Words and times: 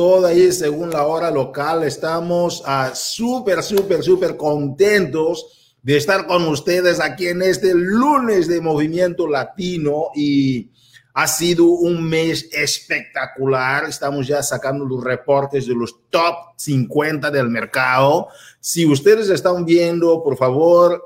todo 0.00 0.28
ahí 0.28 0.50
según 0.50 0.88
la 0.88 1.04
hora 1.04 1.30
local. 1.30 1.82
Estamos 1.82 2.62
uh, 2.62 2.94
súper, 2.94 3.62
súper, 3.62 4.02
súper 4.02 4.34
contentos 4.34 5.74
de 5.82 5.98
estar 5.98 6.26
con 6.26 6.48
ustedes 6.48 7.00
aquí 7.00 7.28
en 7.28 7.42
este 7.42 7.74
lunes 7.74 8.48
de 8.48 8.62
Movimiento 8.62 9.28
Latino 9.28 10.06
y 10.14 10.70
ha 11.12 11.26
sido 11.26 11.66
un 11.66 12.02
mes 12.02 12.48
espectacular. 12.50 13.84
Estamos 13.90 14.26
ya 14.26 14.42
sacando 14.42 14.86
los 14.86 15.04
reportes 15.04 15.66
de 15.66 15.74
los 15.74 15.94
top 16.08 16.34
50 16.56 17.30
del 17.30 17.50
mercado. 17.50 18.28
Si 18.58 18.86
ustedes 18.86 19.28
están 19.28 19.66
viendo, 19.66 20.22
por 20.24 20.38
favor, 20.38 21.04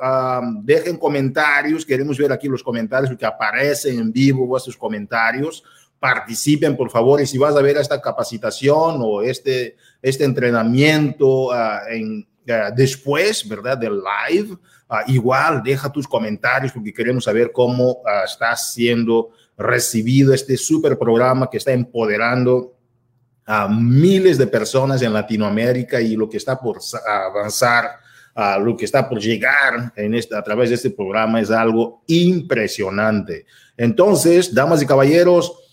dejen 0.63 0.99
comentarios. 0.99 1.85
Queremos 1.85 2.17
ver 2.17 2.31
aquí 2.31 2.47
los 2.47 2.63
comentarios 2.63 3.17
que 3.19 3.27
aparecen 3.27 3.99
en 3.99 4.13
vivo, 4.13 4.47
vuestros 4.47 4.77
comentarios. 4.77 5.65
Participen, 6.05 6.77
por 6.77 6.91
favor. 6.91 7.23
Y 7.23 7.27
si 7.27 7.39
vas 7.39 7.57
a 7.57 7.62
ver 7.62 7.79
esta 7.79 7.98
capacitación 7.98 8.98
o 9.00 9.23
este, 9.23 9.75
este 10.03 10.25
entrenamiento 10.25 11.46
uh, 11.46 11.89
en, 11.89 12.29
uh, 12.46 12.75
después, 12.76 13.49
¿verdad? 13.49 13.79
Del 13.79 14.03
live, 14.03 14.53
uh, 14.53 14.96
igual 15.07 15.62
deja 15.62 15.90
tus 15.90 16.07
comentarios 16.07 16.72
porque 16.72 16.93
queremos 16.93 17.25
saber 17.25 17.53
cómo 17.53 18.03
está 18.22 18.54
siendo 18.54 19.31
recibido 19.57 20.35
este 20.35 20.59
super 20.59 20.98
programa 20.98 21.48
que 21.48 21.57
está 21.57 21.72
empoderando 21.72 22.76
a 23.46 23.67
miles 23.67 24.36
de 24.36 24.46
personas 24.46 25.00
en 25.00 25.14
Latinoamérica 25.14 26.03
y 26.03 26.17
lo 26.17 26.29
que 26.29 26.36
está 26.36 26.61
por 26.61 26.81
avanzar, 27.09 27.93
a 28.34 28.59
lo 28.59 28.76
que 28.76 28.84
está 28.84 29.09
por 29.09 29.18
llegar 29.18 29.90
en 29.96 30.12
esta, 30.12 30.39
a 30.39 30.43
través 30.43 30.68
de 30.68 30.75
este 30.75 30.90
programa 30.90 31.40
es 31.40 31.50
algo 31.50 32.03
impresionante. 32.09 33.47
Entonces, 33.75 34.55
damas 34.55 34.83
y 34.83 34.86
caballeros, 34.86 35.64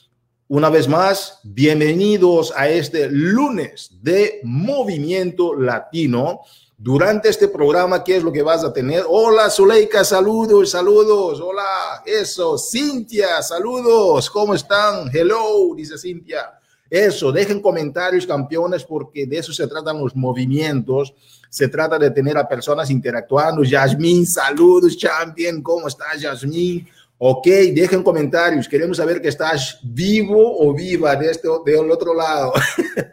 una 0.53 0.69
vez 0.69 0.85
más, 0.85 1.39
bienvenidos 1.43 2.51
a 2.57 2.67
este 2.67 3.09
lunes 3.09 3.89
de 4.01 4.41
Movimiento 4.43 5.55
Latino. 5.55 6.41
Durante 6.77 7.29
este 7.29 7.47
programa, 7.47 8.03
¿qué 8.03 8.17
es 8.17 8.23
lo 8.23 8.33
que 8.33 8.41
vas 8.41 8.61
a 8.65 8.73
tener? 8.73 9.05
Hola, 9.07 9.49
Zuleika, 9.49 10.03
saludos, 10.03 10.71
saludos. 10.71 11.39
Hola, 11.39 12.03
eso. 12.05 12.57
Cintia, 12.57 13.41
saludos. 13.41 14.29
¿Cómo 14.29 14.53
están? 14.53 15.09
Hello, 15.13 15.73
dice 15.73 15.97
Cintia. 15.97 16.59
Eso, 16.89 17.31
dejen 17.31 17.61
comentarios, 17.61 18.27
campeones, 18.27 18.83
porque 18.83 19.25
de 19.25 19.37
eso 19.37 19.53
se 19.53 19.65
tratan 19.67 19.99
los 19.99 20.13
movimientos. 20.17 21.13
Se 21.49 21.69
trata 21.69 21.97
de 21.97 22.11
tener 22.11 22.37
a 22.37 22.45
personas 22.45 22.89
interactuando. 22.89 23.63
Yasmín, 23.63 24.27
saludos, 24.27 24.97
champion. 24.97 25.61
¿Cómo 25.61 25.87
estás, 25.87 26.19
Yasmín? 26.19 26.85
Ok, 27.23 27.45
dejen 27.45 28.01
comentarios. 28.01 28.67
Queremos 28.67 28.97
saber 28.97 29.21
que 29.21 29.27
estás 29.27 29.79
vivo 29.83 30.57
o 30.59 30.73
viva 30.73 31.15
de 31.15 31.29
este, 31.29 31.47
del 31.63 31.91
otro 31.91 32.15
lado. 32.15 32.51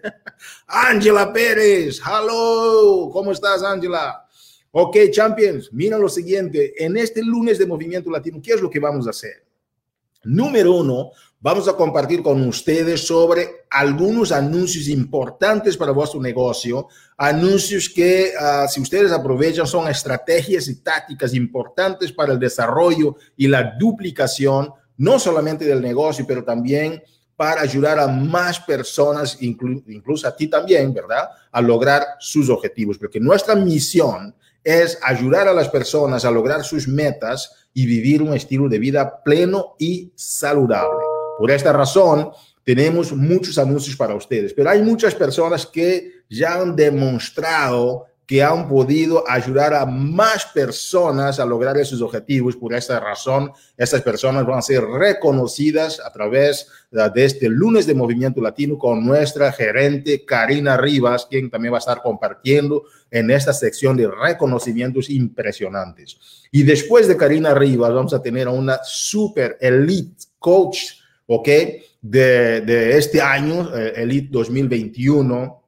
Ángela 0.66 1.30
Pérez, 1.30 2.00
hello. 2.00 3.10
¿Cómo 3.12 3.32
estás, 3.32 3.62
Ángela? 3.62 4.26
Ok, 4.70 4.96
champions, 5.10 5.70
mira 5.74 5.98
lo 5.98 6.08
siguiente. 6.08 6.72
En 6.82 6.96
este 6.96 7.22
lunes 7.22 7.58
de 7.58 7.66
Movimiento 7.66 8.10
Latino, 8.10 8.40
¿qué 8.42 8.54
es 8.54 8.62
lo 8.62 8.70
que 8.70 8.80
vamos 8.80 9.06
a 9.06 9.10
hacer? 9.10 9.44
Número 10.24 10.72
uno, 10.72 11.10
vamos 11.40 11.68
a 11.68 11.74
compartir 11.74 12.22
con 12.22 12.46
ustedes 12.46 13.06
sobre 13.06 13.66
algunos 13.70 14.32
anuncios 14.32 14.88
importantes 14.88 15.76
para 15.76 15.92
vuestro 15.92 16.20
negocio, 16.20 16.88
anuncios 17.16 17.88
que 17.88 18.32
uh, 18.38 18.68
si 18.68 18.80
ustedes 18.80 19.12
aprovechan 19.12 19.66
son 19.66 19.88
estrategias 19.88 20.68
y 20.68 20.82
tácticas 20.82 21.34
importantes 21.34 22.12
para 22.12 22.32
el 22.32 22.38
desarrollo 22.38 23.16
y 23.36 23.46
la 23.46 23.76
duplicación, 23.78 24.70
no 24.96 25.18
solamente 25.18 25.64
del 25.64 25.80
negocio, 25.80 26.24
pero 26.26 26.42
también 26.42 27.02
para 27.36 27.60
ayudar 27.60 28.00
a 28.00 28.08
más 28.08 28.58
personas, 28.58 29.40
inclu 29.40 29.84
incluso 29.86 30.26
a 30.26 30.34
ti 30.34 30.48
también, 30.48 30.92
¿verdad? 30.92 31.28
A 31.52 31.60
lograr 31.60 32.02
sus 32.18 32.50
objetivos, 32.50 32.98
porque 32.98 33.20
nuestra 33.20 33.54
misión 33.54 34.34
es 34.64 34.98
ayudar 35.02 35.46
a 35.46 35.54
las 35.54 35.68
personas 35.68 36.24
a 36.24 36.32
lograr 36.32 36.64
sus 36.64 36.88
metas 36.88 37.68
y 37.72 37.86
vivir 37.86 38.22
un 38.22 38.34
estilo 38.34 38.68
de 38.68 38.80
vida 38.80 39.22
pleno 39.22 39.76
y 39.78 40.12
saludable. 40.16 41.07
Por 41.38 41.50
esta 41.50 41.72
razón, 41.72 42.30
tenemos 42.64 43.12
muchos 43.12 43.56
anuncios 43.58 43.96
para 43.96 44.14
ustedes, 44.14 44.52
pero 44.52 44.68
hay 44.70 44.82
muchas 44.82 45.14
personas 45.14 45.64
que 45.64 46.24
ya 46.28 46.60
han 46.60 46.76
demostrado 46.76 48.08
que 48.28 48.42
han 48.42 48.68
podido 48.68 49.24
ayudar 49.26 49.72
a 49.72 49.86
más 49.86 50.44
personas 50.52 51.40
a 51.40 51.46
lograr 51.46 51.78
esos 51.78 52.02
objetivos. 52.02 52.56
Por 52.56 52.74
esta 52.74 53.00
razón, 53.00 53.50
estas 53.74 54.02
personas 54.02 54.44
van 54.44 54.58
a 54.58 54.62
ser 54.62 54.84
reconocidas 54.84 55.98
a 55.98 56.12
través 56.12 56.68
de 56.90 57.24
este 57.24 57.48
lunes 57.48 57.86
de 57.86 57.94
Movimiento 57.94 58.42
Latino 58.42 58.76
con 58.76 59.02
nuestra 59.06 59.50
gerente 59.50 60.26
Karina 60.26 60.76
Rivas, 60.76 61.24
quien 61.24 61.48
también 61.48 61.72
va 61.72 61.78
a 61.78 61.80
estar 61.80 62.02
compartiendo 62.02 62.82
en 63.10 63.30
esta 63.30 63.54
sección 63.54 63.96
de 63.96 64.08
reconocimientos 64.08 65.08
impresionantes. 65.08 66.18
Y 66.52 66.64
después 66.64 67.08
de 67.08 67.16
Karina 67.16 67.54
Rivas, 67.54 67.94
vamos 67.94 68.12
a 68.12 68.20
tener 68.20 68.46
a 68.46 68.50
una 68.50 68.78
super 68.84 69.56
elite 69.58 70.24
coach, 70.38 70.97
¿ok? 71.28 71.48
De, 72.00 72.60
de 72.62 72.96
este 72.96 73.20
año, 73.20 73.76
eh, 73.76 73.92
Elite 73.96 74.28
2021 74.30 75.62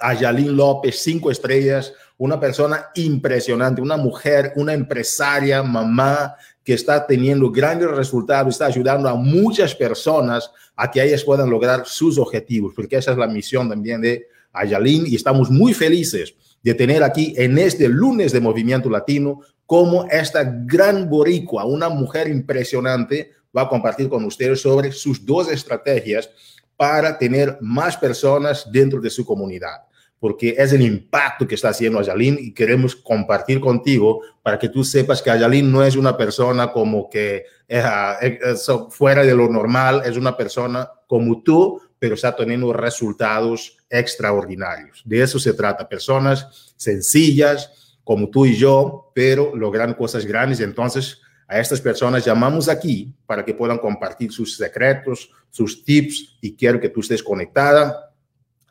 a 0.00 0.14
Yalín 0.14 0.56
López, 0.56 0.98
cinco 1.00 1.30
estrellas, 1.30 1.92
una 2.18 2.38
persona 2.38 2.86
impresionante, 2.94 3.80
una 3.80 3.96
mujer, 3.96 4.52
una 4.56 4.72
empresaria, 4.72 5.62
mamá 5.62 6.36
que 6.62 6.74
está 6.74 7.06
teniendo 7.06 7.50
grandes 7.50 7.90
resultados, 7.90 8.54
está 8.54 8.66
ayudando 8.66 9.08
a 9.08 9.14
muchas 9.14 9.74
personas 9.74 10.50
a 10.76 10.90
que 10.90 11.02
ellas 11.02 11.24
puedan 11.24 11.50
lograr 11.50 11.84
sus 11.86 12.18
objetivos, 12.18 12.72
porque 12.74 12.96
esa 12.96 13.12
es 13.12 13.18
la 13.18 13.26
misión 13.26 13.68
también 13.68 14.00
de 14.00 14.26
Ayalín 14.52 15.04
y 15.06 15.16
estamos 15.16 15.50
muy 15.50 15.74
felices 15.74 16.34
de 16.62 16.74
tener 16.74 17.02
aquí 17.02 17.34
en 17.36 17.58
este 17.58 17.88
lunes 17.88 18.32
de 18.32 18.40
Movimiento 18.40 18.88
Latino 18.88 19.40
como 19.66 20.06
esta 20.10 20.44
gran 20.44 21.08
boricua, 21.08 21.64
una 21.64 21.88
mujer 21.88 22.28
impresionante, 22.28 23.32
va 23.56 23.62
a 23.62 23.68
compartir 23.68 24.08
con 24.08 24.24
ustedes 24.24 24.60
sobre 24.60 24.92
sus 24.92 25.24
dos 25.24 25.50
estrategias 25.50 26.30
para 26.76 27.16
tener 27.16 27.58
más 27.60 27.96
personas 27.96 28.70
dentro 28.70 29.00
de 29.00 29.10
su 29.10 29.24
comunidad, 29.24 29.82
porque 30.18 30.54
es 30.58 30.72
el 30.72 30.82
impacto 30.82 31.46
que 31.46 31.54
está 31.54 31.68
haciendo 31.68 31.98
Ayalín 31.98 32.36
y 32.40 32.52
queremos 32.52 32.96
compartir 32.96 33.60
contigo 33.60 34.20
para 34.42 34.58
que 34.58 34.68
tú 34.68 34.82
sepas 34.82 35.22
que 35.22 35.30
Ayalín 35.30 35.70
no 35.70 35.84
es 35.84 35.96
una 35.96 36.16
persona 36.16 36.72
como 36.72 37.08
que 37.08 37.44
es, 37.68 37.84
es, 38.20 38.70
fuera 38.90 39.22
de 39.22 39.34
lo 39.34 39.48
normal, 39.48 40.02
es 40.04 40.16
una 40.16 40.36
persona 40.36 40.90
como 41.06 41.42
tú, 41.42 41.80
pero 41.98 42.16
está 42.16 42.34
teniendo 42.34 42.72
resultados 42.72 43.78
extraordinarios. 43.88 45.02
De 45.04 45.22
eso 45.22 45.38
se 45.38 45.54
trata, 45.54 45.88
personas 45.88 46.74
sencillas 46.76 47.98
como 48.02 48.28
tú 48.28 48.44
y 48.44 48.56
yo, 48.56 49.10
pero 49.14 49.56
logran 49.56 49.94
cosas 49.94 50.26
grandes. 50.26 50.60
Entonces, 50.60 51.22
a 51.46 51.60
estas 51.60 51.80
personas 51.80 52.24
llamamos 52.24 52.68
aquí 52.68 53.14
para 53.26 53.44
que 53.44 53.54
puedan 53.54 53.78
compartir 53.78 54.32
sus 54.32 54.56
secretos, 54.56 55.30
sus 55.50 55.84
tips 55.84 56.38
y 56.40 56.54
quiero 56.54 56.80
que 56.80 56.88
tú 56.88 57.00
estés 57.00 57.22
conectada 57.22 58.12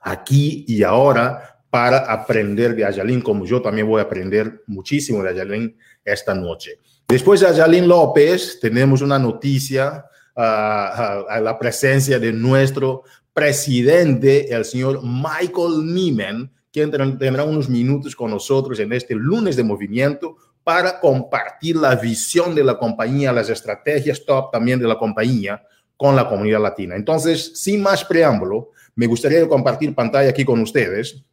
aquí 0.01 0.66
y 0.67 0.83
ahora 0.83 1.59
para 1.69 2.00
aprender 2.00 2.75
de 2.75 2.85
Ayalín, 2.85 3.22
como 3.22 3.45
yo 3.45 3.62
también 3.62 3.88
voy 3.88 4.00
a 4.00 4.03
aprender 4.03 4.62
muchísimo 4.67 5.23
de 5.23 5.29
Ayalín 5.29 5.75
esta 6.06 6.35
noche. 6.35 6.79
Después 7.07 7.39
de 7.39 7.47
Ayalín 7.47 7.88
López, 7.88 8.59
tenemos 8.59 9.01
una 9.01 9.17
noticia 9.17 10.06
uh, 10.35 10.39
a 10.39 11.39
la 11.41 11.57
presencia 11.57 12.19
de 12.19 12.31
nuestro 12.31 13.03
presidente, 13.33 14.53
el 14.53 14.66
señor 14.66 15.01
Michael 15.03 15.85
Nieman, 15.85 16.51
quien 16.72 16.91
tendrá 16.91 17.44
unos 17.44 17.69
minutos 17.69 18.16
con 18.16 18.31
nosotros 18.31 18.79
en 18.79 18.94
este 18.94 19.16
lunes 19.16 19.56
de 19.56 19.63
movimiento 19.63 20.38
para 20.63 21.00
compartir 21.00 21.75
la 21.75 21.96
visión 21.96 22.56
de 22.56 22.63
la 22.63 22.78
compañía, 22.78 23.31
las 23.31 23.50
estrategias 23.50 24.24
top 24.25 24.51
también 24.51 24.79
de 24.79 24.88
la 24.88 24.97
compañía 24.97 25.62
con 25.97 26.16
la 26.16 26.28
comunidad 26.28 26.62
latina. 26.62 26.96
Entonces, 26.96 27.51
sin 27.56 27.81
más 27.81 28.03
preámbulo, 28.03 28.72
me 28.96 29.07
gustaría 29.07 29.47
compartir 29.47 29.94
pantalla 29.94 30.29
aquí 30.29 30.46
con 30.46 30.59
ustedes. 30.59 31.24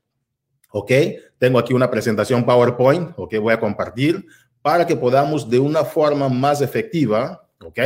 ¿Ok? 0.72 0.92
Tengo 1.38 1.58
aquí 1.58 1.74
una 1.74 1.90
presentación 1.90 2.44
PowerPoint, 2.44 3.12
¿ok? 3.16 3.36
Voy 3.40 3.52
a 3.52 3.58
compartir 3.58 4.24
para 4.62 4.86
que 4.86 4.94
podamos 4.94 5.48
de 5.50 5.58
una 5.58 5.84
forma 5.84 6.28
más 6.28 6.60
efectiva, 6.60 7.44
¿ok? 7.60 7.78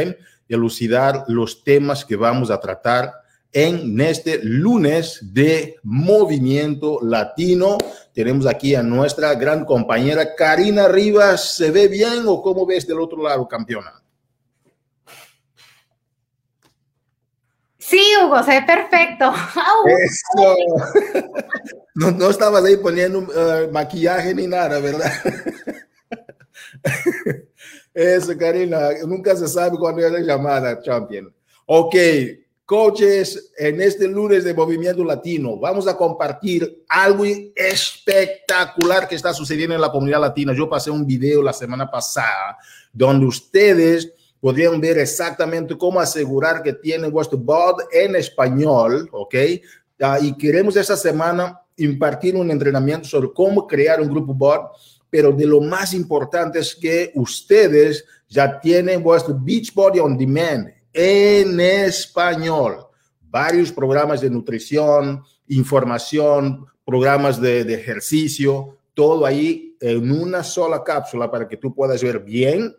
Elucidar 0.48 1.24
los 1.28 1.64
temas 1.64 2.04
que 2.04 2.16
vamos 2.16 2.50
a 2.50 2.60
tratar 2.60 3.12
en 3.54 4.00
este 4.00 4.40
lunes 4.42 5.20
de 5.32 5.76
Movimiento 5.84 6.98
Latino. 7.00 7.78
Tenemos 8.12 8.46
aquí 8.46 8.74
a 8.74 8.82
nuestra 8.82 9.34
gran 9.34 9.64
compañera 9.64 10.34
Karina 10.34 10.88
Rivas. 10.88 11.54
¿Se 11.54 11.70
ve 11.70 11.86
bien 11.86 12.24
o 12.26 12.42
cómo 12.42 12.66
ves 12.66 12.86
del 12.86 13.00
otro 13.00 13.22
lado, 13.22 13.46
campeona? 13.46 14.02
Sí, 17.78 18.02
Hugo, 18.22 18.42
se 18.42 18.60
ve 18.60 18.66
perfecto. 18.66 19.32
Eso. 20.04 20.56
No, 21.96 22.10
no, 22.10 22.28
estabas 22.28 22.64
ahí 22.64 22.76
poniendo 22.76 23.20
uh, 23.20 23.70
maquillaje 23.70 24.34
ni 24.34 24.48
nada, 24.48 24.80
¿verdad? 24.80 25.12
Eso, 27.94 28.36
Karina, 28.36 28.88
nunca 29.06 29.36
se 29.36 29.46
sabe 29.46 29.78
cuándo 29.78 30.04
es 30.04 30.10
la 30.10 30.18
llamada, 30.18 30.82
champion. 30.82 31.32
Ok, 31.66 31.94
Coaches, 32.66 33.52
en 33.58 33.82
este 33.82 34.08
lunes 34.08 34.42
de 34.42 34.54
Movimiento 34.54 35.04
Latino 35.04 35.58
vamos 35.58 35.86
a 35.86 35.94
compartir 35.98 36.82
algo 36.88 37.24
espectacular 37.54 39.06
que 39.06 39.16
está 39.16 39.34
sucediendo 39.34 39.74
en 39.74 39.82
la 39.82 39.92
comunidad 39.92 40.22
latina. 40.22 40.54
Yo 40.54 40.66
pasé 40.66 40.90
un 40.90 41.06
video 41.06 41.42
la 41.42 41.52
semana 41.52 41.90
pasada 41.90 42.56
donde 42.90 43.26
ustedes 43.26 44.10
podrían 44.40 44.80
ver 44.80 44.96
exactamente 44.96 45.76
cómo 45.76 46.00
asegurar 46.00 46.62
que 46.62 46.72
tienen 46.72 47.10
vuestro 47.10 47.36
bot 47.36 47.82
en 47.92 48.16
español, 48.16 49.10
¿ok? 49.12 49.34
Uh, 50.00 50.24
y 50.24 50.34
queremos 50.34 50.74
esta 50.76 50.96
semana 50.96 51.60
impartir 51.76 52.34
un 52.34 52.50
entrenamiento 52.50 53.06
sobre 53.06 53.30
cómo 53.34 53.66
crear 53.66 54.00
un 54.00 54.08
grupo 54.08 54.32
bot, 54.32 54.70
pero 55.10 55.32
de 55.32 55.44
lo 55.44 55.60
más 55.60 55.92
importante 55.92 56.60
es 56.60 56.74
que 56.74 57.12
ustedes 57.14 58.06
ya 58.26 58.58
tienen 58.58 59.02
vuestro 59.02 59.38
Beachbody 59.38 59.98
on 60.00 60.16
Demand 60.16 60.73
en 60.94 61.58
español. 61.60 62.86
Varios 63.20 63.72
programas 63.72 64.20
de 64.20 64.30
nutrición, 64.30 65.24
información, 65.48 66.66
programas 66.84 67.40
de, 67.40 67.60
ejercicio, 67.74 68.78
todo 68.94 69.26
ahí 69.26 69.76
en 69.80 70.10
una 70.10 70.44
sola 70.44 70.82
cápsula 70.84 71.30
para 71.30 71.48
que 71.48 71.56
tú 71.56 71.74
puedas 71.74 72.02
ver 72.02 72.20
bien 72.20 72.74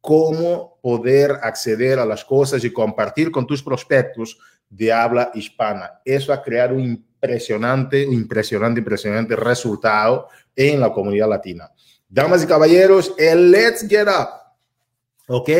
cómo 0.00 0.78
poder 0.82 1.32
acceder 1.42 1.98
a 1.98 2.06
las 2.06 2.24
cosas 2.24 2.62
y 2.62 2.72
compartir 2.72 3.30
con 3.30 3.46
tus 3.46 3.62
prospectos 3.62 4.38
de 4.68 4.92
habla 4.92 5.30
hispana. 5.34 6.00
Eso 6.04 6.30
va 6.30 6.36
a 6.36 6.42
crear 6.42 6.72
un 6.72 6.80
impresionante, 6.80 8.02
impresionante, 8.02 8.80
impresionante 8.80 9.34
resultado 9.34 10.28
en 10.54 10.78
la 10.80 10.92
comunidad 10.92 11.28
latina. 11.28 11.72
Damas 12.08 12.44
y 12.44 12.46
caballeros, 12.46 13.14
el 13.18 13.50
Let's 13.50 13.86
Get 13.88 14.06
Up, 14.06 14.28
¿ok? 15.28 15.50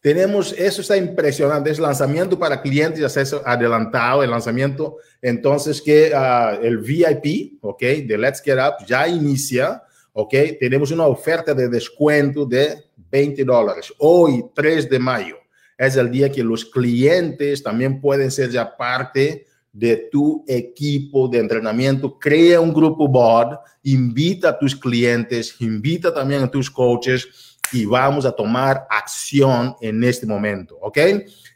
Tenemos, 0.00 0.54
eso 0.56 0.80
está 0.80 0.96
impresionante, 0.96 1.70
es 1.70 1.78
lanzamiento 1.78 2.38
para 2.38 2.62
clientes, 2.62 3.04
acceso 3.04 3.42
adelantado, 3.44 4.22
el 4.22 4.30
lanzamiento, 4.30 4.96
entonces 5.20 5.82
que 5.82 6.10
uh, 6.14 6.64
el 6.64 6.78
VIP, 6.78 7.58
ok, 7.60 7.80
de 7.80 8.16
Let's 8.16 8.40
Get 8.40 8.56
Up 8.56 8.86
ya 8.86 9.06
inicia, 9.06 9.82
ok, 10.14 10.34
tenemos 10.58 10.90
una 10.90 11.06
oferta 11.06 11.52
de 11.52 11.68
descuento 11.68 12.46
de 12.46 12.82
20 13.10 13.44
dólares, 13.44 13.92
hoy 13.98 14.42
3 14.54 14.88
de 14.88 14.98
mayo, 14.98 15.36
es 15.76 15.96
el 15.96 16.10
día 16.10 16.32
que 16.32 16.42
los 16.42 16.64
clientes 16.64 17.62
también 17.62 18.00
pueden 18.00 18.30
ser 18.30 18.50
ya 18.50 18.74
parte 18.74 19.46
de 19.70 20.08
tu 20.10 20.44
equipo 20.48 21.28
de 21.28 21.38
entrenamiento, 21.38 22.18
crea 22.18 22.58
un 22.60 22.72
grupo 22.72 23.06
board, 23.06 23.58
invita 23.82 24.48
a 24.48 24.58
tus 24.58 24.74
clientes, 24.74 25.56
invita 25.60 26.12
también 26.12 26.42
a 26.42 26.50
tus 26.50 26.70
coaches, 26.70 27.49
y 27.72 27.84
vamos 27.84 28.26
a 28.26 28.32
tomar 28.32 28.86
acción 28.90 29.76
en 29.80 30.02
este 30.04 30.26
momento, 30.26 30.76
¿ok? 30.80 30.98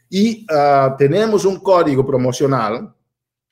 Y 0.09 0.45
uh, 0.51 0.95
tenemos 0.97 1.45
un 1.45 1.59
código 1.59 2.05
promocional. 2.05 2.93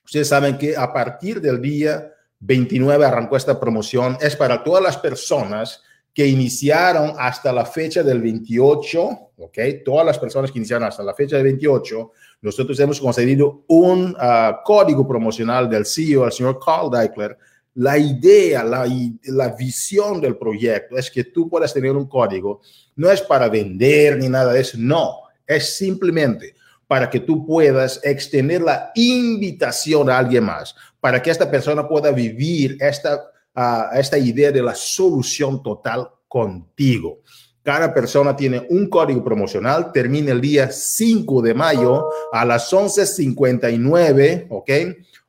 Ustedes 0.04 0.30
saben 0.30 0.58
que 0.58 0.76
a 0.76 0.92
partir 0.92 1.42
del 1.42 1.62
día 1.62 2.14
29 2.40 3.06
arrancó 3.06 3.38
esta 3.38 3.60
promoción. 3.60 4.18
Es 4.20 4.36
para 4.36 4.64
todas 4.64 4.84
las 4.84 4.98
personas 4.98 5.82
que 6.14 6.28
iniciaron 6.28 7.14
hasta 7.18 7.52
la 7.52 7.66
fecha 7.66 8.04
del 8.04 8.22
28, 8.22 9.00
¿ok? 9.38 9.58
Todas 9.84 10.06
las 10.06 10.20
personas 10.20 10.52
que 10.52 10.60
iniciaron 10.60 10.88
hasta 10.88 11.04
la 11.04 11.14
fecha 11.16 11.38
del 11.38 11.46
28, 11.46 12.12
nosotros 12.42 12.80
hemos 12.80 13.00
concedido 13.00 13.64
un 13.68 14.16
uh, 14.16 14.64
código 14.64 15.08
promocional 15.08 15.70
del 15.70 15.86
CEO, 15.86 16.26
el 16.26 16.32
señor 16.32 16.60
Carl 16.64 16.92
Deichler, 16.92 17.38
la 17.76 17.98
idea, 17.98 18.64
la, 18.64 18.88
la, 19.24 19.50
visión 19.50 20.22
del 20.22 20.38
proyecto 20.38 20.98
es 20.98 21.10
que 21.10 21.24
tú 21.24 21.50
puedas 21.50 21.74
tener 21.74 21.92
un 21.92 22.08
código. 22.08 22.62
No 22.96 23.10
es 23.10 23.22
para 23.22 23.50
vender 23.50 24.18
ni 24.18 24.30
nada 24.30 24.54
de 24.54 24.62
eso, 24.62 24.78
no. 24.80 25.22
Es 25.46 25.76
simplemente 25.76 26.56
para 26.88 27.10
que 27.10 27.20
tú 27.20 27.46
puedas 27.46 28.00
extender 28.04 28.62
la 28.62 28.92
invitación 28.94 30.10
a 30.10 30.20
alguien 30.20 30.44
más, 30.44 30.76
para 31.00 31.22
que 31.22 31.32
esta 31.32 31.50
persona 31.50 31.88
pueda 31.88 32.12
vivir 32.12 32.78
esta, 32.80 33.16
uh, 33.56 33.98
esta 33.98 34.18
idea 34.18 34.52
de 34.52 34.62
la 34.62 34.76
solución 34.76 35.64
total 35.64 36.08
contigo. 36.28 37.22
Cada 37.64 37.94
persona 37.94 38.36
tiene 38.36 38.68
un 38.70 38.90
código 38.90 39.24
promocional, 39.24 39.92
termina 39.94 40.34
el 40.34 40.42
día 40.42 40.70
5 40.70 41.42
de 41.42 41.54
mayo 41.54 42.10
a 42.32 42.44
las 42.44 42.72
11.59, 42.74 44.48
¿ok? 44.50 44.70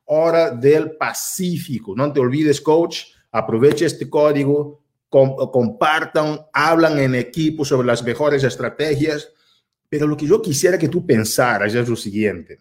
Hora 0.06 0.50
del 0.50 0.96
Pacífico. 0.96 1.94
No 1.96 2.12
te 2.12 2.20
olvides, 2.20 2.60
coach, 2.60 3.04
aprovecha 3.30 3.86
este 3.86 4.08
código, 4.08 4.82
compartan, 5.08 6.40
hablan 6.52 6.98
en 6.98 7.14
equipo 7.14 7.64
sobre 7.64 7.86
las 7.86 8.02
mejores 8.02 8.42
estrategias. 8.44 9.28
Pero 9.88 10.06
lo 10.06 10.16
que 10.16 10.26
yo 10.26 10.42
quisiera 10.42 10.78
que 10.78 10.88
tú 10.88 11.06
pensaras 11.06 11.74
es 11.74 11.88
lo 11.88 11.96
siguiente. 11.96 12.58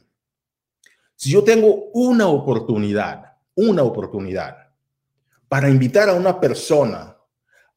Si 1.16 1.32
yo 1.32 1.44
tengo 1.44 1.90
una 1.94 2.28
oportunidad, 2.28 3.38
una 3.56 3.84
oportunidad 3.84 4.58
para 5.48 5.70
invitar 5.70 6.10
a 6.10 6.14
una 6.14 6.40
persona 6.40 7.16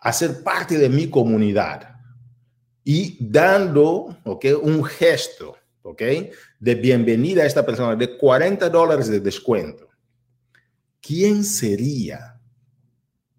a 0.01 0.13
ser 0.13 0.43
parte 0.43 0.79
de 0.79 0.89
mi 0.89 1.09
comunidad 1.09 1.97
y 2.85 3.17
dando 3.21 4.17
okay, 4.25 4.53
un 4.53 4.85
gesto 4.85 5.57
¿ok? 5.87 6.03
De 6.59 6.75
bienvenida 6.75 7.43
a 7.43 7.47
esta 7.47 7.65
persona, 7.67 7.95
de 7.97 8.17
40 8.17 8.69
dólares 8.71 9.09
de 9.09 9.21
descuento. 9.21 9.89
¿Quién 11.01 11.45
sería 11.45 12.41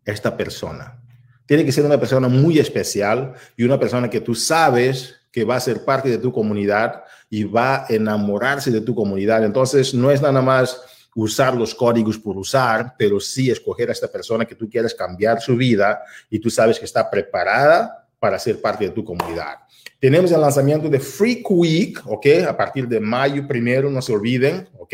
esta 0.06 0.38
persona? 0.38 1.02
Tiene 1.46 1.66
que 1.66 1.72
ser 1.72 1.86
una 1.86 2.00
persona 2.00 2.28
muy 2.28 2.60
especial 2.60 3.34
y 3.56 3.64
una 3.64 3.80
persona 3.80 4.10
que 4.10 4.22
tú 4.22 4.36
sabes 4.36 5.16
que 5.32 5.44
va 5.44 5.56
a 5.56 5.60
ser 5.60 5.84
parte 5.84 6.10
de 6.10 6.18
tu 6.18 6.32
comunidad 6.32 7.04
y 7.30 7.44
va 7.44 7.86
a 7.86 7.86
enamorarse 7.90 8.72
de 8.72 8.82
tu 8.82 8.94
comunidad. 8.94 9.44
Entonces, 9.44 9.94
no 9.94 10.12
es 10.12 10.22
nada 10.22 10.42
más 10.42 10.82
usar 11.16 11.56
los 11.56 11.74
códigos 11.74 12.18
por 12.18 12.38
usar, 12.38 12.94
pero 12.98 13.20
sí 13.20 13.50
escoger 13.50 13.90
a 13.90 13.94
esta 13.94 14.08
persona 14.08 14.46
que 14.46 14.56
tú 14.56 14.70
quieres 14.70 14.94
cambiar 14.94 15.42
su 15.42 15.56
vida 15.56 16.02
y 16.30 16.40
tú 16.40 16.50
sabes 16.50 16.80
que 16.80 16.86
está 16.86 17.10
preparada 17.10 18.08
para 18.20 18.38
ser 18.40 18.62
parte 18.62 18.86
de 18.86 18.92
tu 18.92 19.04
comunidad. 19.04 19.58
Tenemos 20.00 20.32
el 20.32 20.42
lanzamiento 20.42 20.90
de 20.90 21.00
Freak 21.00 21.50
Week, 21.50 22.00
¿ok? 22.06 22.26
A 22.48 22.56
partir 22.56 22.88
de 22.88 23.00
mayo 23.00 23.48
primero, 23.48 23.90
no 23.90 24.00
se 24.00 24.14
olviden, 24.14 24.70
¿ok? 24.78 24.94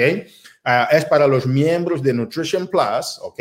Uh, 0.65 0.95
es 0.95 1.03
para 1.03 1.27
los 1.27 1.45
miembros 1.45 2.01
de 2.01 2.13
Nutrition 2.13 2.67
Plus, 2.67 3.19
¿ok? 3.21 3.39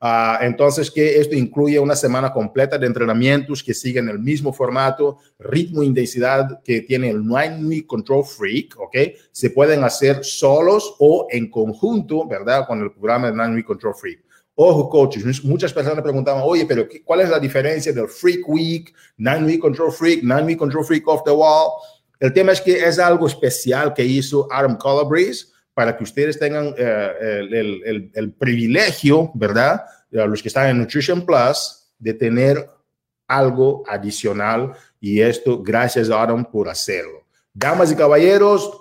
Uh, 0.00 0.42
entonces, 0.42 0.88
que 0.88 1.18
esto 1.18 1.34
incluye 1.34 1.80
una 1.80 1.96
semana 1.96 2.32
completa 2.32 2.78
de 2.78 2.86
entrenamientos 2.86 3.60
que 3.64 3.74
siguen 3.74 4.08
el 4.08 4.20
mismo 4.20 4.52
formato, 4.52 5.18
ritmo 5.40 5.82
e 5.82 5.86
intensidad 5.86 6.62
que 6.62 6.82
tiene 6.82 7.10
el 7.10 7.26
Nine 7.26 7.64
Week 7.64 7.86
Control 7.88 8.24
Freak, 8.24 8.78
¿ok? 8.78 8.96
Se 9.32 9.50
pueden 9.50 9.82
hacer 9.82 10.24
solos 10.24 10.94
o 11.00 11.26
en 11.28 11.50
conjunto, 11.50 12.24
¿verdad? 12.28 12.68
Con 12.68 12.80
el 12.82 12.92
programa 12.92 13.32
de 13.32 13.36
Nine 13.36 13.56
Week 13.56 13.66
Control 13.66 13.96
Freak. 13.96 14.29
Ojo, 14.62 14.90
coaches, 14.90 15.42
muchas 15.42 15.72
personas 15.72 16.02
preguntaban, 16.02 16.42
oye, 16.44 16.66
pero 16.66 16.86
¿cuál 17.02 17.20
es 17.20 17.30
la 17.30 17.38
diferencia 17.38 17.94
del 17.94 18.08
Freak 18.08 18.46
Week, 18.46 18.94
Nine 19.16 19.46
Week 19.46 19.58
Control 19.58 19.90
Freak, 19.90 20.22
Nine 20.22 20.42
Week 20.42 20.58
Control 20.58 20.84
Freak 20.84 21.08
Off 21.08 21.24
the 21.24 21.30
Wall? 21.30 21.70
El 22.18 22.30
tema 22.34 22.52
es 22.52 22.60
que 22.60 22.72
es 22.72 22.98
algo 22.98 23.26
especial 23.26 23.94
que 23.94 24.04
hizo 24.04 24.46
Adam 24.52 24.76
Calabrese 24.76 25.46
para 25.72 25.96
que 25.96 26.04
ustedes 26.04 26.38
tengan 26.38 26.74
eh, 26.76 27.12
el, 27.50 27.54
el, 27.86 28.10
el, 28.12 28.32
privilegio, 28.34 29.30
¿verdad? 29.32 29.80
Los 30.10 30.42
que 30.42 30.48
están 30.48 30.68
en 30.68 30.80
Nutrition 30.80 31.24
Plus, 31.24 31.86
de 31.98 32.12
tener 32.12 32.68
algo 33.28 33.82
adicional 33.88 34.74
y 35.00 35.22
esto 35.22 35.62
gracias 35.62 36.10
a 36.10 36.20
Adam 36.20 36.44
por 36.44 36.68
hacerlo. 36.68 37.24
Damas 37.54 37.92
y 37.92 37.96
caballeros, 37.96 38.79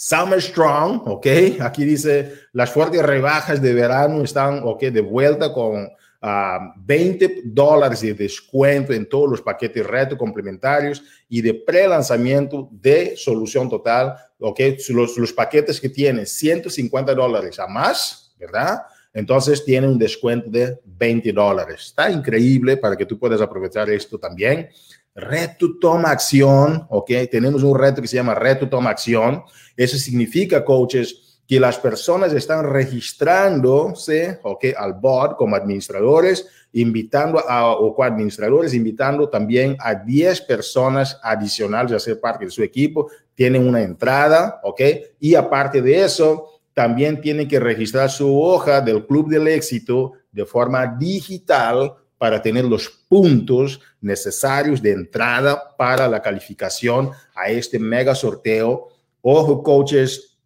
Summer 0.00 0.40
Strong, 0.40 1.02
ok, 1.06 1.26
aquí 1.58 1.84
dice 1.84 2.32
las 2.52 2.70
fuertes 2.70 3.02
rebajas 3.02 3.60
de 3.60 3.74
verano 3.74 4.22
están, 4.22 4.60
ok, 4.62 4.82
de 4.82 5.00
vuelta 5.00 5.52
con 5.52 5.82
uh, 5.82 5.88
ah, 6.22 6.72
20 6.76 7.40
dólares 7.46 8.02
de 8.02 8.14
descuento 8.14 8.92
en 8.92 9.08
todos 9.08 9.28
los 9.28 9.42
paquetes 9.42 9.84
reto 9.84 10.16
complementarios 10.16 11.02
y 11.28 11.42
de 11.42 11.52
pre-lanzamiento 11.52 12.68
de 12.70 13.16
solución 13.16 13.68
total, 13.68 14.14
ok, 14.38 14.60
los, 14.90 15.18
los 15.18 15.32
paquetes 15.32 15.80
que 15.80 15.88
tienen 15.88 16.26
150 16.26 17.12
dólares 17.12 17.58
a 17.58 17.66
más, 17.66 18.32
¿verdad? 18.38 18.82
Entonces 19.12 19.64
tiene 19.64 19.88
un 19.88 19.98
descuento 19.98 20.48
de 20.48 20.78
20 20.84 21.32
dólares. 21.32 21.86
Está 21.86 22.08
increíble 22.08 22.76
para 22.76 22.96
que 22.96 23.04
tú 23.04 23.18
puedas 23.18 23.40
aprovechar 23.40 23.90
esto 23.90 24.16
también. 24.16 24.68
Reto 25.18 25.78
toma 25.80 26.10
acción, 26.10 26.86
¿ok? 26.88 27.10
Tenemos 27.30 27.64
un 27.64 27.76
reto 27.76 28.00
que 28.00 28.06
se 28.06 28.16
llama 28.16 28.36
Reto 28.36 28.68
toma 28.68 28.90
acción. 28.90 29.42
Eso 29.76 29.98
significa, 29.98 30.64
coaches, 30.64 31.40
que 31.48 31.58
las 31.58 31.78
personas 31.78 32.32
están 32.34 32.64
registrándose, 32.64 34.38
¿ok? 34.44 34.66
Al 34.76 34.94
board 34.94 35.36
como 35.36 35.56
administradores, 35.56 36.46
invitando 36.72 37.40
a, 37.48 37.72
o 37.72 37.94
coadministradores, 37.94 38.74
invitando 38.74 39.28
también 39.28 39.76
a 39.80 39.94
10 39.94 40.42
personas 40.42 41.18
adicionales 41.22 41.92
a 41.92 41.98
ser 41.98 42.20
parte 42.20 42.44
de 42.44 42.50
su 42.50 42.62
equipo. 42.62 43.10
Tienen 43.34 43.66
una 43.66 43.82
entrada, 43.82 44.60
¿ok? 44.62 44.80
Y 45.18 45.34
aparte 45.34 45.82
de 45.82 46.04
eso, 46.04 46.60
también 46.74 47.20
tienen 47.20 47.48
que 47.48 47.58
registrar 47.58 48.08
su 48.08 48.40
hoja 48.40 48.80
del 48.80 49.04
Club 49.04 49.28
del 49.30 49.48
Éxito 49.48 50.12
de 50.30 50.44
forma 50.44 50.86
digital 50.86 51.94
para 52.18 52.42
tener 52.42 52.64
los 52.64 52.88
puntos 53.08 53.80
necesarios 54.00 54.82
de 54.82 54.92
entrada 54.92 55.76
para 55.76 56.08
la 56.08 56.20
calificación 56.20 57.10
a 57.34 57.48
este 57.48 57.78
mega 57.78 58.14
sorteo. 58.14 58.88
Ojo, 59.22 59.62
coaches, 59.62 60.36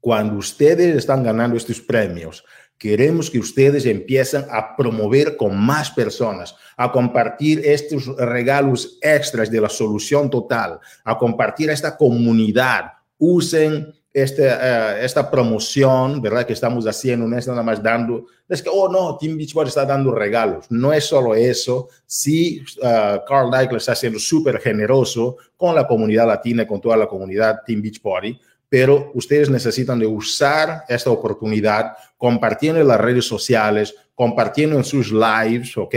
cuando 0.00 0.36
ustedes 0.36 0.96
están 0.96 1.22
ganando 1.22 1.56
estos 1.56 1.80
premios, 1.80 2.44
queremos 2.78 3.30
que 3.30 3.38
ustedes 3.38 3.86
empiecen 3.86 4.44
a 4.50 4.76
promover 4.76 5.36
con 5.36 5.56
más 5.56 5.90
personas, 5.90 6.54
a 6.76 6.92
compartir 6.92 7.62
estos 7.64 8.06
regalos 8.16 8.98
extras 9.00 9.50
de 9.50 9.60
la 9.60 9.68
solución 9.68 10.28
total, 10.28 10.78
a 11.04 11.16
compartir 11.16 11.70
esta 11.70 11.96
comunidad. 11.96 12.92
Usen 13.18 13.94
este, 14.16 14.46
uh, 14.46 14.96
esta 15.02 15.30
promoción, 15.30 16.22
¿verdad? 16.22 16.46
Que 16.46 16.54
estamos 16.54 16.86
haciendo, 16.86 17.28
no 17.28 17.36
es 17.36 17.46
nada 17.46 17.62
más 17.62 17.82
dando, 17.82 18.24
es 18.48 18.62
que, 18.62 18.70
oh 18.72 18.88
no, 18.90 19.18
Team 19.18 19.36
Beachbody 19.36 19.68
está 19.68 19.84
dando 19.84 20.10
regalos. 20.10 20.64
No 20.70 20.90
es 20.90 21.04
solo 21.04 21.34
eso, 21.34 21.90
sí, 22.06 22.64
uh, 22.78 23.22
Carl 23.28 23.50
Deichler 23.50 23.76
está 23.76 23.94
siendo 23.94 24.18
súper 24.18 24.58
generoso 24.58 25.36
con 25.54 25.74
la 25.74 25.86
comunidad 25.86 26.26
latina 26.26 26.66
con 26.66 26.80
toda 26.80 26.96
la 26.96 27.06
comunidad 27.06 27.60
Team 27.66 27.82
Beachbody, 27.82 28.40
pero 28.70 29.10
ustedes 29.12 29.50
necesitan 29.50 29.98
de 29.98 30.06
usar 30.06 30.84
esta 30.88 31.10
oportunidad 31.10 31.92
compartiendo 32.16 32.80
en 32.80 32.88
las 32.88 32.98
redes 32.98 33.26
sociales, 33.26 33.94
compartiendo 34.14 34.76
en 34.76 34.84
sus 34.84 35.12
lives, 35.12 35.76
¿ok? 35.76 35.94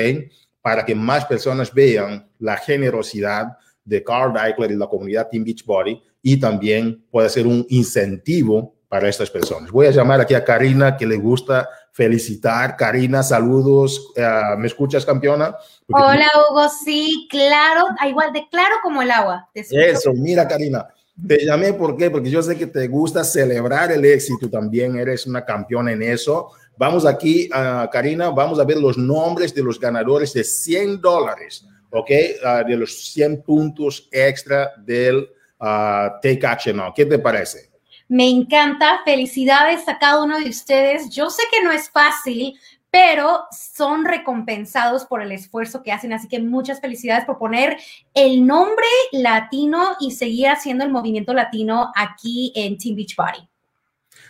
Para 0.62 0.84
que 0.84 0.94
más 0.94 1.24
personas 1.24 1.74
vean 1.74 2.30
la 2.38 2.58
generosidad 2.58 3.58
de 3.86 4.04
Carl 4.04 4.34
Deichler 4.34 4.72
y 4.72 4.76
la 4.76 4.88
comunidad 4.88 5.30
Team 5.30 5.46
Beachbody 5.46 6.02
y 6.22 6.40
también 6.40 7.06
puede 7.12 7.30
ser 7.30 7.48
un 7.48 7.66
incentivo 7.70 8.76
para 8.90 9.08
estas 9.08 9.30
personas. 9.30 9.72
Voy 9.72 9.86
a 9.86 9.92
llamar 9.92 10.20
aquí 10.20 10.34
a 10.34 10.44
Karina, 10.44 10.98
que 10.98 11.06
le 11.06 11.18
gusta 11.18 11.70
felicitar. 11.94 12.76
Karina, 12.76 13.22
saludos. 13.22 14.12
Uh, 14.18 14.58
¿Me 14.58 14.68
escuchas, 14.68 15.06
campeona? 15.06 15.56
Porque 15.86 16.04
Hola, 16.04 16.28
Hugo. 16.50 16.68
Sí, 16.84 17.28
claro, 17.30 17.86
igual 18.08 18.34
de 18.34 18.48
claro 18.50 18.76
como 18.82 19.02
el 19.04 19.12
agua. 19.12 19.48
Eso, 19.54 20.12
mira, 20.14 20.48
Karina. 20.48 20.88
Te 21.28 21.46
llamé, 21.46 21.74
¿por 21.74 21.98
qué? 21.98 22.10
Porque 22.10 22.30
yo 22.30 22.42
sé 22.42 22.58
que 22.58 22.66
te 22.66 22.88
gusta 22.88 23.24
celebrar 23.24 23.92
el 23.92 24.06
éxito, 24.06 24.50
también 24.50 24.98
eres 24.98 25.28
una 25.28 25.44
campeona 25.44 25.92
en 25.92 26.02
eso. 26.02 26.52
Vamos 26.78 27.06
aquí, 27.06 27.50
uh, 27.50 27.90
Karina, 27.92 28.30
vamos 28.30 28.58
a 28.58 28.64
ver 28.64 28.78
los 28.78 28.98
nombres 28.98 29.54
de 29.54 29.62
los 29.62 29.80
ganadores 29.80 30.34
de 30.34 30.46
100 30.46 31.02
dólares, 31.02 31.68
¿ok? 31.92 32.10
Uh, 32.10 32.68
de 32.68 32.78
los 32.78 33.12
100 33.12 33.44
puntos 33.44 34.08
extra 34.12 34.72
del 34.78 35.30
Take 35.60 36.46
Action 36.46 36.78
Now. 36.78 36.94
¿Qué 36.94 37.06
te 37.06 37.20
parece? 37.20 37.70
Me 38.08 38.28
encanta. 38.28 39.02
Felicidades 39.06 39.88
a 39.88 39.98
cada 40.00 40.24
uno 40.24 40.40
de 40.40 40.50
ustedes. 40.50 41.10
Yo 41.10 41.30
sé 41.30 41.44
que 41.52 41.64
no 41.64 41.72
es 41.72 41.90
fácil, 41.90 42.60
pero 42.90 43.44
son 43.52 44.06
recompensados 44.06 45.06
por 45.06 45.22
el 45.22 45.32
esfuerzo 45.32 45.84
que 45.84 45.92
hacen. 45.92 46.14
Así 46.14 46.28
que 46.28 46.40
muchas 46.40 46.82
felicidades 46.82 47.26
por 47.26 47.38
poner 47.38 47.78
el 48.14 48.48
nombre 48.48 48.88
latino 49.12 49.96
y 50.00 50.12
seguir 50.12 50.48
haciendo 50.48 50.84
el 50.84 50.92
movimiento 50.92 51.34
latino 51.34 51.92
aquí 51.96 52.52
en 52.56 52.78
Team 52.78 52.96
Beach 52.96 53.16
Body. 53.16 53.48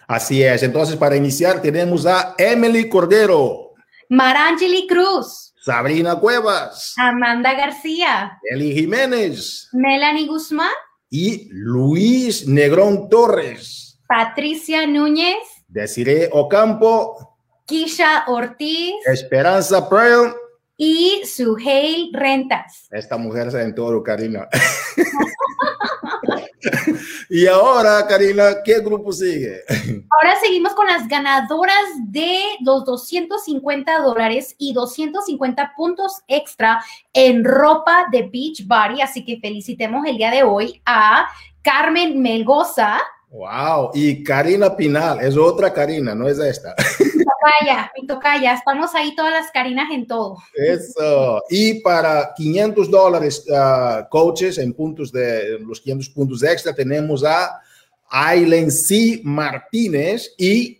Así 0.07 0.43
es. 0.43 0.63
Entonces, 0.63 0.97
para 0.97 1.15
iniciar, 1.15 1.61
tenemos 1.61 2.05
a 2.05 2.33
Emily 2.37 2.89
Cordero, 2.89 3.75
Marangeli 4.09 4.87
Cruz, 4.87 5.53
Sabrina 5.61 6.15
Cuevas, 6.15 6.95
Amanda 6.97 7.53
García, 7.53 8.39
Eli 8.43 8.73
Jiménez, 8.73 9.69
Melanie 9.71 10.25
Guzmán 10.25 10.71
y 11.09 11.49
Luis 11.51 12.47
Negrón 12.47 13.09
Torres. 13.09 13.99
Patricia 14.07 14.87
Núñez. 14.87 15.37
Desiree 15.67 16.29
Ocampo. 16.31 17.35
Kisha 17.65 18.25
Ortiz. 18.27 18.95
Esperanza 19.05 19.87
Pearl. 19.89 20.33
Y 20.81 21.23
Suheil 21.25 22.09
Rentas. 22.13 22.87
Esta 22.89 23.17
mujer 23.17 23.51
se 23.51 23.61
en 23.61 23.75
todo, 23.75 24.01
Karina. 24.01 24.47
y 27.29 27.47
ahora, 27.47 28.07
Karina, 28.07 28.63
¿qué 28.63 28.79
grupo 28.79 29.11
sigue? 29.11 29.59
Ahora 30.09 30.39
seguimos 30.41 30.73
con 30.75 30.87
las 30.87 31.05
ganadoras 31.09 31.75
de 32.07 32.39
los 32.61 32.85
250 32.85 34.03
dólares 34.03 34.55
y 34.57 34.71
250 34.71 35.73
puntos 35.75 36.21
extra 36.29 36.81
en 37.11 37.43
ropa 37.43 38.05
de 38.09 38.29
Beach 38.31 38.65
Body. 38.65 39.01
Así 39.01 39.25
que 39.25 39.37
felicitemos 39.41 40.07
el 40.07 40.15
día 40.15 40.31
de 40.31 40.43
hoy 40.43 40.81
a 40.85 41.27
Carmen 41.61 42.21
Melgoza. 42.21 43.01
Wow, 43.31 43.91
y 43.93 44.23
Karina 44.23 44.77
Pinal, 44.77 45.19
es 45.19 45.35
otra 45.35 45.73
Karina, 45.73 46.15
no 46.15 46.29
es 46.29 46.39
esta. 46.39 46.73
Tocaya, 47.39 47.91
mi 47.95 48.07
tocaya, 48.07 48.53
estamos 48.53 48.93
ahí 48.95 49.15
todas 49.15 49.31
las 49.31 49.51
Karinas 49.51 49.91
en 49.91 50.07
todo. 50.07 50.37
Eso, 50.53 51.41
y 51.49 51.81
para 51.81 52.33
500 52.35 52.91
dólares, 52.91 53.45
uh, 53.49 54.07
coaches, 54.09 54.57
en 54.57 54.73
puntos 54.73 55.11
de 55.11 55.59
los 55.59 55.79
500 55.79 56.09
puntos 56.09 56.43
extra, 56.43 56.73
tenemos 56.73 57.23
a 57.23 57.61
Aileen 58.09 58.71
C. 58.71 59.21
Martínez 59.23 60.33
y 60.37 60.79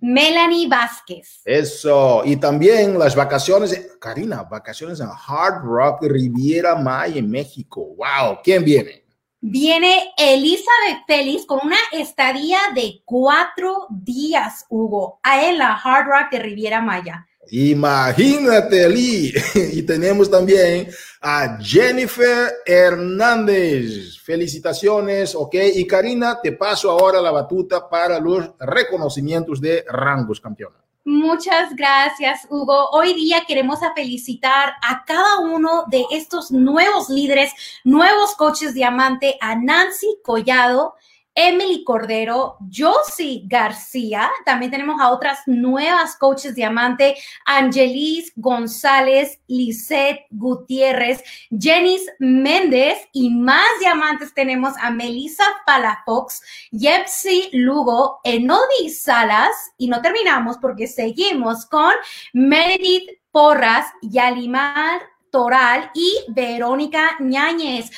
Melanie 0.00 0.68
Vázquez. 0.68 1.40
Eso, 1.44 2.22
y 2.24 2.36
también 2.36 2.98
las 2.98 3.16
vacaciones, 3.16 3.96
Karina, 4.00 4.44
vacaciones 4.44 5.00
en 5.00 5.08
Hard 5.08 5.64
Rock 5.64 6.02
Riviera 6.02 6.76
Maya 6.76 7.18
en 7.18 7.28
México. 7.28 7.94
Wow, 7.96 8.38
¿quién 8.44 8.64
viene? 8.64 9.07
Viene 9.40 10.12
Elizabeth 10.16 11.04
Félix 11.06 11.46
con 11.46 11.60
una 11.62 11.76
estadía 11.92 12.58
de 12.74 13.02
cuatro 13.04 13.86
días, 13.88 14.66
Hugo, 14.68 15.20
en 15.24 15.58
la 15.58 15.74
Hard 15.74 16.06
Rock 16.06 16.32
de 16.32 16.38
Riviera 16.40 16.82
Maya. 16.82 17.24
Imagínate, 17.50 18.88
Lee. 18.88 19.32
Y 19.72 19.82
tenemos 19.82 20.28
también 20.28 20.88
a 21.20 21.56
Jennifer 21.60 22.52
Hernández. 22.66 24.18
Felicitaciones, 24.22 25.34
ok. 25.34 25.54
Y 25.74 25.86
Karina, 25.86 26.40
te 26.42 26.52
paso 26.52 26.90
ahora 26.90 27.20
la 27.22 27.30
batuta 27.30 27.88
para 27.88 28.18
los 28.18 28.50
reconocimientos 28.58 29.60
de 29.60 29.84
rangos, 29.88 30.40
campeona. 30.40 30.76
Muchas 31.10 31.74
gracias, 31.74 32.46
Hugo. 32.50 32.90
Hoy 32.90 33.14
día 33.14 33.44
queremos 33.48 33.78
felicitar 33.96 34.74
a 34.82 35.06
cada 35.06 35.38
uno 35.38 35.84
de 35.86 36.04
estos 36.10 36.50
nuevos 36.50 37.08
líderes, 37.08 37.50
nuevos 37.82 38.34
coaches 38.34 38.74
diamante, 38.74 39.38
a 39.40 39.54
Nancy 39.54 40.18
Collado, 40.22 40.96
Emily 41.40 41.84
Cordero, 41.84 42.56
Josie 42.68 43.42
García, 43.46 44.28
también 44.44 44.72
tenemos 44.72 45.00
a 45.00 45.10
otras 45.10 45.38
nuevas 45.46 46.16
coaches 46.16 46.56
diamante, 46.56 47.14
Angelis 47.46 48.32
González, 48.34 49.38
Lisette 49.46 50.26
Gutiérrez, 50.30 51.22
Jenis 51.56 52.10
Méndez 52.18 52.98
y 53.12 53.30
más 53.30 53.68
diamantes 53.78 54.34
tenemos 54.34 54.74
a 54.80 54.90
Melissa 54.90 55.44
Palafox, 55.64 56.42
Yepsi 56.72 57.50
Lugo, 57.52 58.18
Enodi 58.24 58.90
Salas 58.90 59.54
y 59.78 59.86
no 59.86 60.02
terminamos 60.02 60.58
porque 60.58 60.88
seguimos 60.88 61.66
con 61.66 61.92
Meredith 62.32 63.10
Porras, 63.30 63.86
Yalimar 64.02 65.02
Toral 65.30 65.90
y 65.94 66.24
Verónica 66.30 67.16
Ñáñez. 67.20 67.90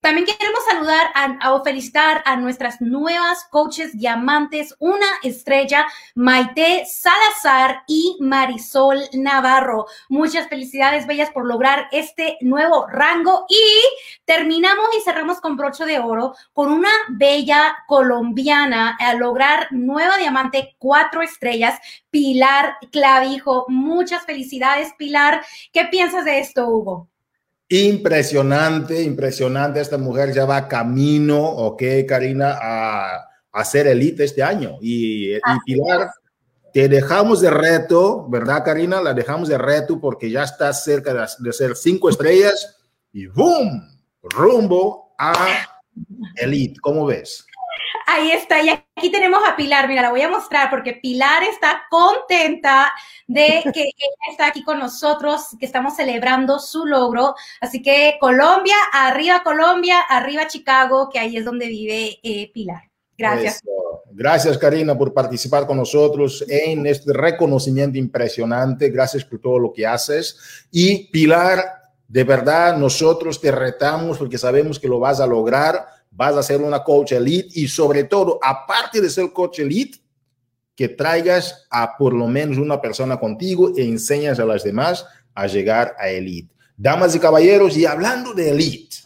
También 0.00 0.26
queremos 0.26 0.64
saludar 0.64 1.10
a, 1.14 1.52
o 1.52 1.62
felicitar 1.62 2.22
a 2.24 2.36
nuestras 2.36 2.80
nuevas 2.80 3.44
coaches 3.50 3.92
diamantes, 3.98 4.74
una 4.78 5.06
estrella, 5.22 5.86
Maite 6.14 6.86
Salazar 6.86 7.82
y 7.86 8.16
Marisol 8.18 8.98
Navarro. 9.12 9.84
Muchas 10.08 10.48
felicidades, 10.48 11.06
bellas, 11.06 11.30
por 11.30 11.44
lograr 11.44 11.86
este 11.92 12.38
nuevo 12.40 12.86
rango. 12.86 13.44
Y 13.50 13.60
terminamos 14.24 14.86
y 14.96 15.02
cerramos 15.02 15.38
con 15.38 15.58
broche 15.58 15.84
de 15.84 15.98
oro 15.98 16.34
con 16.54 16.72
una 16.72 16.90
bella 17.10 17.76
colombiana 17.86 18.96
a 18.98 19.12
lograr 19.14 19.68
nueva 19.70 20.16
diamante, 20.16 20.76
cuatro 20.78 21.20
estrellas, 21.20 21.78
Pilar 22.08 22.76
Clavijo. 22.90 23.66
Muchas 23.68 24.24
felicidades, 24.24 24.94
Pilar. 24.96 25.44
¿Qué 25.74 25.84
piensas 25.84 26.24
de 26.24 26.38
esto, 26.38 26.66
Hugo? 26.68 27.09
Impresionante, 27.72 29.00
impresionante. 29.00 29.80
Esta 29.80 29.96
mujer 29.96 30.32
ya 30.32 30.44
va 30.44 30.66
camino, 30.66 31.40
ok, 31.40 31.82
Karina, 32.06 32.58
a, 32.60 33.28
a 33.52 33.64
ser 33.64 33.86
elite 33.86 34.24
este 34.24 34.42
año. 34.42 34.78
Y, 34.80 35.36
y, 35.36 35.40
Pilar, 35.64 36.10
te 36.72 36.88
dejamos 36.88 37.40
de 37.40 37.50
reto, 37.50 38.28
¿verdad, 38.28 38.64
Karina? 38.64 39.00
La 39.00 39.14
dejamos 39.14 39.48
de 39.48 39.56
reto 39.56 40.00
porque 40.00 40.28
ya 40.28 40.42
está 40.42 40.72
cerca 40.72 41.14
de, 41.14 41.24
de 41.38 41.52
ser 41.52 41.76
cinco 41.76 42.10
estrellas 42.10 42.76
y 43.12 43.28
¡boom! 43.28 43.88
Rumbo 44.22 45.14
a 45.16 45.64
elite. 46.34 46.80
¿Cómo 46.80 47.06
ves? 47.06 47.46
Ahí 48.12 48.32
está, 48.32 48.60
y 48.60 48.68
aquí 48.68 49.08
tenemos 49.12 49.40
a 49.48 49.54
Pilar, 49.54 49.86
mira, 49.86 50.02
la 50.02 50.10
voy 50.10 50.20
a 50.22 50.28
mostrar 50.28 50.68
porque 50.68 50.94
Pilar 50.94 51.44
está 51.44 51.82
contenta 51.88 52.92
de 53.28 53.62
que 53.72 53.82
ella 53.82 54.30
está 54.32 54.48
aquí 54.48 54.64
con 54.64 54.80
nosotros, 54.80 55.56
que 55.60 55.66
estamos 55.66 55.94
celebrando 55.94 56.58
su 56.58 56.86
logro. 56.86 57.36
Así 57.60 57.80
que 57.80 58.16
Colombia, 58.18 58.74
arriba 58.92 59.44
Colombia, 59.44 60.00
arriba 60.00 60.48
Chicago, 60.48 61.08
que 61.08 61.20
ahí 61.20 61.36
es 61.36 61.44
donde 61.44 61.68
vive 61.68 62.18
eh, 62.24 62.50
Pilar. 62.52 62.82
Gracias. 63.16 63.56
Eso. 63.56 64.02
Gracias, 64.10 64.58
Karina, 64.58 64.98
por 64.98 65.14
participar 65.14 65.64
con 65.64 65.76
nosotros 65.76 66.44
en 66.48 66.86
este 66.86 67.12
reconocimiento 67.12 67.96
impresionante. 67.96 68.90
Gracias 68.90 69.24
por 69.24 69.38
todo 69.38 69.60
lo 69.60 69.72
que 69.72 69.86
haces. 69.86 70.66
Y 70.72 71.06
Pilar, 71.12 71.62
de 72.08 72.24
verdad, 72.24 72.76
nosotros 72.76 73.40
te 73.40 73.52
retamos 73.52 74.18
porque 74.18 74.36
sabemos 74.36 74.80
que 74.80 74.88
lo 74.88 74.98
vas 74.98 75.20
a 75.20 75.28
lograr 75.28 75.99
vas 76.10 76.36
a 76.36 76.42
ser 76.42 76.60
una 76.60 76.82
coach 76.82 77.12
elite 77.12 77.48
y 77.60 77.68
sobre 77.68 78.04
todo, 78.04 78.38
aparte 78.42 79.00
de 79.00 79.10
ser 79.10 79.32
coach 79.32 79.60
elite, 79.60 79.98
que 80.74 80.88
traigas 80.88 81.66
a 81.70 81.96
por 81.96 82.14
lo 82.14 82.26
menos 82.26 82.58
una 82.58 82.80
persona 82.80 83.18
contigo 83.18 83.72
e 83.76 83.84
enseñas 83.84 84.40
a 84.40 84.46
las 84.46 84.64
demás 84.64 85.04
a 85.34 85.46
llegar 85.46 85.94
a 85.98 86.08
elite. 86.08 86.54
Damas 86.76 87.14
y 87.14 87.18
caballeros, 87.18 87.76
y 87.76 87.84
hablando 87.84 88.32
de 88.32 88.50
elite, 88.50 88.96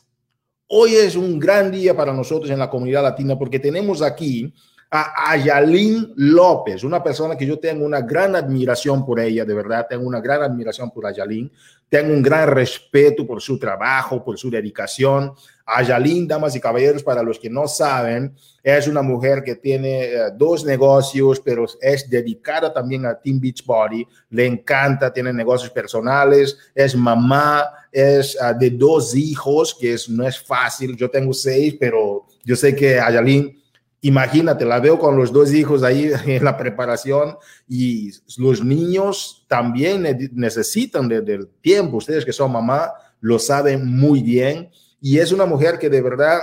hoy 0.68 0.94
es 0.94 1.16
un 1.16 1.38
gran 1.38 1.70
día 1.70 1.96
para 1.96 2.12
nosotros 2.12 2.50
en 2.50 2.60
la 2.60 2.70
comunidad 2.70 3.02
latina 3.02 3.36
porque 3.36 3.58
tenemos 3.58 4.02
aquí 4.02 4.54
a 4.96 5.32
Ayalín 5.32 6.12
López, 6.14 6.84
una 6.84 7.02
persona 7.02 7.36
que 7.36 7.44
yo 7.44 7.58
tengo 7.58 7.84
una 7.84 8.00
gran 8.00 8.36
admiración 8.36 9.04
por 9.04 9.18
ella, 9.18 9.44
de 9.44 9.54
verdad, 9.54 9.86
tengo 9.90 10.06
una 10.06 10.20
gran 10.20 10.42
admiración 10.42 10.92
por 10.92 11.04
Ayalín, 11.04 11.50
tengo 11.88 12.14
un 12.14 12.22
gran 12.22 12.48
respeto 12.48 13.26
por 13.26 13.42
su 13.42 13.58
trabajo, 13.58 14.24
por 14.24 14.38
su 14.38 14.48
dedicación. 14.48 15.32
Ayalín, 15.66 16.28
damas 16.28 16.54
y 16.54 16.60
caballeros, 16.60 17.02
para 17.02 17.22
los 17.22 17.38
que 17.38 17.48
no 17.48 17.66
saben, 17.66 18.34
es 18.62 18.86
una 18.86 19.02
mujer 19.02 19.42
que 19.42 19.56
tiene 19.56 20.04
eh, 20.04 20.18
dos 20.36 20.64
negocios, 20.64 21.40
pero 21.40 21.66
es 21.80 22.08
dedicada 22.08 22.72
también 22.72 23.06
a 23.06 23.18
Team 23.18 23.40
Beachbody, 23.40 24.06
le 24.30 24.46
encanta, 24.46 25.12
tiene 25.12 25.32
negocios 25.32 25.70
personales, 25.70 26.58
es 26.74 26.94
mamá, 26.94 27.64
es 27.90 28.36
uh, 28.40 28.58
de 28.58 28.70
dos 28.70 29.14
hijos, 29.14 29.74
que 29.74 29.94
es, 29.94 30.08
no 30.08 30.26
es 30.26 30.38
fácil, 30.40 30.96
yo 30.96 31.10
tengo 31.10 31.32
seis, 31.32 31.76
pero 31.78 32.26
yo 32.44 32.56
sé 32.56 32.74
que 32.76 33.00
Ayalín 33.00 33.64
Imagínate, 34.04 34.66
la 34.66 34.80
veo 34.80 34.98
con 34.98 35.16
los 35.16 35.32
dos 35.32 35.50
hijos 35.54 35.82
ahí 35.82 36.12
en 36.26 36.44
la 36.44 36.58
preparación 36.58 37.38
y 37.66 38.10
los 38.36 38.62
niños 38.62 39.46
también 39.48 40.30
necesitan 40.34 41.08
del 41.08 41.48
tiempo. 41.62 41.96
Ustedes 41.96 42.22
que 42.22 42.32
son 42.34 42.52
mamá 42.52 42.92
lo 43.22 43.38
saben 43.38 43.86
muy 43.86 44.22
bien. 44.22 44.68
Y 45.04 45.18
es 45.18 45.32
una 45.32 45.44
mujer 45.44 45.78
que 45.78 45.90
de 45.90 46.00
verdad 46.00 46.38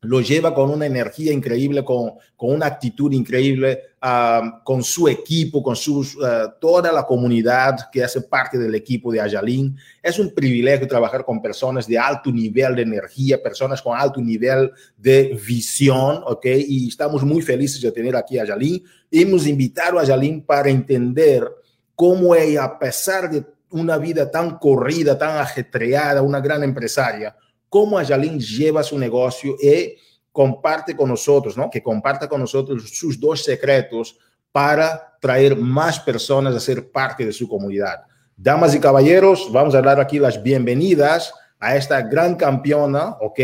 lo 0.00 0.22
lleva 0.22 0.54
con 0.54 0.70
una 0.70 0.86
energía 0.86 1.34
increíble, 1.34 1.84
con, 1.84 2.14
con 2.34 2.54
una 2.54 2.64
actitud 2.64 3.12
increíble, 3.12 3.78
uh, 4.02 4.64
con 4.64 4.82
su 4.82 5.06
equipo, 5.06 5.62
con 5.62 5.76
sus, 5.76 6.16
uh, 6.16 6.50
toda 6.58 6.90
la 6.90 7.04
comunidad 7.04 7.90
que 7.92 8.02
hace 8.02 8.22
parte 8.22 8.56
del 8.56 8.74
equipo 8.74 9.12
de 9.12 9.20
Ayalín. 9.20 9.76
Es 10.02 10.18
un 10.18 10.32
privilegio 10.32 10.88
trabajar 10.88 11.26
con 11.26 11.42
personas 11.42 11.86
de 11.86 11.98
alto 11.98 12.32
nivel 12.32 12.74
de 12.74 12.80
energía, 12.80 13.42
personas 13.42 13.82
con 13.82 13.98
alto 13.98 14.18
nivel 14.18 14.72
de 14.96 15.38
visión, 15.46 16.22
¿ok? 16.24 16.46
Y 16.66 16.88
estamos 16.88 17.22
muy 17.22 17.42
felices 17.42 17.82
de 17.82 17.92
tener 17.92 18.16
aquí 18.16 18.38
a 18.38 18.44
Ayalín. 18.44 18.82
Hemos 19.10 19.46
invitado 19.46 19.98
a 19.98 20.02
Ayalín 20.02 20.40
para 20.40 20.70
entender 20.70 21.46
cómo 21.94 22.34
ella, 22.34 22.64
a 22.64 22.78
pesar 22.78 23.30
de 23.30 23.44
una 23.68 23.98
vida 23.98 24.30
tan 24.30 24.56
corrida, 24.56 25.18
tan 25.18 25.36
ajetreada, 25.36 26.22
una 26.22 26.40
gran 26.40 26.62
empresaria, 26.62 27.36
cómo 27.74 27.98
Ayalín 27.98 28.38
lleva 28.38 28.84
su 28.84 28.96
negocio 28.96 29.56
y 29.60 29.96
comparte 30.30 30.94
con 30.94 31.08
nosotros, 31.08 31.56
¿no? 31.56 31.68
Que 31.68 31.82
comparta 31.82 32.28
con 32.28 32.40
nosotros 32.40 32.88
sus 32.88 33.18
dos 33.18 33.42
secretos 33.42 34.16
para 34.52 35.16
traer 35.20 35.56
más 35.56 35.98
personas 35.98 36.54
a 36.54 36.60
ser 36.60 36.92
parte 36.92 37.26
de 37.26 37.32
su 37.32 37.48
comunidad. 37.48 38.04
Damas 38.36 38.76
y 38.76 38.78
caballeros, 38.78 39.50
vamos 39.50 39.74
a 39.74 39.82
dar 39.82 39.98
aquí 39.98 40.20
las 40.20 40.40
bienvenidas 40.40 41.34
a 41.58 41.74
esta 41.74 42.00
gran 42.02 42.36
campeona, 42.36 43.16
¿ok? 43.20 43.40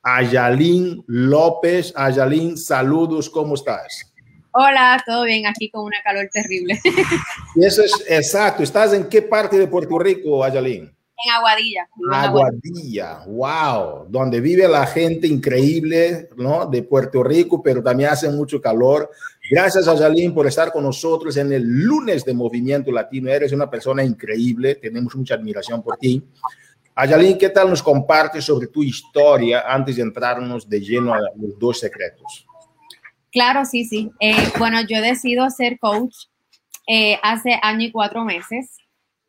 Ayalín 0.00 1.04
López. 1.06 1.92
Ayalín, 1.94 2.56
saludos, 2.56 3.28
¿cómo 3.28 3.56
estás? 3.56 4.10
Hola, 4.52 5.02
todo 5.04 5.24
bien, 5.24 5.46
aquí 5.46 5.68
con 5.68 5.84
una 5.84 5.98
calor 6.02 6.30
terrible. 6.32 6.80
Y 7.56 7.66
eso 7.66 7.82
es 7.82 7.92
exacto. 8.08 8.62
¿Estás 8.62 8.94
en 8.94 9.06
qué 9.06 9.20
parte 9.20 9.58
de 9.58 9.66
Puerto 9.66 9.98
Rico, 9.98 10.42
Ayalín? 10.42 10.95
En 11.24 11.32
Aguadilla. 11.32 11.88
Aguadilla, 12.12 13.24
wow, 13.26 14.06
donde 14.08 14.40
vive 14.40 14.68
la 14.68 14.86
gente 14.86 15.26
increíble, 15.26 16.28
¿no? 16.36 16.66
De 16.66 16.82
Puerto 16.82 17.22
Rico, 17.22 17.62
pero 17.62 17.82
también 17.82 18.10
hace 18.10 18.28
mucho 18.28 18.60
calor. 18.60 19.10
Gracias 19.50 19.88
a 19.88 19.96
Jalín 19.96 20.34
por 20.34 20.46
estar 20.46 20.70
con 20.70 20.84
nosotros 20.84 21.36
en 21.38 21.52
el 21.52 21.62
lunes 21.62 22.24
de 22.24 22.34
Movimiento 22.34 22.92
Latino. 22.92 23.30
Eres 23.30 23.52
una 23.52 23.70
persona 23.70 24.04
increíble, 24.04 24.74
tenemos 24.74 25.16
mucha 25.16 25.34
admiración 25.34 25.82
por 25.82 25.96
ti. 25.96 26.22
Ayalín, 26.94 27.36
¿qué 27.36 27.50
tal 27.50 27.68
nos 27.68 27.82
compartes 27.82 28.44
sobre 28.44 28.68
tu 28.68 28.82
historia 28.82 29.64
antes 29.66 29.96
de 29.96 30.02
entrarnos 30.02 30.68
de 30.68 30.80
lleno 30.80 31.12
a 31.12 31.20
los 31.20 31.58
dos 31.58 31.78
secretos? 31.78 32.46
Claro, 33.30 33.66
sí, 33.66 33.84
sí. 33.84 34.10
Eh, 34.18 34.34
bueno, 34.58 34.80
yo 34.80 35.02
decido 35.02 35.48
ser 35.50 35.78
coach 35.78 36.14
eh, 36.86 37.18
hace 37.22 37.58
año 37.62 37.86
y 37.86 37.92
cuatro 37.92 38.24
meses. 38.24 38.75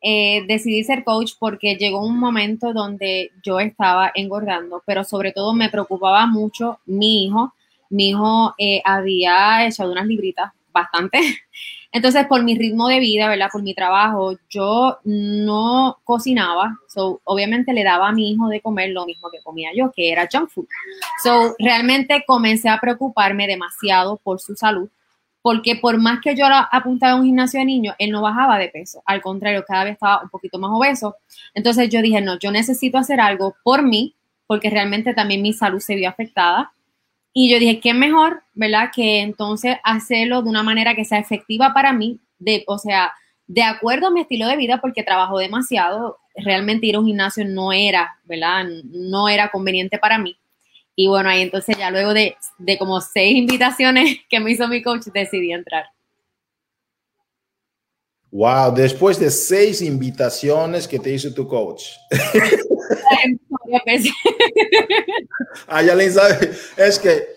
Eh, 0.00 0.44
decidí 0.46 0.84
ser 0.84 1.02
coach 1.02 1.32
porque 1.38 1.76
llegó 1.76 2.06
un 2.06 2.18
momento 2.18 2.72
donde 2.72 3.32
yo 3.42 3.58
estaba 3.58 4.12
engordando, 4.14 4.82
pero 4.86 5.02
sobre 5.04 5.32
todo 5.32 5.54
me 5.54 5.70
preocupaba 5.70 6.26
mucho 6.26 6.78
mi 6.86 7.24
hijo. 7.24 7.52
Mi 7.90 8.10
hijo 8.10 8.54
eh, 8.58 8.80
había 8.84 9.66
echado 9.66 9.90
unas 9.90 10.06
libritas 10.06 10.52
bastante. 10.72 11.18
Entonces, 11.92 12.26
por 12.26 12.44
mi 12.44 12.54
ritmo 12.56 12.86
de 12.88 13.00
vida, 13.00 13.28
¿verdad? 13.28 13.48
Por 13.50 13.62
mi 13.62 13.74
trabajo, 13.74 14.36
yo 14.50 14.98
no 15.04 15.98
cocinaba. 16.04 16.76
So, 16.86 17.20
obviamente 17.24 17.72
le 17.72 17.82
daba 17.82 18.08
a 18.08 18.12
mi 18.12 18.30
hijo 18.30 18.48
de 18.48 18.60
comer 18.60 18.90
lo 18.90 19.06
mismo 19.06 19.30
que 19.30 19.40
comía 19.42 19.70
yo, 19.74 19.90
que 19.90 20.12
era 20.12 20.28
junk 20.30 20.50
food. 20.50 20.66
So, 21.24 21.54
realmente 21.58 22.24
comencé 22.26 22.68
a 22.68 22.78
preocuparme 22.78 23.46
demasiado 23.46 24.18
por 24.18 24.38
su 24.38 24.54
salud 24.54 24.90
porque 25.42 25.76
por 25.76 25.98
más 25.98 26.20
que 26.20 26.34
yo 26.36 26.44
apuntaba 26.46 27.12
a 27.12 27.16
un 27.16 27.24
gimnasio 27.24 27.60
de 27.60 27.66
niños, 27.66 27.94
él 27.98 28.10
no 28.10 28.22
bajaba 28.22 28.58
de 28.58 28.68
peso, 28.68 29.02
al 29.06 29.20
contrario, 29.20 29.64
cada 29.66 29.84
vez 29.84 29.94
estaba 29.94 30.22
un 30.22 30.28
poquito 30.28 30.58
más 30.58 30.70
obeso. 30.72 31.16
Entonces 31.54 31.88
yo 31.88 32.02
dije, 32.02 32.20
no, 32.20 32.38
yo 32.38 32.50
necesito 32.50 32.98
hacer 32.98 33.20
algo 33.20 33.56
por 33.62 33.82
mí, 33.82 34.14
porque 34.46 34.70
realmente 34.70 35.14
también 35.14 35.42
mi 35.42 35.52
salud 35.52 35.80
se 35.80 35.94
vio 35.94 36.08
afectada. 36.08 36.72
Y 37.32 37.50
yo 37.52 37.58
dije, 37.58 37.80
¿qué 37.80 37.94
mejor, 37.94 38.42
verdad? 38.54 38.90
Que 38.94 39.20
entonces 39.20 39.76
hacerlo 39.84 40.42
de 40.42 40.48
una 40.48 40.62
manera 40.62 40.94
que 40.94 41.04
sea 41.04 41.18
efectiva 41.18 41.72
para 41.72 41.92
mí, 41.92 42.18
de, 42.38 42.64
o 42.66 42.78
sea, 42.78 43.12
de 43.46 43.62
acuerdo 43.62 44.08
a 44.08 44.10
mi 44.10 44.20
estilo 44.20 44.46
de 44.48 44.56
vida, 44.56 44.80
porque 44.80 45.02
trabajo 45.02 45.38
demasiado, 45.38 46.18
realmente 46.34 46.86
ir 46.86 46.96
a 46.96 47.00
un 47.00 47.06
gimnasio 47.06 47.44
no 47.44 47.72
era, 47.72 48.18
¿verdad? 48.24 48.66
No 48.84 49.28
era 49.28 49.50
conveniente 49.50 49.98
para 49.98 50.18
mí. 50.18 50.36
Y 51.00 51.06
bueno, 51.06 51.28
ahí 51.28 51.42
entonces 51.42 51.76
ya 51.78 51.92
luego 51.92 52.12
de, 52.12 52.34
de 52.58 52.76
como 52.76 53.00
seis 53.00 53.36
invitaciones 53.36 54.16
que 54.28 54.40
me 54.40 54.50
hizo 54.50 54.66
mi 54.66 54.82
coach, 54.82 55.04
decidí 55.14 55.52
entrar. 55.52 55.84
Wow, 58.32 58.74
después 58.74 59.16
de 59.16 59.30
seis 59.30 59.80
invitaciones 59.80 60.88
que 60.88 60.98
te 60.98 61.12
hizo 61.12 61.32
tu 61.32 61.46
coach. 61.46 61.84
ah, 65.68 65.82
ya 65.82 65.94
le 65.94 66.10
sabe, 66.10 66.50
es 66.76 66.98
que 66.98 67.28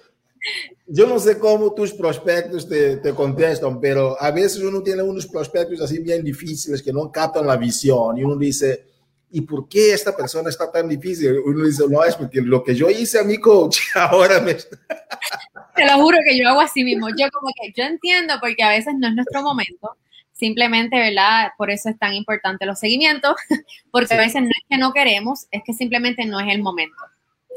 yo 0.87 1.05
no 1.05 1.19
sé 1.19 1.37
cómo 1.37 1.71
tus 1.75 1.93
prospectos 1.93 2.67
te, 2.67 2.97
te, 2.97 3.13
contestan, 3.13 3.79
pero 3.79 4.19
a 4.19 4.31
veces 4.31 4.63
uno 4.63 4.81
tiene 4.81 5.03
unos 5.03 5.27
prospectos 5.27 5.81
así 5.81 5.99
bien 5.99 6.23
difíciles 6.23 6.81
que 6.81 6.91
no 6.91 7.11
captan 7.11 7.45
la 7.45 7.57
visión 7.57 8.17
y 8.17 8.23
uno 8.23 8.37
dice, 8.37 8.90
¿y 9.31 9.41
por 9.41 9.67
qué 9.67 9.93
esta 9.93 10.15
persona 10.15 10.49
está 10.49 10.71
tan 10.71 10.87
difícil? 10.87 11.39
Uno 11.45 11.65
dice, 11.65 11.83
no, 11.89 12.03
es 12.03 12.15
porque 12.15 12.41
lo 12.41 12.63
que 12.63 12.75
yo 12.75 12.89
hice 12.89 13.19
a 13.19 13.23
mi 13.23 13.37
coach 13.37 13.79
ahora 13.95 14.41
me... 14.41 14.55
Te 14.55 15.85
lo 15.85 15.93
juro 16.01 16.17
que 16.23 16.37
yo 16.37 16.49
hago 16.49 16.61
así 16.61 16.83
mismo. 16.83 17.07
Yo 17.09 17.29
como 17.31 17.51
que 17.59 17.71
yo 17.75 17.83
entiendo 17.83 18.35
porque 18.41 18.61
a 18.61 18.69
veces 18.69 18.93
no 18.97 19.07
es 19.07 19.15
nuestro 19.15 19.41
momento. 19.41 19.97
Simplemente, 20.33 20.97
¿verdad? 20.97 21.51
Por 21.57 21.71
eso 21.71 21.89
es 21.89 21.97
tan 21.97 22.13
importante 22.13 22.65
los 22.65 22.79
seguimientos, 22.79 23.35
porque 23.91 24.13
a 24.13 24.17
veces 24.17 24.41
no 24.41 24.49
es 24.49 24.65
que 24.67 24.77
no 24.77 24.91
queremos, 24.91 25.47
es 25.51 25.61
que 25.65 25.73
simplemente 25.73 26.25
no 26.25 26.39
es 26.39 26.53
el 26.53 26.61
momento. 26.61 26.97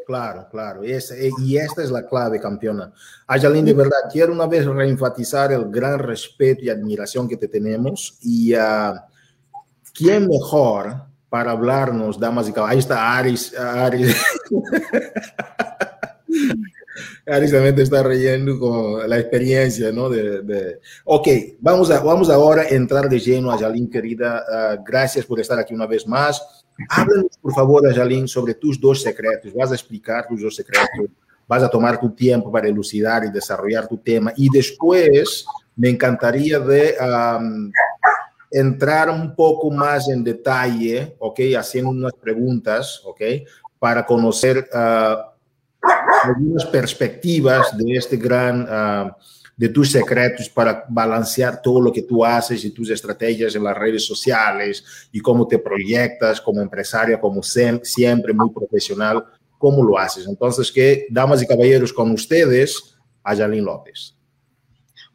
Claro, 0.06 0.46
claro. 0.50 0.84
Y, 0.84 0.92
y 1.38 1.56
esta 1.56 1.82
es 1.82 1.90
la 1.90 2.06
clave, 2.06 2.38
campeona. 2.38 2.92
Ayalín, 3.26 3.64
de 3.64 3.72
verdad, 3.72 3.96
quiero 4.12 4.32
una 4.32 4.46
vez 4.46 4.66
reenfatizar 4.66 5.50
el 5.50 5.70
gran 5.70 5.98
respeto 5.98 6.62
y 6.62 6.68
admiración 6.68 7.26
que 7.26 7.38
te 7.38 7.48
tenemos. 7.48 8.18
Y 8.20 8.54
uh, 8.54 9.00
quién 9.94 10.28
mejor 10.28 11.06
para 11.34 11.50
hablarnos, 11.50 12.20
damas 12.20 12.48
y 12.48 12.52
caballeros. 12.52 12.72
Ahí 12.72 12.78
está 12.78 13.18
Aris. 13.18 13.58
Aris. 13.58 14.16
Aris 17.26 17.50
también 17.50 17.74
te 17.74 17.82
está 17.82 18.04
reyendo 18.04 18.56
con 18.56 19.10
la 19.10 19.18
experiencia, 19.18 19.90
¿no? 19.90 20.08
De, 20.08 20.78
Ok, 21.02 21.26
vamos, 21.58 21.90
a, 21.90 21.98
vamos 21.98 22.30
ahora 22.30 22.62
a 22.62 22.68
entrar 22.68 23.08
de 23.08 23.18
lleno 23.18 23.50
a 23.50 23.58
Jalín, 23.58 23.90
querida. 23.90 24.44
Ah, 24.48 24.76
gracias 24.86 25.26
por 25.26 25.40
estar 25.40 25.58
aquí 25.58 25.74
una 25.74 25.88
vez 25.88 26.06
más. 26.06 26.64
Háblanos, 26.88 27.36
por 27.42 27.52
favor, 27.52 27.92
Jalín, 27.92 28.28
sobre 28.28 28.54
tus 28.54 28.80
dos 28.80 29.02
secretos. 29.02 29.52
Vas 29.54 29.72
a 29.72 29.74
explicar 29.74 30.28
tus 30.28 30.40
dos 30.40 30.54
secretos. 30.54 31.10
Vas 31.48 31.64
a 31.64 31.68
tomar 31.68 31.98
tu 31.98 32.10
tiempo 32.10 32.52
para 32.52 32.68
elucidar 32.68 33.24
y 33.24 33.32
desarrollar 33.32 33.88
tu 33.88 33.98
tema. 33.98 34.32
Y 34.36 34.48
después 34.50 35.44
me 35.74 35.90
encantaría 35.90 36.60
de 36.60 36.94
entrar 38.54 39.10
un 39.10 39.34
poco 39.34 39.70
más 39.70 40.08
en 40.08 40.22
detalle, 40.22 41.16
¿ok? 41.18 41.40
Haciendo 41.58 41.90
unas 41.90 42.12
preguntas, 42.12 43.02
¿ok? 43.04 43.20
Para 43.78 44.06
conocer 44.06 44.68
uh, 44.72 45.16
algunas 46.22 46.64
perspectivas 46.66 47.76
de 47.76 47.96
este 47.96 48.16
gran, 48.16 48.62
uh, 48.62 49.10
de 49.56 49.68
tus 49.68 49.90
secretos 49.90 50.48
para 50.48 50.84
balancear 50.88 51.60
todo 51.60 51.80
lo 51.80 51.92
que 51.92 52.02
tú 52.02 52.24
haces 52.24 52.64
y 52.64 52.70
tus 52.70 52.90
estrategias 52.90 53.56
en 53.56 53.64
las 53.64 53.76
redes 53.76 54.06
sociales 54.06 55.08
y 55.10 55.18
cómo 55.18 55.48
te 55.48 55.58
proyectas 55.58 56.40
como 56.40 56.60
empresaria, 56.60 57.20
como 57.20 57.42
siempre, 57.42 58.32
muy 58.32 58.50
profesional 58.50 59.24
cómo 59.58 59.82
lo 59.82 59.98
haces. 59.98 60.26
Entonces, 60.28 60.70
que, 60.70 61.06
damas 61.10 61.42
y 61.42 61.46
caballeros, 61.46 61.92
con 61.92 62.10
ustedes, 62.10 62.96
Ayalín 63.22 63.64
López. 63.64 64.14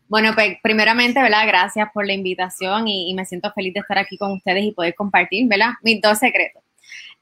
Bueno, 0.09 0.33
pues 0.33 0.57
primeramente, 0.63 1.21
¿verdad? 1.21 1.45
Gracias 1.45 1.87
por 1.93 2.05
la 2.05 2.13
invitación 2.13 2.87
y, 2.87 3.13
me 3.13 3.25
siento 3.25 3.51
feliz 3.53 3.75
de 3.75 3.81
estar 3.81 3.99
aquí 3.99 4.17
con 4.17 4.31
ustedes 4.31 4.63
y 4.63 4.71
poder 4.71 4.95
compartir, 4.95 5.47
¿verdad? 5.47 5.73
Mis 5.83 6.01
dos 6.01 6.17
secretos. 6.17 6.63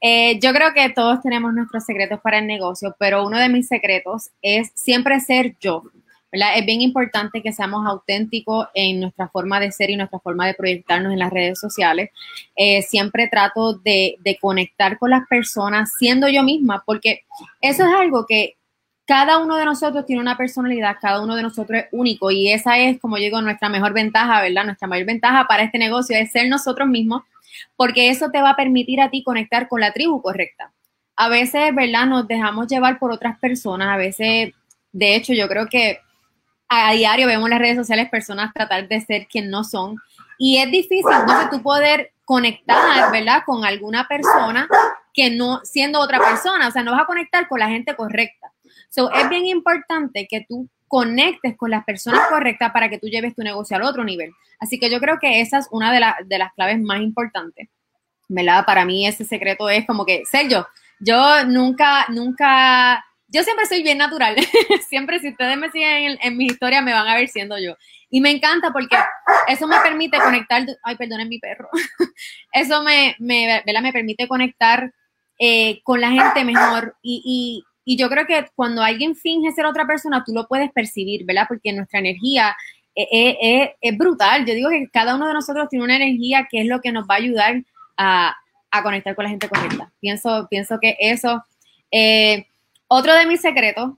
Eh, 0.00 0.38
yo 0.40 0.52
creo 0.54 0.72
que 0.72 0.88
todos 0.88 1.20
tenemos 1.20 1.52
nuestros 1.52 1.84
secretos 1.84 2.18
para 2.22 2.38
el 2.38 2.46
negocio, 2.46 2.96
pero 2.98 3.26
uno 3.26 3.38
de 3.38 3.50
mis 3.50 3.68
secretos 3.68 4.30
es 4.40 4.72
siempre 4.74 5.20
ser 5.20 5.54
yo. 5.60 5.82
Es 6.30 6.66
bien 6.66 6.82
importante 6.82 7.42
que 7.42 7.52
seamos 7.52 7.86
auténticos 7.86 8.68
en 8.74 9.00
nuestra 9.00 9.28
forma 9.28 9.60
de 9.60 9.72
ser 9.72 9.88
y 9.90 9.96
nuestra 9.96 10.18
forma 10.18 10.46
de 10.46 10.54
proyectarnos 10.54 11.12
en 11.12 11.18
las 11.18 11.32
redes 11.32 11.58
sociales. 11.58 12.10
Eh, 12.54 12.82
siempre 12.82 13.28
trato 13.28 13.74
de, 13.74 14.16
conectar 14.40 14.98
con 14.98 15.10
las 15.10 15.26
personas 15.26 15.92
siendo 15.98 16.28
yo 16.28 16.42
misma, 16.42 16.82
porque 16.86 17.22
eso 17.62 17.84
es 17.84 17.94
algo 17.94 18.26
que 18.26 18.57
cada 19.08 19.38
uno 19.38 19.56
de 19.56 19.64
nosotros 19.64 20.04
tiene 20.04 20.20
una 20.20 20.36
personalidad, 20.36 20.98
cada 21.00 21.22
uno 21.22 21.34
de 21.34 21.42
nosotros 21.42 21.80
es 21.80 21.86
único 21.92 22.30
y 22.30 22.52
esa 22.52 22.76
es, 22.76 23.00
como 23.00 23.16
digo, 23.16 23.40
nuestra 23.40 23.70
mejor 23.70 23.94
ventaja, 23.94 24.42
¿verdad? 24.42 24.66
Nuestra 24.66 24.86
mayor 24.86 25.06
ventaja 25.06 25.46
para 25.46 25.62
este 25.62 25.78
negocio 25.78 26.14
es 26.14 26.30
ser 26.30 26.46
nosotros 26.50 26.86
mismos, 26.86 27.22
porque 27.74 28.10
eso 28.10 28.30
te 28.30 28.42
va 28.42 28.50
a 28.50 28.56
permitir 28.56 29.00
a 29.00 29.08
ti 29.08 29.24
conectar 29.24 29.66
con 29.66 29.80
la 29.80 29.94
tribu 29.94 30.20
correcta. 30.20 30.74
A 31.16 31.30
veces, 31.30 31.74
¿verdad? 31.74 32.04
Nos 32.04 32.28
dejamos 32.28 32.66
llevar 32.66 32.98
por 32.98 33.10
otras 33.10 33.38
personas, 33.38 33.88
a 33.88 33.96
veces, 33.96 34.52
de 34.92 35.16
hecho, 35.16 35.32
yo 35.32 35.48
creo 35.48 35.68
que 35.68 36.00
a 36.68 36.92
diario 36.92 37.26
vemos 37.26 37.46
en 37.46 37.50
las 37.52 37.60
redes 37.60 37.76
sociales 37.76 38.10
personas 38.10 38.52
tratar 38.52 38.88
de 38.88 39.00
ser 39.00 39.26
quien 39.26 39.48
no 39.48 39.64
son. 39.64 39.96
Y 40.36 40.58
es 40.58 40.70
difícil, 40.70 41.10
entonces 41.18 41.48
tú 41.48 41.62
poder 41.62 42.12
conectar, 42.26 43.10
¿verdad? 43.10 43.42
Con 43.46 43.64
alguna 43.64 44.06
persona 44.06 44.68
que 45.14 45.30
no, 45.30 45.60
siendo 45.64 45.98
otra 45.98 46.18
persona, 46.18 46.68
o 46.68 46.70
sea, 46.70 46.82
no 46.82 46.92
vas 46.92 47.04
a 47.04 47.06
conectar 47.06 47.48
con 47.48 47.58
la 47.58 47.70
gente 47.70 47.96
correcta. 47.96 48.52
So, 48.98 49.12
es 49.12 49.28
bien 49.28 49.46
importante 49.46 50.26
que 50.28 50.44
tú 50.48 50.68
conectes 50.88 51.56
con 51.56 51.70
las 51.70 51.84
personas 51.84 52.26
correctas 52.28 52.72
para 52.72 52.88
que 52.88 52.98
tú 52.98 53.06
lleves 53.06 53.36
tu 53.36 53.42
negocio 53.42 53.76
al 53.76 53.84
otro 53.84 54.02
nivel. 54.02 54.32
Así 54.58 54.80
que 54.80 54.90
yo 54.90 54.98
creo 54.98 55.20
que 55.20 55.40
esa 55.40 55.58
es 55.58 55.68
una 55.70 55.92
de, 55.92 56.04
de 56.26 56.38
las 56.38 56.52
claves 56.54 56.80
más 56.80 57.00
importantes, 57.00 57.68
¿verdad? 58.28 58.64
Para 58.66 58.84
mí 58.84 59.06
ese 59.06 59.24
secreto 59.24 59.70
es 59.70 59.86
como 59.86 60.04
que 60.04 60.24
ser 60.24 60.48
yo. 60.48 60.66
Yo 60.98 61.44
nunca, 61.44 62.06
nunca 62.08 63.04
yo 63.28 63.44
siempre 63.44 63.66
soy 63.66 63.84
bien 63.84 63.98
natural. 63.98 64.34
siempre, 64.88 65.20
si 65.20 65.28
ustedes 65.28 65.56
me 65.56 65.70
siguen 65.70 66.18
en, 66.20 66.36
mi 66.36 66.46
historia, 66.46 66.82
me 66.82 66.92
van 66.92 67.06
a 67.06 67.14
ver 67.14 67.28
siendo 67.28 67.56
yo. 67.56 67.76
Y 68.10 68.20
me 68.20 68.32
encanta 68.32 68.72
porque 68.72 68.96
eso 69.46 69.68
me 69.68 69.78
permite 69.78 70.18
conectar. 70.18 70.66
Ay, 70.82 70.96
perdonen 70.96 71.28
mi 71.28 71.38
perro. 71.38 71.68
eso 72.52 72.82
me, 72.82 73.14
me, 73.20 73.62
me 73.64 73.92
permite 73.92 74.26
conectar 74.26 74.92
eh, 75.38 75.80
con 75.84 76.00
la 76.00 76.10
gente 76.10 76.44
mejor. 76.44 76.96
Y, 77.00 77.22
y, 77.24 77.64
yo 77.96 78.08
creo 78.08 78.26
que 78.26 78.46
cuando 78.54 78.82
alguien 78.82 79.16
finge 79.16 79.52
ser 79.52 79.66
otra 79.66 79.86
persona, 79.86 80.22
tú 80.24 80.32
lo 80.32 80.46
puedes 80.46 80.70
percibir, 80.72 81.24
¿verdad? 81.24 81.46
Porque 81.48 81.72
nuestra 81.72 82.00
energía 82.00 82.56
es, 82.94 83.06
eh, 83.10 83.36
eh, 83.40 83.76
es, 83.80 83.96
brutal. 83.96 84.44
Yo 84.44 84.54
digo 84.54 84.70
que 84.70 84.88
cada 84.92 85.14
uno 85.14 85.26
de 85.26 85.34
nosotros 85.34 85.68
tiene 85.68 85.84
una 85.84 85.96
energía 85.96 86.48
que 86.50 86.60
es 86.60 86.66
lo 86.66 86.80
que 86.80 86.92
nos 86.92 87.04
va 87.08 87.14
a 87.14 87.18
ayudar 87.18 87.62
a, 87.96 88.36
a 88.70 88.82
conectar 88.82 89.14
con 89.14 89.24
la 89.24 89.30
gente 89.30 89.48
correcta. 89.48 89.92
Pienso, 90.00 90.46
pienso 90.50 90.78
que 90.80 90.96
eso. 90.98 91.42
Eh, 91.90 92.46
otro 92.86 93.14
de 93.14 93.26
mis 93.26 93.40
secretos 93.40 93.92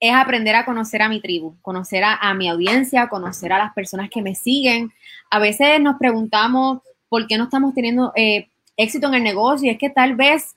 es 0.00 0.12
aprender 0.12 0.54
a 0.54 0.64
conocer 0.64 1.02
a 1.02 1.08
mi 1.08 1.20
tribu, 1.20 1.56
conocer 1.62 2.02
a, 2.04 2.34
mi 2.34 2.48
audiencia, 2.48 3.08
conocer 3.08 3.52
a 3.52 3.58
las 3.58 3.72
personas 3.72 4.10
que 4.10 4.22
me 4.22 4.34
siguen. 4.34 4.92
A 5.30 5.38
veces 5.38 5.80
nos 5.80 5.96
preguntamos 5.96 6.80
por 7.08 7.26
qué 7.26 7.38
no 7.38 7.44
estamos 7.44 7.74
teniendo 7.74 8.12
eh, 8.16 8.48
éxito 8.76 9.06
en 9.08 9.14
el 9.14 9.22
negocio 9.22 9.68
y 9.68 9.74
es 9.74 9.78
que 9.78 9.90
tal 9.90 10.16
vez 10.16 10.56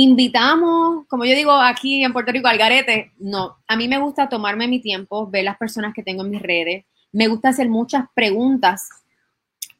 invitamos, 0.00 1.06
como 1.08 1.24
yo 1.24 1.34
digo 1.34 1.50
aquí 1.50 2.04
en 2.04 2.12
Puerto 2.12 2.30
Rico, 2.30 2.46
al 2.46 2.56
garete. 2.56 3.10
No, 3.18 3.56
a 3.66 3.76
mí 3.76 3.88
me 3.88 3.98
gusta 3.98 4.28
tomarme 4.28 4.68
mi 4.68 4.80
tiempo, 4.80 5.28
ver 5.28 5.42
las 5.42 5.58
personas 5.58 5.92
que 5.92 6.04
tengo 6.04 6.22
en 6.22 6.30
mis 6.30 6.40
redes. 6.40 6.84
Me 7.10 7.26
gusta 7.26 7.48
hacer 7.48 7.68
muchas 7.68 8.04
preguntas 8.14 8.88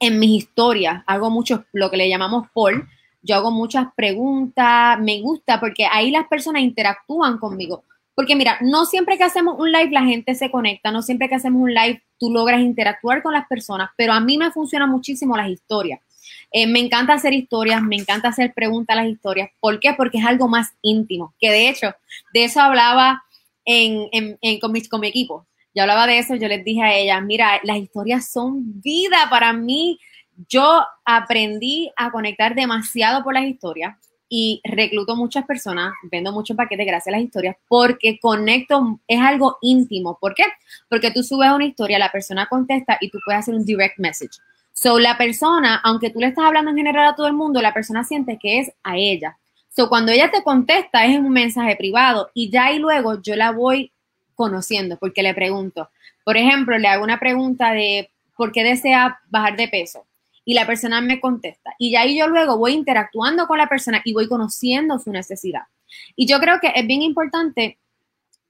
en 0.01 0.19
mis 0.19 0.31
historias. 0.31 1.05
Hago 1.07 1.31
mucho 1.31 1.67
lo 1.73 1.89
que 1.89 1.97
le 1.97 2.09
llamamos 2.09 2.49
poll, 2.53 2.89
yo 3.23 3.37
hago 3.37 3.53
muchas 3.53 3.87
preguntas, 3.97 4.99
me 4.99 5.21
gusta 5.21 5.61
porque 5.61 5.87
ahí 5.87 6.11
las 6.11 6.27
personas 6.27 6.63
interactúan 6.63 7.39
conmigo. 7.39 7.85
Porque 8.17 8.35
mira, 8.35 8.59
no 8.61 8.87
siempre 8.87 9.19
que 9.19 9.25
hacemos 9.25 9.55
un 9.61 9.71
live 9.71 9.93
la 9.93 10.03
gente 10.03 10.35
se 10.35 10.51
conecta, 10.51 10.91
no 10.91 11.03
siempre 11.03 11.29
que 11.29 11.37
hacemos 11.37 11.63
un 11.63 11.73
live 11.73 12.03
tú 12.19 12.33
logras 12.33 12.61
interactuar 12.61 13.23
con 13.23 13.35
las 13.35 13.47
personas, 13.47 13.91
pero 13.97 14.13
a 14.13 14.19
mí 14.19 14.37
me 14.37 14.51
funcionan 14.51 14.91
muchísimo 14.91 15.37
las 15.37 15.49
historias. 15.49 16.01
Eh, 16.53 16.67
me 16.67 16.81
encanta 16.81 17.15
hacer 17.15 17.35
historias, 17.35 17.83
me 17.83 17.97
encanta 17.97 18.29
hacer 18.29 18.53
preguntas 18.55 18.97
a 18.97 19.03
las 19.03 19.11
historias. 19.11 19.51
¿Por 19.61 19.81
qué? 19.81 19.95
Porque 19.95 20.19
es 20.19 20.25
algo 20.25 20.49
más 20.49 20.69
íntimo, 20.83 21.35
que 21.39 21.51
de 21.51 21.69
hecho, 21.69 21.95
de 22.33 22.45
eso 22.45 22.61
hablaba 22.61 23.23
en, 23.65 24.39
con, 24.61 24.73
mi, 24.73 24.83
con 24.87 25.01
mi 25.01 25.09
equipo. 25.09 25.47
Yo 25.75 25.83
hablaba 25.83 26.07
de 26.07 26.19
eso, 26.19 26.35
yo 26.35 26.49
les 26.49 26.65
dije 26.65 26.83
a 26.83 26.95
ella, 26.95 27.21
mira, 27.21 27.61
las 27.63 27.77
historias 27.77 28.29
son 28.33 28.81
vida 28.81 29.29
para 29.29 29.53
mí 29.53 29.99
yo 30.47 30.85
aprendí 31.05 31.91
a 31.97 32.13
conectar 32.13 32.55
demasiado 32.55 33.25
por 33.25 33.35
las 33.35 33.45
historias 33.45 33.97
y 34.29 34.61
recluto 34.63 35.17
muchas 35.17 35.47
personas, 35.47 35.95
vendo 36.11 36.33
muchos 36.33 36.57
paquetes 36.57 36.87
gracias 36.87 37.09
a 37.09 37.19
las 37.19 37.25
historias, 37.25 37.57
porque 37.67 38.19
conecto, 38.21 39.01
es 39.09 39.21
algo 39.21 39.57
íntimo. 39.63 40.19
¿Por 40.21 40.35
qué? 40.35 40.45
Porque 40.89 41.11
tú 41.11 41.23
subes 41.23 41.51
una 41.51 41.65
historia, 41.65 41.99
la 41.99 42.13
persona 42.13 42.47
contesta 42.47 42.99
y 43.01 43.11
tú 43.11 43.19
puedes 43.25 43.41
hacer 43.41 43.55
un 43.55 43.65
direct 43.65 43.99
message. 43.99 44.39
So, 44.81 45.01
la 45.01 45.19
persona, 45.19 45.81
aunque 45.83 46.11
tú 46.11 46.21
le 46.21 46.29
estás 46.29 46.45
hablando 46.45 46.71
en 46.71 46.77
general 46.77 47.09
a 47.09 47.17
todo 47.17 47.27
el 47.27 47.33
mundo, 47.33 47.61
la 47.61 47.75
persona 47.75 48.05
siente 48.05 48.39
que 48.41 48.61
es 48.61 48.71
a 48.85 48.97
ella. 48.97 49.37
So, 49.75 49.89
cuando 49.89 50.13
ella 50.13 50.31
te 50.31 50.45
contesta, 50.45 51.05
es 51.05 51.19
un 51.19 51.31
mensaje 51.31 51.75
privado 51.75 52.31
y 52.33 52.49
ya 52.49 52.71
y 52.71 52.79
luego 52.79 53.21
yo 53.21 53.35
la 53.35 53.51
voy 53.51 53.91
conociendo 54.37 54.97
porque 54.97 55.25
le 55.25 55.35
pregunto. 55.35 55.91
Por 56.25 56.37
ejemplo, 56.37 56.79
le 56.79 56.87
hago 56.87 57.03
una 57.03 57.19
pregunta 57.19 57.73
de 57.73 58.09
por 58.37 58.53
qué 58.53 58.63
desea 58.63 59.19
bajar 59.29 59.57
de 59.57 59.67
peso 59.67 60.07
y 60.45 60.55
la 60.55 60.65
persona 60.65 61.01
me 61.01 61.19
contesta. 61.19 61.75
Y 61.77 61.97
ahí 61.97 62.17
yo 62.17 62.29
luego 62.29 62.57
voy 62.57 62.75
interactuando 62.75 63.49
con 63.49 63.59
la 63.59 63.69
persona 63.69 64.01
y 64.05 64.13
voy 64.13 64.29
conociendo 64.29 65.01
su 65.01 65.11
necesidad. 65.11 65.63
Y 66.15 66.27
yo 66.27 66.39
creo 66.39 66.61
que 66.61 66.71
es 66.73 66.87
bien 66.87 67.03
importante 67.03 67.79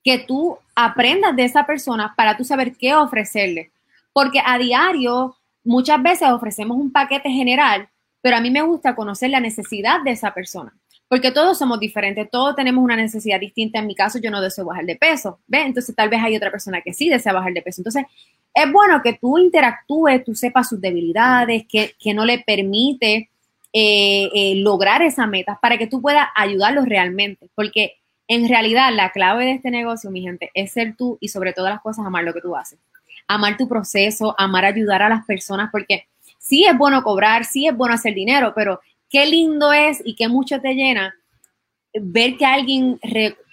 que 0.04 0.18
tú 0.18 0.58
aprendas 0.74 1.34
de 1.34 1.44
esa 1.44 1.64
persona 1.64 2.12
para 2.14 2.36
tú 2.36 2.44
saber 2.44 2.76
qué 2.76 2.94
ofrecerle. 2.94 3.70
Porque 4.12 4.42
a 4.44 4.58
diario 4.58 5.37
muchas 5.68 6.02
veces 6.02 6.30
ofrecemos 6.30 6.78
un 6.78 6.90
paquete 6.90 7.30
general, 7.30 7.88
pero 8.22 8.36
a 8.36 8.40
mí 8.40 8.50
me 8.50 8.62
gusta 8.62 8.96
conocer 8.96 9.30
la 9.30 9.38
necesidad 9.38 10.02
de 10.02 10.12
esa 10.12 10.32
persona. 10.32 10.74
Porque 11.08 11.30
todos 11.30 11.58
somos 11.58 11.78
diferentes, 11.78 12.30
todos 12.30 12.56
tenemos 12.56 12.82
una 12.82 12.96
necesidad 12.96 13.40
distinta. 13.40 13.78
En 13.78 13.86
mi 13.86 13.94
caso, 13.94 14.18
yo 14.18 14.30
no 14.30 14.42
deseo 14.42 14.64
bajar 14.64 14.84
de 14.84 14.96
peso, 14.96 15.40
¿ve? 15.46 15.62
Entonces, 15.62 15.94
tal 15.94 16.08
vez 16.08 16.20
hay 16.22 16.36
otra 16.36 16.50
persona 16.50 16.82
que 16.82 16.92
sí 16.92 17.08
desea 17.08 17.32
bajar 17.32 17.52
de 17.52 17.62
peso. 17.62 17.80
Entonces, 17.80 18.04
es 18.52 18.72
bueno 18.72 19.00
que 19.02 19.14
tú 19.14 19.38
interactúes, 19.38 20.24
tú 20.24 20.34
sepas 20.34 20.68
sus 20.68 20.80
debilidades, 20.80 21.64
que, 21.66 21.94
no 22.14 22.26
le 22.26 22.40
permite 22.40 23.30
eh, 23.72 24.30
eh, 24.34 24.54
lograr 24.56 25.00
esa 25.02 25.26
meta 25.26 25.58
para 25.62 25.78
que 25.78 25.86
tú 25.86 26.02
puedas 26.02 26.28
ayudarlos 26.34 26.86
realmente. 26.86 27.48
Porque 27.54 27.94
en 28.26 28.48
realidad 28.48 28.90
la 28.92 29.10
clave 29.10 29.46
de 29.46 29.52
este 29.52 29.70
negocio, 29.70 30.10
mi 30.10 30.20
gente, 30.20 30.50
es 30.52 30.72
ser 30.72 30.94
tú 30.96 31.16
y 31.20 31.28
sobre 31.28 31.54
todas 31.54 31.72
las 31.72 31.80
cosas 31.80 32.04
amar 32.04 32.24
lo 32.24 32.34
que 32.34 32.42
tú 32.42 32.54
haces. 32.54 32.78
Amar 33.28 33.56
tu 33.56 33.68
proceso, 33.68 34.34
amar 34.38 34.64
ayudar 34.64 35.02
a 35.02 35.08
las 35.08 35.24
personas, 35.24 35.70
porque 35.70 36.08
sí 36.38 36.64
es 36.64 36.76
bueno 36.76 37.02
cobrar, 37.02 37.44
sí 37.44 37.66
es 37.66 37.76
bueno 37.76 37.94
hacer 37.94 38.14
dinero, 38.14 38.52
pero 38.56 38.80
qué 39.08 39.26
lindo 39.26 39.72
es 39.72 40.02
y 40.04 40.16
qué 40.16 40.28
mucho 40.28 40.60
te 40.60 40.74
llena 40.74 41.14
ver 41.92 42.36
que 42.36 42.44
alguien 42.44 43.00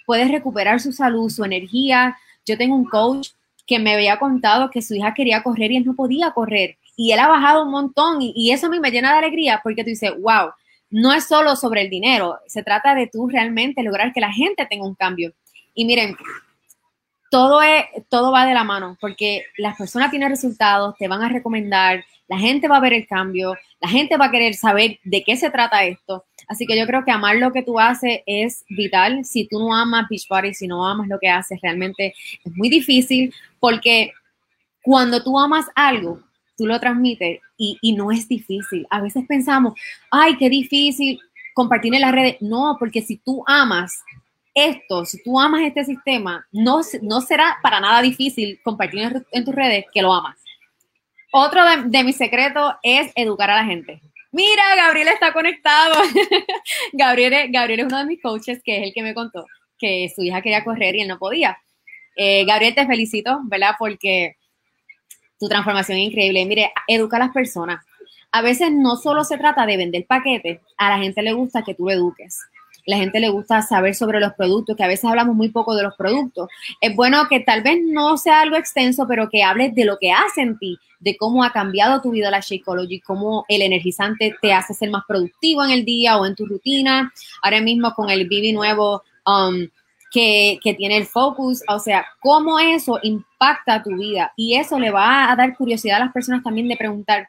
puede 0.04 0.28
recuperar 0.28 0.80
su 0.80 0.92
salud, 0.92 1.30
su 1.30 1.44
energía. 1.44 2.16
Yo 2.44 2.56
tengo 2.56 2.74
un 2.74 2.84
coach 2.84 3.30
que 3.66 3.78
me 3.78 3.94
había 3.94 4.18
contado 4.18 4.70
que 4.70 4.82
su 4.82 4.94
hija 4.94 5.14
quería 5.14 5.42
correr 5.42 5.72
y 5.72 5.78
él 5.78 5.84
no 5.84 5.94
podía 5.94 6.30
correr. 6.30 6.76
Y 6.96 7.12
él 7.12 7.18
ha 7.18 7.28
bajado 7.28 7.64
un 7.64 7.70
montón 7.70 8.18
y, 8.20 8.50
eso 8.52 8.66
a 8.66 8.70
mí 8.70 8.80
me 8.80 8.90
llena 8.90 9.12
de 9.12 9.18
alegría 9.18 9.60
porque 9.62 9.82
tú 9.82 9.90
dices, 9.90 10.12
wow, 10.18 10.50
no 10.88 11.12
es 11.12 11.26
solo 11.26 11.56
sobre 11.56 11.82
el 11.82 11.90
dinero, 11.90 12.38
se 12.46 12.62
trata 12.62 12.94
de 12.94 13.08
tú 13.08 13.28
realmente 13.28 13.82
lograr 13.82 14.12
que 14.12 14.20
la 14.20 14.32
gente 14.32 14.66
tenga 14.66 14.86
un 14.86 14.94
cambio. 14.94 15.34
Y 15.74 15.84
miren, 15.84 16.16
todo, 17.36 17.60
es, 17.60 17.84
todo 18.08 18.32
va 18.32 18.46
de 18.46 18.54
la 18.54 18.64
mano 18.64 18.96
porque 18.98 19.44
las 19.58 19.76
personas 19.76 20.10
tienen 20.10 20.30
resultados, 20.30 20.96
te 20.98 21.06
van 21.06 21.22
a 21.22 21.28
recomendar, 21.28 22.02
la 22.28 22.38
gente 22.38 22.66
va 22.66 22.78
a 22.78 22.80
ver 22.80 22.94
el 22.94 23.06
cambio, 23.06 23.54
la 23.78 23.90
gente 23.90 24.16
va 24.16 24.24
a 24.24 24.30
querer 24.30 24.54
saber 24.54 24.98
de 25.04 25.22
qué 25.22 25.36
se 25.36 25.50
trata 25.50 25.84
esto. 25.84 26.24
Así 26.48 26.64
que 26.64 26.78
yo 26.78 26.86
creo 26.86 27.04
que 27.04 27.10
amar 27.10 27.36
lo 27.36 27.52
que 27.52 27.62
tú 27.62 27.78
haces 27.78 28.20
es 28.24 28.64
vital. 28.70 29.22
Si 29.26 29.46
tú 29.46 29.58
no 29.58 29.76
amas 29.76 30.08
Beach 30.08 30.26
Party, 30.26 30.54
si 30.54 30.66
no 30.66 30.88
amas 30.88 31.08
lo 31.08 31.18
que 31.18 31.28
haces, 31.28 31.60
realmente 31.60 32.14
es 32.42 32.56
muy 32.56 32.70
difícil 32.70 33.34
porque 33.60 34.12
cuando 34.80 35.22
tú 35.22 35.38
amas 35.38 35.66
algo, 35.74 36.22
tú 36.56 36.64
lo 36.66 36.80
transmites 36.80 37.40
y, 37.58 37.76
y 37.82 37.92
no 37.92 38.12
es 38.12 38.26
difícil. 38.26 38.86
A 38.88 39.02
veces 39.02 39.26
pensamos, 39.28 39.78
ay, 40.10 40.38
qué 40.38 40.48
difícil 40.48 41.20
compartir 41.52 41.94
en 41.94 42.00
las 42.00 42.12
redes. 42.12 42.36
No, 42.40 42.78
porque 42.78 43.02
si 43.02 43.18
tú 43.18 43.44
amas 43.46 44.02
esto, 44.56 45.04
si 45.04 45.22
tú 45.22 45.38
amas 45.38 45.60
este 45.60 45.84
sistema, 45.84 46.46
no, 46.50 46.80
no 47.02 47.20
será 47.20 47.58
para 47.62 47.78
nada 47.78 48.00
difícil 48.00 48.58
compartir 48.64 49.22
en, 49.30 49.44
tus 49.44 49.54
redes 49.54 49.84
que 49.92 50.00
lo 50.00 50.14
amas. 50.14 50.38
Otro 51.30 51.60
de, 51.84 52.04
mis 52.04 52.16
secretos 52.16 52.72
es 52.82 53.12
educar 53.14 53.50
a 53.50 53.56
la 53.56 53.64
gente. 53.66 54.00
Mira, 54.32 54.62
Gabriel 54.76 55.08
está 55.08 55.34
conectado. 55.34 55.94
Gabriel, 56.94 57.50
Gabriel 57.52 57.80
es 57.80 57.86
uno 57.86 57.98
de 57.98 58.06
mis 58.06 58.22
coaches, 58.22 58.62
que 58.64 58.78
es 58.78 58.82
el 58.84 58.94
que 58.94 59.02
me 59.02 59.12
contó 59.12 59.44
que 59.78 60.10
su 60.14 60.22
hija 60.22 60.40
quería 60.40 60.64
correr 60.64 60.96
y 60.96 61.02
él 61.02 61.08
no 61.08 61.18
podía. 61.18 61.58
Eh, 62.16 62.46
Gabriel, 62.46 62.74
te 62.74 62.86
felicito, 62.86 63.40
¿verdad? 63.44 63.74
Porque 63.78 64.36
tu 65.38 65.48
transformación 65.48 65.98
es 65.98 66.04
increíble. 66.04 66.46
Mire, 66.46 66.72
educa 66.88 67.18
a 67.18 67.20
las 67.20 67.32
personas. 67.32 67.84
A 68.32 68.40
veces 68.40 68.72
no 68.72 68.96
solo 68.96 69.22
se 69.22 69.36
trata 69.36 69.66
de 69.66 69.76
vender 69.76 70.06
paquetes, 70.06 70.60
a 70.78 70.88
la 70.88 70.98
gente 70.98 71.20
le 71.20 71.34
gusta 71.34 71.62
que 71.62 71.74
tú 71.74 71.90
eduques 71.90 72.38
la 72.86 72.96
gente 72.96 73.18
le 73.18 73.28
gusta 73.28 73.62
saber 73.62 73.94
sobre 73.94 74.20
los 74.20 74.32
productos, 74.34 74.76
que 74.76 74.84
a 74.84 74.88
veces 74.88 75.04
hablamos 75.04 75.34
muy 75.34 75.50
poco 75.50 75.74
de 75.74 75.82
los 75.82 75.94
productos. 75.96 76.48
Es 76.80 76.94
bueno 76.94 77.26
que 77.28 77.40
tal 77.40 77.62
vez 77.62 77.78
no 77.84 78.16
sea 78.16 78.40
algo 78.40 78.56
extenso, 78.56 79.06
pero 79.08 79.28
que 79.28 79.42
hables 79.42 79.74
de 79.74 79.84
lo 79.84 79.98
que 79.98 80.12
hace 80.12 80.42
en 80.42 80.56
ti, 80.56 80.78
de 81.00 81.16
cómo 81.16 81.42
ha 81.42 81.52
cambiado 81.52 82.00
tu 82.00 82.12
vida 82.12 82.30
la 82.30 82.40
Shakeology, 82.40 83.00
cómo 83.00 83.44
el 83.48 83.62
energizante 83.62 84.36
te 84.40 84.52
hace 84.52 84.72
ser 84.72 84.90
más 84.90 85.02
productivo 85.06 85.64
en 85.64 85.72
el 85.72 85.84
día 85.84 86.16
o 86.16 86.26
en 86.26 86.36
tu 86.36 86.46
rutina. 86.46 87.12
Ahora 87.42 87.60
mismo 87.60 87.92
con 87.92 88.08
el 88.08 88.28
Bibi 88.28 88.52
nuevo 88.52 89.02
um, 89.26 89.66
que, 90.12 90.60
que, 90.62 90.74
tiene 90.74 90.96
el 90.96 91.06
focus, 91.06 91.62
o 91.68 91.80
sea, 91.80 92.06
cómo 92.20 92.60
eso 92.60 93.00
impacta 93.02 93.82
tu 93.82 93.96
vida. 93.96 94.32
Y 94.36 94.54
eso 94.54 94.78
le 94.78 94.92
va 94.92 95.30
a 95.30 95.34
dar 95.34 95.56
curiosidad 95.56 95.96
a 95.96 96.04
las 96.04 96.12
personas 96.12 96.44
también 96.44 96.68
de 96.68 96.76
preguntar, 96.76 97.28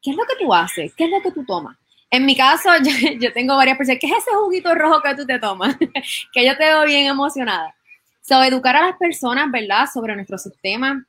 ¿qué 0.00 0.12
es 0.12 0.16
lo 0.16 0.22
que 0.22 0.44
tú 0.44 0.54
haces? 0.54 0.94
¿Qué 0.94 1.04
es 1.04 1.10
lo 1.10 1.20
que 1.20 1.32
tú 1.32 1.44
tomas? 1.44 1.76
En 2.14 2.26
mi 2.26 2.36
caso, 2.36 2.68
yo, 3.20 3.32
tengo 3.32 3.56
varias 3.56 3.76
personas, 3.76 3.98
¿qué 4.00 4.06
es 4.06 4.12
ese 4.18 4.30
juguito 4.36 4.72
rojo 4.72 5.02
que 5.02 5.16
tú 5.16 5.26
te 5.26 5.40
tomas? 5.40 5.76
que 6.32 6.46
yo 6.46 6.56
te 6.56 6.62
veo 6.62 6.84
bien 6.84 7.06
emocionada. 7.06 7.74
So, 8.22 8.40
educar 8.44 8.76
a 8.76 8.86
las 8.86 8.96
personas, 8.96 9.50
¿verdad? 9.50 9.86
Sobre 9.92 10.14
nuestro 10.14 10.38
sistema, 10.38 11.04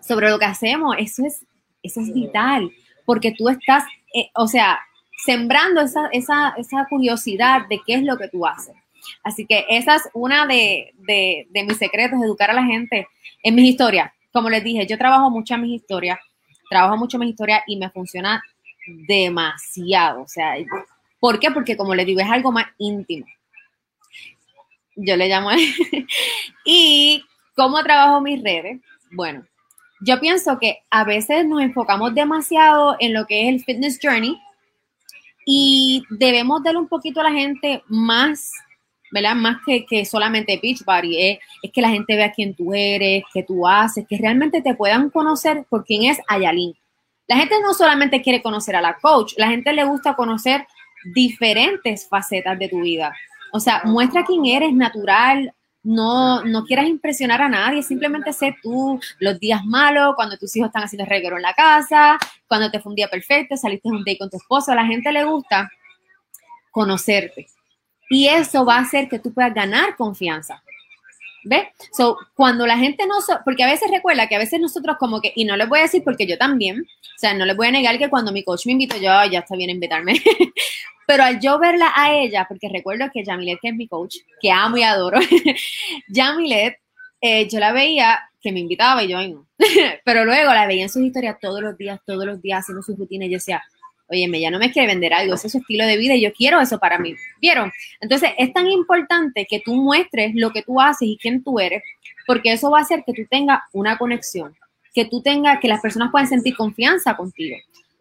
sobre 0.00 0.30
lo 0.30 0.38
que 0.38 0.44
hacemos, 0.44 0.94
eso 0.96 1.26
es, 1.26 1.44
eso 1.82 2.00
es 2.00 2.14
vital, 2.14 2.70
porque 3.04 3.34
tú 3.36 3.48
estás, 3.48 3.82
eh, 4.14 4.30
o 4.36 4.46
sea, 4.46 4.78
sembrando 5.26 5.80
esa, 5.80 6.06
esa, 6.12 6.54
esa, 6.56 6.86
curiosidad 6.88 7.66
de 7.68 7.80
qué 7.84 7.94
es 7.94 8.04
lo 8.04 8.16
que 8.16 8.28
tú 8.28 8.46
haces. 8.46 8.76
Así 9.24 9.46
que 9.46 9.66
esa 9.68 9.96
es 9.96 10.08
una 10.14 10.46
de, 10.46 10.94
de, 10.98 11.48
de 11.50 11.64
mis 11.64 11.78
secretos, 11.78 12.22
educar 12.22 12.52
a 12.52 12.54
la 12.54 12.64
gente 12.64 13.08
en 13.42 13.56
mis 13.56 13.70
historias. 13.70 14.12
Como 14.32 14.48
les 14.50 14.62
dije, 14.62 14.86
yo 14.86 14.98
trabajo 14.98 15.30
mucho 15.30 15.54
en 15.54 15.62
mis 15.62 15.82
historias, 15.82 16.20
trabajo 16.70 16.96
mucho 16.96 17.16
en 17.16 17.22
mis 17.22 17.30
historias 17.30 17.62
y 17.66 17.76
me 17.76 17.90
funciona 17.90 18.40
demasiado. 18.86 20.22
O 20.22 20.28
sea, 20.28 20.54
¿por 21.20 21.38
qué? 21.38 21.50
Porque 21.50 21.76
como 21.76 21.94
les 21.94 22.06
digo, 22.06 22.20
es 22.20 22.30
algo 22.30 22.52
más 22.52 22.66
íntimo. 22.78 23.26
Yo 24.96 25.16
le 25.16 25.28
llamo. 25.28 25.50
y 26.64 27.24
cómo 27.54 27.82
trabajo 27.82 28.20
mis 28.20 28.42
redes. 28.42 28.80
Bueno, 29.10 29.44
yo 30.00 30.20
pienso 30.20 30.58
que 30.58 30.78
a 30.90 31.04
veces 31.04 31.46
nos 31.46 31.62
enfocamos 31.62 32.14
demasiado 32.14 32.96
en 32.98 33.14
lo 33.14 33.26
que 33.26 33.42
es 33.42 33.54
el 33.54 33.64
fitness 33.64 33.98
journey 34.02 34.38
y 35.46 36.04
debemos 36.10 36.62
darle 36.62 36.80
un 36.80 36.88
poquito 36.88 37.20
a 37.20 37.24
la 37.24 37.32
gente 37.32 37.82
más, 37.88 38.52
¿verdad? 39.10 39.34
Más 39.34 39.58
que, 39.64 39.84
que 39.86 40.04
solamente 40.04 40.58
Beachbody. 40.62 41.30
Es, 41.30 41.38
es 41.62 41.72
que 41.72 41.82
la 41.82 41.90
gente 41.90 42.16
vea 42.16 42.32
quién 42.32 42.54
tú 42.54 42.72
eres, 42.74 43.24
qué 43.32 43.42
tú 43.42 43.66
haces, 43.66 44.06
que 44.08 44.16
realmente 44.16 44.62
te 44.62 44.74
puedan 44.74 45.10
conocer 45.10 45.64
por 45.68 45.84
quién 45.84 46.10
es 46.10 46.18
Ayalin. 46.28 46.74
La 47.26 47.36
gente 47.36 47.54
no 47.62 47.72
solamente 47.74 48.20
quiere 48.20 48.42
conocer 48.42 48.76
a 48.76 48.82
la 48.82 48.94
coach, 48.94 49.34
la 49.36 49.48
gente 49.48 49.72
le 49.72 49.84
gusta 49.84 50.14
conocer 50.14 50.66
diferentes 51.14 52.08
facetas 52.08 52.58
de 52.58 52.68
tu 52.68 52.80
vida. 52.80 53.14
O 53.52 53.60
sea, 53.60 53.82
muestra 53.84 54.24
quién 54.24 54.46
eres 54.46 54.72
natural, 54.72 55.54
no, 55.82 56.42
no 56.44 56.64
quieras 56.64 56.86
impresionar 56.86 57.42
a 57.42 57.48
nadie, 57.48 57.82
simplemente 57.82 58.32
sé 58.32 58.56
tú 58.62 58.98
los 59.18 59.38
días 59.38 59.64
malos, 59.64 60.14
cuando 60.16 60.36
tus 60.38 60.56
hijos 60.56 60.68
están 60.68 60.84
haciendo 60.84 61.06
reguero 61.06 61.36
en 61.36 61.42
la 61.42 61.54
casa, 61.54 62.18
cuando 62.48 62.70
te 62.70 62.80
fue 62.80 62.90
un 62.90 62.96
día 62.96 63.08
perfecto, 63.08 63.56
saliste 63.56 63.88
un 63.88 64.02
día 64.02 64.16
con 64.18 64.30
tu 64.30 64.38
esposo, 64.38 64.72
a 64.72 64.74
la 64.74 64.86
gente 64.86 65.12
le 65.12 65.24
gusta 65.24 65.70
conocerte. 66.70 67.46
Y 68.10 68.28
eso 68.28 68.64
va 68.64 68.76
a 68.76 68.80
hacer 68.80 69.08
que 69.08 69.18
tú 69.18 69.32
puedas 69.32 69.54
ganar 69.54 69.96
confianza. 69.96 70.62
¿Ves? 71.44 71.64
So, 71.92 72.16
cuando 72.34 72.66
la 72.66 72.78
gente 72.78 73.06
no, 73.06 73.16
porque 73.44 73.64
a 73.64 73.70
veces 73.70 73.90
recuerda 73.90 74.28
que 74.28 74.34
a 74.34 74.38
veces 74.38 74.60
nosotros 74.60 74.96
como 74.98 75.20
que, 75.20 75.32
y 75.36 75.44
no 75.44 75.56
les 75.56 75.68
voy 75.68 75.80
a 75.80 75.82
decir 75.82 76.02
porque 76.02 76.26
yo 76.26 76.38
también, 76.38 76.80
o 76.80 77.18
sea, 77.18 77.34
no 77.34 77.44
les 77.44 77.56
voy 77.56 77.66
a 77.66 77.70
negar 77.70 77.98
que 77.98 78.08
cuando 78.08 78.32
mi 78.32 78.42
coach 78.42 78.66
me 78.66 78.72
invitó, 78.72 78.96
yo, 78.96 79.10
ya 79.30 79.40
está 79.40 79.54
bien 79.54 79.70
invitarme, 79.70 80.14
pero 81.06 81.22
al 81.22 81.40
yo 81.40 81.58
verla 81.58 81.92
a 81.94 82.14
ella, 82.14 82.46
porque 82.48 82.68
recuerdo 82.70 83.06
que 83.12 83.24
Yamilet, 83.24 83.58
que 83.60 83.68
es 83.68 83.74
mi 83.74 83.86
coach, 83.86 84.16
que 84.40 84.50
amo 84.50 84.78
y 84.78 84.82
adoro, 84.82 85.20
Yamilet, 86.08 86.78
eh, 87.20 87.48
yo 87.48 87.58
la 87.58 87.72
veía 87.72 88.20
que 88.40 88.52
me 88.52 88.60
invitaba 88.60 89.02
y 89.02 89.08
yo, 89.08 89.26
no, 89.28 89.46
pero 90.04 90.24
luego 90.24 90.52
la 90.52 90.66
veía 90.66 90.84
en 90.84 90.90
sus 90.90 91.02
historias 91.02 91.36
todos 91.40 91.60
los 91.60 91.76
días, 91.76 92.00
todos 92.06 92.24
los 92.24 92.40
días 92.40 92.60
haciendo 92.60 92.82
sus 92.82 92.98
rutinas 92.98 93.28
y 93.28 93.30
yo 93.32 93.36
decía, 93.36 93.62
oye, 94.14 94.40
ya 94.40 94.50
no 94.50 94.58
me 94.58 94.72
quiere 94.72 94.88
vender 94.88 95.12
algo, 95.12 95.34
ese 95.34 95.48
es 95.48 95.52
su 95.52 95.58
estilo 95.58 95.86
de 95.86 95.96
vida 95.96 96.14
y 96.14 96.22
yo 96.22 96.32
quiero 96.32 96.60
eso 96.60 96.78
para 96.78 96.98
mí. 96.98 97.14
¿Vieron? 97.40 97.72
Entonces 98.00 98.30
es 98.38 98.52
tan 98.52 98.66
importante 98.68 99.46
que 99.48 99.60
tú 99.60 99.74
muestres 99.74 100.32
lo 100.34 100.50
que 100.50 100.62
tú 100.62 100.80
haces 100.80 101.08
y 101.08 101.18
quién 101.20 101.42
tú 101.42 101.58
eres, 101.58 101.82
porque 102.26 102.52
eso 102.52 102.70
va 102.70 102.78
a 102.78 102.82
hacer 102.82 103.02
que 103.06 103.12
tú 103.12 103.22
tengas 103.30 103.60
una 103.72 103.98
conexión, 103.98 104.56
que 104.94 105.04
tú 105.04 105.22
tengas, 105.22 105.60
que 105.60 105.68
las 105.68 105.80
personas 105.80 106.10
puedan 106.10 106.28
sentir 106.28 106.56
confianza 106.56 107.16
contigo. 107.16 107.56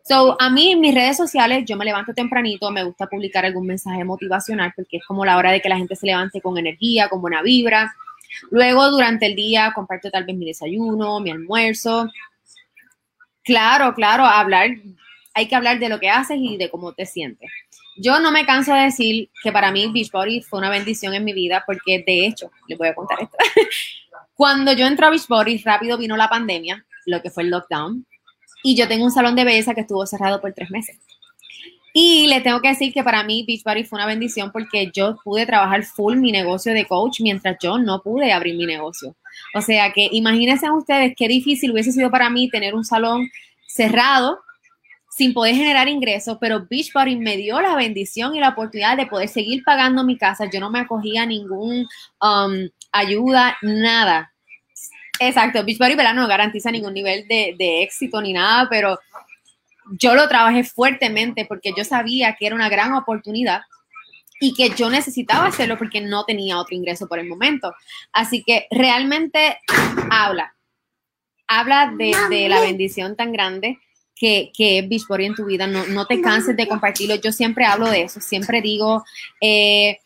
So, 0.06 0.36
a 0.38 0.50
mí 0.50 0.74
en 0.74 0.82
mis 0.82 0.94
redes 0.94 1.16
sociales, 1.16 1.64
yo 1.66 1.78
me 1.78 1.86
levanto 1.86 2.14
tempranito, 2.14 2.70
me 2.72 2.84
gusta 2.84 3.08
publicar 3.08 3.46
algún 3.46 3.66
mensaje 3.66 4.04
motivacional 4.04 4.74
porque 4.76 4.98
es 4.98 5.06
como 5.06 5.24
la 5.24 5.38
hora 5.38 5.52
de 5.52 5.62
que 5.62 5.70
la 5.70 5.78
gente 5.78 5.96
se 5.96 6.06
levante 6.06 6.42
con 6.42 6.58
energía, 6.58 7.08
con 7.08 7.22
buena 7.22 7.42
vibra. 7.42 7.94
Luego, 8.52 8.90
durante 8.92 9.28
el 9.28 9.36
día, 9.36 9.72
comparto 9.74 10.12
tal 10.12 10.26
vez 10.26 10.36
mi 10.36 10.46
desayuno, 10.46 11.22
mi 11.22 11.32
almuerzo. 11.32 12.10
Claro, 13.44 13.94
claro, 13.94 14.26
hablar 14.26 14.72
hay 15.34 15.48
que 15.48 15.56
hablar 15.56 15.80
de 15.80 15.90
lo 15.90 16.00
que 16.00 16.10
haces 16.10 16.38
y 16.40 16.58
de 16.58 16.70
cómo 16.70 16.94
te 16.94 17.06
sientes. 17.06 17.50
Yo 17.98 18.20
no 18.20 18.32
me 18.32 18.46
canso 18.46 18.74
de 18.74 18.82
decir 18.82 19.30
que 19.44 19.52
para 19.52 19.72
mí 19.72 19.92
Beachbody 19.92 20.42
fue 20.42 20.60
una 20.60 20.70
bendición 20.70 21.14
en 21.14 21.24
mi 21.24 21.34
vida 21.34 21.64
porque 21.66 22.04
de 22.06 22.26
hecho, 22.26 22.52
les 22.68 22.78
voy 22.78 22.88
a 22.88 22.96
contar 22.96 23.22
esto. 23.22 23.38
Cuando 24.36 24.74
yo 24.74 24.88
entré 24.88 25.06
a 25.06 25.10
Beachbody, 25.10 25.60
rápido 25.60 25.98
vino 25.98 26.18
la 26.18 26.30
pandemia, 26.30 26.86
lo 27.06 27.22
que 27.22 27.30
fue 27.30 27.44
el 27.44 27.50
lockdown, 27.50 28.06
y 28.64 28.76
yo 28.76 28.88
tengo 28.88 29.04
un 29.04 29.12
salón 29.12 29.36
de 29.36 29.44
belleza 29.44 29.74
que 29.74 29.82
estuvo 29.82 30.06
cerrado 30.06 30.42
por 30.42 30.54
tres 30.54 30.72
meses. 30.72 30.98
Y 31.96 32.26
le 32.28 32.42
tengo 32.42 32.60
que 32.60 32.70
decir 32.70 32.92
que 32.92 33.04
para 33.04 33.24
mí 33.24 33.46
Beachbody 33.48 33.84
fue 33.84 33.98
una 33.98 34.08
bendición 34.08 34.52
porque 34.52 34.90
yo 34.92 35.18
pude 35.24 35.46
trabajar 35.46 35.84
full 35.84 36.18
mi 36.18 36.32
negocio 36.32 36.74
de 36.74 36.86
coach 36.86 37.22
mientras 37.22 37.58
yo 37.62 37.78
no 37.78 38.02
pude 38.02 38.34
abrir 38.34 38.56
mi 38.56 38.66
negocio. 38.66 39.16
O 39.54 39.62
sea 39.62 39.94
que 39.94 40.10
imagínense 40.12 40.72
ustedes 40.72 41.14
qué 41.16 41.28
difícil 41.28 41.72
hubiese 41.72 41.92
sido 41.92 42.10
para 42.10 42.32
mí 42.32 42.50
tener 42.50 42.74
un 42.74 42.84
salón 42.84 43.30
cerrado 43.68 44.40
sin 45.16 45.34
poder 45.34 45.54
generar 45.54 45.88
ingresos, 45.88 46.38
pero 46.42 46.66
Beachbody 46.68 47.18
me 47.18 47.38
dio 47.38 47.62
la 47.62 47.76
bendición 47.76 48.36
y 48.36 48.40
la 48.40 48.50
oportunidad 48.50 48.98
de 48.98 49.06
poder 49.06 49.30
seguir 49.30 49.64
pagando 49.64 50.04
mi 50.04 50.18
casa. 50.18 50.50
Yo 50.52 50.60
no 50.60 50.72
me 50.72 50.80
acogía 50.80 51.22
a 51.22 51.26
ningún 51.28 51.88
um, 52.20 52.70
ayuda, 52.92 53.56
nada. 53.62 54.34
Exacto, 55.20 55.64
Beachbody 55.64 55.94
¿verdad? 55.94 56.16
no 56.16 56.28
garantiza 56.28 56.72
ningún 56.72 56.96
nivel 56.96 57.28
de, 57.28 57.54
de 57.60 57.84
éxito 57.84 58.20
ni 58.22 58.34
nada, 58.34 58.68
pero 58.72 58.98
yo 60.00 60.16
lo 60.16 60.28
trabajé 60.28 60.64
fuertemente 60.64 61.46
porque 61.46 61.74
yo 61.78 61.86
sabía 61.86 62.36
que 62.36 62.48
era 62.48 62.56
una 62.56 62.70
gran 62.70 62.94
oportunidad 62.94 63.62
y 64.40 64.56
que 64.56 64.72
yo 64.72 64.90
necesitaba 64.90 65.46
hacerlo 65.46 65.78
porque 65.78 66.02
no 66.02 66.26
tenía 66.26 66.58
otro 66.58 66.76
ingreso 66.76 67.08
por 67.08 67.20
el 67.20 67.28
momento. 67.28 67.72
Así 68.12 68.44
que 68.44 68.66
realmente 68.72 69.60
habla, 70.10 70.56
habla 71.48 71.94
de, 71.96 72.16
de 72.32 72.50
la 72.50 72.62
bendición 72.62 73.16
tan 73.16 73.32
grande 73.32 73.78
que, 74.24 74.54
que 74.56 74.80
es 74.80 74.88
Beachbody 74.88 75.26
en 75.26 75.36
tu 75.36 75.44
vida, 75.44 75.68
no, 75.68 75.86
no, 75.88 76.06
te 76.06 76.22
canses 76.22 76.56
de 76.56 76.66
compartirlo. 76.66 77.16
Yo 77.16 77.34
siempre 77.34 77.66
hablo 77.66 77.90
de 77.90 78.04
eso, 78.04 78.22
siempre 78.22 78.62
digo 78.62 79.04
eh, 79.42 79.98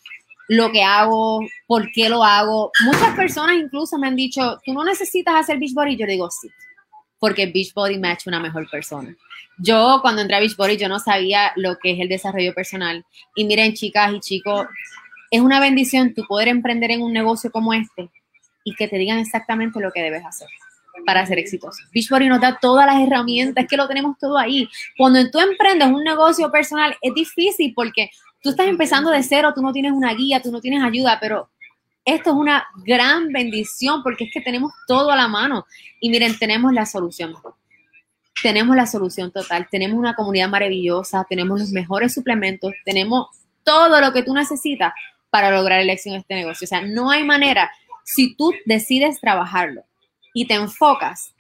lo 0.48 0.72
que 0.72 0.82
hago, 0.82 1.42
por 1.68 1.92
qué 1.92 2.10
lo 2.10 2.24
hago. 2.24 2.72
Muchas 2.84 3.16
personas 3.16 3.58
incluso 3.58 4.00
me 4.00 4.08
han 4.08 4.16
dicho, 4.16 4.60
tú 4.66 4.74
no 4.74 4.84
necesitas 4.84 5.36
hacer 5.36 5.60
Beachbody. 5.60 5.98
Yo 5.98 6.08
digo, 6.08 6.32
sí, 6.32 6.50
porque 7.20 7.46
Beachbody 7.46 8.00
me 8.00 8.08
ha 8.08 8.14
hecho 8.14 8.32
una 8.32 8.40
mejor 8.40 8.68
persona. 8.72 9.16
Yo 9.60 10.00
cuando 10.02 10.24
entré 10.24 10.38
a 10.38 10.40
Beachbody 10.40 10.78
yo 10.78 10.90
no 10.90 10.98
sabía 10.98 11.52
lo 11.56 11.78
que 11.78 11.92
es 11.92 12.00
el 12.00 12.10
desarrollo 12.10 12.56
personal. 12.56 13.06
Y 13.36 13.46
miren, 13.46 13.76
chicas 13.76 14.12
y 14.16 14.20
chicos, 14.20 14.66
es 15.30 15.42
una 15.42 15.60
bendición 15.60 16.16
tu 16.16 16.26
poder 16.26 16.48
emprender 16.48 16.90
en 16.90 17.04
un 17.04 17.14
negocio 17.14 17.52
como 17.52 17.72
este 17.72 18.10
y 18.64 18.74
que 18.74 18.88
te 18.88 18.98
digan 18.98 19.20
exactamente 19.20 19.80
lo 19.80 19.92
que 19.92 20.02
debes 20.02 20.26
hacer 20.26 20.48
para 21.08 21.26
ser 21.26 21.40
exitoso. 21.40 21.82
Beachbody 21.94 22.28
nos 22.28 22.42
da 22.42 22.60
todas 22.60 22.86
las 22.86 23.00
herramientas, 23.00 23.64
es 23.64 23.70
que 23.70 23.78
lo 23.78 23.88
tenemos 23.88 24.18
todo 24.20 24.38
ahí. 24.38 24.68
Cuando 24.98 25.32
tú 25.32 25.40
emprendes 25.40 25.88
un 25.88 26.04
negocio 26.04 26.52
personal 26.52 26.98
es 27.02 27.14
difícil 27.14 27.72
porque 27.74 28.10
tú 28.42 28.50
estás 28.50 28.68
empezando 28.68 29.10
de 29.10 29.24
cero, 29.24 29.54
tú 29.56 29.62
no 29.62 29.72
tienes 29.72 29.94
una 29.94 30.14
guía, 30.14 30.42
tú 30.42 30.52
no 30.52 30.60
tienes 30.60 30.84
ayuda, 30.84 31.18
pero 31.22 31.50
esto 32.04 32.32
es 32.32 32.36
una 32.36 32.68
gran 32.84 33.30
bendición 33.30 34.04
porque 34.04 34.26
es 34.26 34.32
que 34.34 34.42
tenemos 34.42 34.74
todo 34.86 35.10
a 35.10 35.16
la 35.16 35.30
mano. 35.30 35.66
Y 36.02 36.10
miren, 36.10 36.38
tenemos 36.38 36.74
la 36.74 36.86
solución. 36.86 37.34
Tenemos 38.44 38.76
la 38.76 38.86
solución 38.86 39.32
total. 39.32 39.66
Tenemos 39.72 39.98
una 39.98 40.14
comunidad 40.14 40.50
maravillosa, 40.50 41.26
tenemos 41.30 41.58
los 41.58 41.70
mejores 41.70 42.14
suplementos, 42.14 42.74
tenemos 42.84 43.28
todo 43.64 44.02
lo 44.02 44.12
que 44.12 44.24
tú 44.24 44.34
necesitas 44.34 44.92
para 45.30 45.52
lograr 45.52 45.80
el 45.80 45.90
éxito 45.90 46.16
en 46.16 46.20
este 46.20 46.36
negocio. 46.36 46.66
O 46.66 46.68
sea, 46.68 46.82
no 46.82 47.10
hay 47.10 47.24
manera, 47.24 47.72
si 48.04 48.36
tú 48.36 48.52
decides 48.66 49.22
trabajarlo, 49.22 49.87
y 50.38 50.46
te 50.46 50.54
enfocas, 50.54 51.34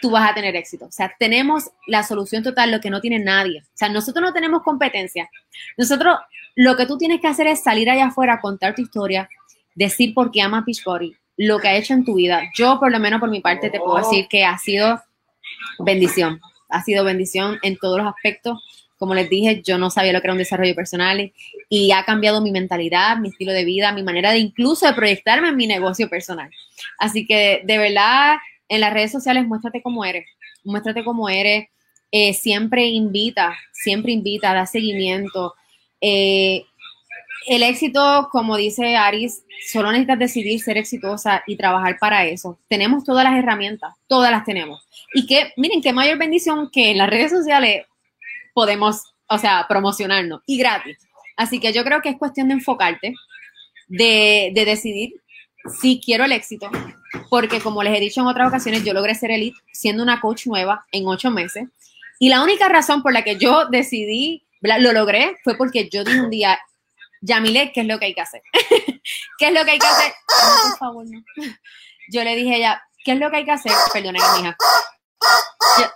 tú 0.00 0.10
vas 0.10 0.30
a 0.30 0.32
tener 0.32 0.56
éxito. 0.56 0.86
O 0.86 0.90
sea, 0.92 1.14
tenemos 1.18 1.70
la 1.86 2.02
solución 2.02 2.42
total, 2.42 2.70
lo 2.70 2.80
que 2.80 2.88
no 2.88 3.02
tiene 3.02 3.18
nadie. 3.18 3.60
O 3.60 3.76
sea, 3.76 3.90
nosotros 3.90 4.24
no 4.24 4.32
tenemos 4.32 4.62
competencia. 4.62 5.28
Nosotros, 5.76 6.16
lo 6.56 6.74
que 6.74 6.86
tú 6.86 6.96
tienes 6.96 7.20
que 7.20 7.28
hacer 7.28 7.46
es 7.48 7.62
salir 7.62 7.90
allá 7.90 8.06
afuera, 8.06 8.40
contar 8.40 8.74
tu 8.74 8.80
historia, 8.80 9.28
decir 9.74 10.14
por 10.14 10.30
qué 10.30 10.40
ama 10.40 10.64
Beachbody, 10.66 11.14
lo 11.36 11.58
que 11.58 11.68
ha 11.68 11.76
hecho 11.76 11.92
en 11.92 12.06
tu 12.06 12.14
vida. 12.14 12.44
Yo, 12.56 12.80
por 12.80 12.90
lo 12.90 12.98
menos 12.98 13.20
por 13.20 13.28
mi 13.28 13.42
parte, 13.42 13.68
te 13.68 13.78
puedo 13.78 13.98
decir 13.98 14.26
que 14.26 14.42
ha 14.42 14.56
sido 14.56 15.02
bendición. 15.80 16.40
Ha 16.70 16.82
sido 16.82 17.04
bendición 17.04 17.58
en 17.60 17.76
todos 17.76 17.98
los 17.98 18.06
aspectos. 18.06 18.58
Como 19.00 19.14
les 19.14 19.30
dije, 19.30 19.62
yo 19.64 19.78
no 19.78 19.88
sabía 19.88 20.12
lo 20.12 20.20
que 20.20 20.26
era 20.26 20.34
un 20.34 20.38
desarrollo 20.38 20.74
personal 20.74 21.32
y 21.70 21.90
ha 21.92 22.04
cambiado 22.04 22.42
mi 22.42 22.52
mentalidad, 22.52 23.16
mi 23.16 23.30
estilo 23.30 23.50
de 23.50 23.64
vida, 23.64 23.92
mi 23.92 24.02
manera 24.02 24.30
de 24.30 24.40
incluso 24.40 24.86
de 24.86 24.92
proyectarme 24.92 25.48
en 25.48 25.56
mi 25.56 25.66
negocio 25.66 26.10
personal. 26.10 26.50
Así 26.98 27.26
que 27.26 27.62
de 27.64 27.78
verdad 27.78 28.36
en 28.68 28.82
las 28.82 28.92
redes 28.92 29.10
sociales 29.10 29.46
muéstrate 29.46 29.80
cómo 29.80 30.04
eres, 30.04 30.26
muéstrate 30.64 31.02
cómo 31.02 31.30
eres, 31.30 31.68
eh, 32.12 32.34
siempre 32.34 32.88
invita, 32.88 33.56
siempre 33.72 34.12
invita, 34.12 34.52
da 34.52 34.66
seguimiento. 34.66 35.54
Eh, 36.02 36.66
el 37.46 37.62
éxito, 37.62 38.28
como 38.30 38.58
dice 38.58 38.96
Aris, 38.96 39.44
solo 39.72 39.92
necesitas 39.92 40.18
decidir 40.18 40.60
ser 40.60 40.76
exitosa 40.76 41.42
y 41.46 41.56
trabajar 41.56 41.98
para 41.98 42.26
eso. 42.26 42.58
Tenemos 42.68 43.02
todas 43.04 43.24
las 43.24 43.34
herramientas, 43.38 43.94
todas 44.08 44.30
las 44.30 44.44
tenemos. 44.44 44.86
Y 45.14 45.26
que, 45.26 45.54
miren, 45.56 45.80
qué 45.80 45.94
mayor 45.94 46.18
bendición 46.18 46.68
que 46.70 46.90
en 46.90 46.98
las 46.98 47.08
redes 47.08 47.30
sociales 47.30 47.86
podemos, 48.60 49.14
o 49.26 49.38
sea, 49.38 49.64
promocionarnos 49.66 50.42
y 50.44 50.58
gratis. 50.58 50.98
Así 51.34 51.60
que 51.60 51.72
yo 51.72 51.82
creo 51.82 52.02
que 52.02 52.10
es 52.10 52.18
cuestión 52.18 52.48
de 52.48 52.54
enfocarte, 52.54 53.14
de, 53.88 54.52
de 54.54 54.64
decidir 54.66 55.14
si 55.80 55.98
quiero 55.98 56.26
el 56.26 56.32
éxito, 56.32 56.70
porque 57.30 57.62
como 57.62 57.82
les 57.82 57.96
he 57.96 58.00
dicho 58.00 58.20
en 58.20 58.26
otras 58.26 58.48
ocasiones, 58.48 58.84
yo 58.84 58.92
logré 58.92 59.14
ser 59.14 59.30
elite 59.30 59.58
siendo 59.72 60.02
una 60.02 60.20
coach 60.20 60.46
nueva 60.46 60.84
en 60.92 61.06
ocho 61.06 61.30
meses. 61.30 61.68
Y 62.18 62.28
la 62.28 62.42
única 62.42 62.68
razón 62.68 63.02
por 63.02 63.14
la 63.14 63.24
que 63.24 63.36
yo 63.38 63.64
decidí, 63.70 64.46
lo 64.60 64.92
logré, 64.92 65.38
fue 65.42 65.56
porque 65.56 65.88
yo 65.88 66.04
dije 66.04 66.20
un 66.20 66.28
día, 66.28 66.60
Yamile, 67.22 67.72
¿qué 67.72 67.80
es 67.80 67.86
lo 67.86 67.98
que 67.98 68.04
hay 68.04 68.14
que 68.14 68.20
hacer? 68.20 68.42
¿Qué 69.38 69.48
es 69.48 69.54
lo 69.54 69.64
que 69.64 69.70
hay 69.70 69.78
que 69.78 69.86
hacer? 69.86 70.12
por 70.64 70.78
favor, 70.78 71.06
no. 71.08 71.22
Yo 72.10 72.22
le 72.22 72.36
dije 72.36 72.52
a 72.52 72.56
ella, 72.56 72.82
¿qué 73.06 73.12
es 73.12 73.18
lo 73.18 73.30
que 73.30 73.38
hay 73.38 73.44
que 73.46 73.52
hacer? 73.52 73.72
Perdona, 73.90 74.18
mi 74.34 74.40
hija. 74.40 74.56
Yo, 75.78 75.86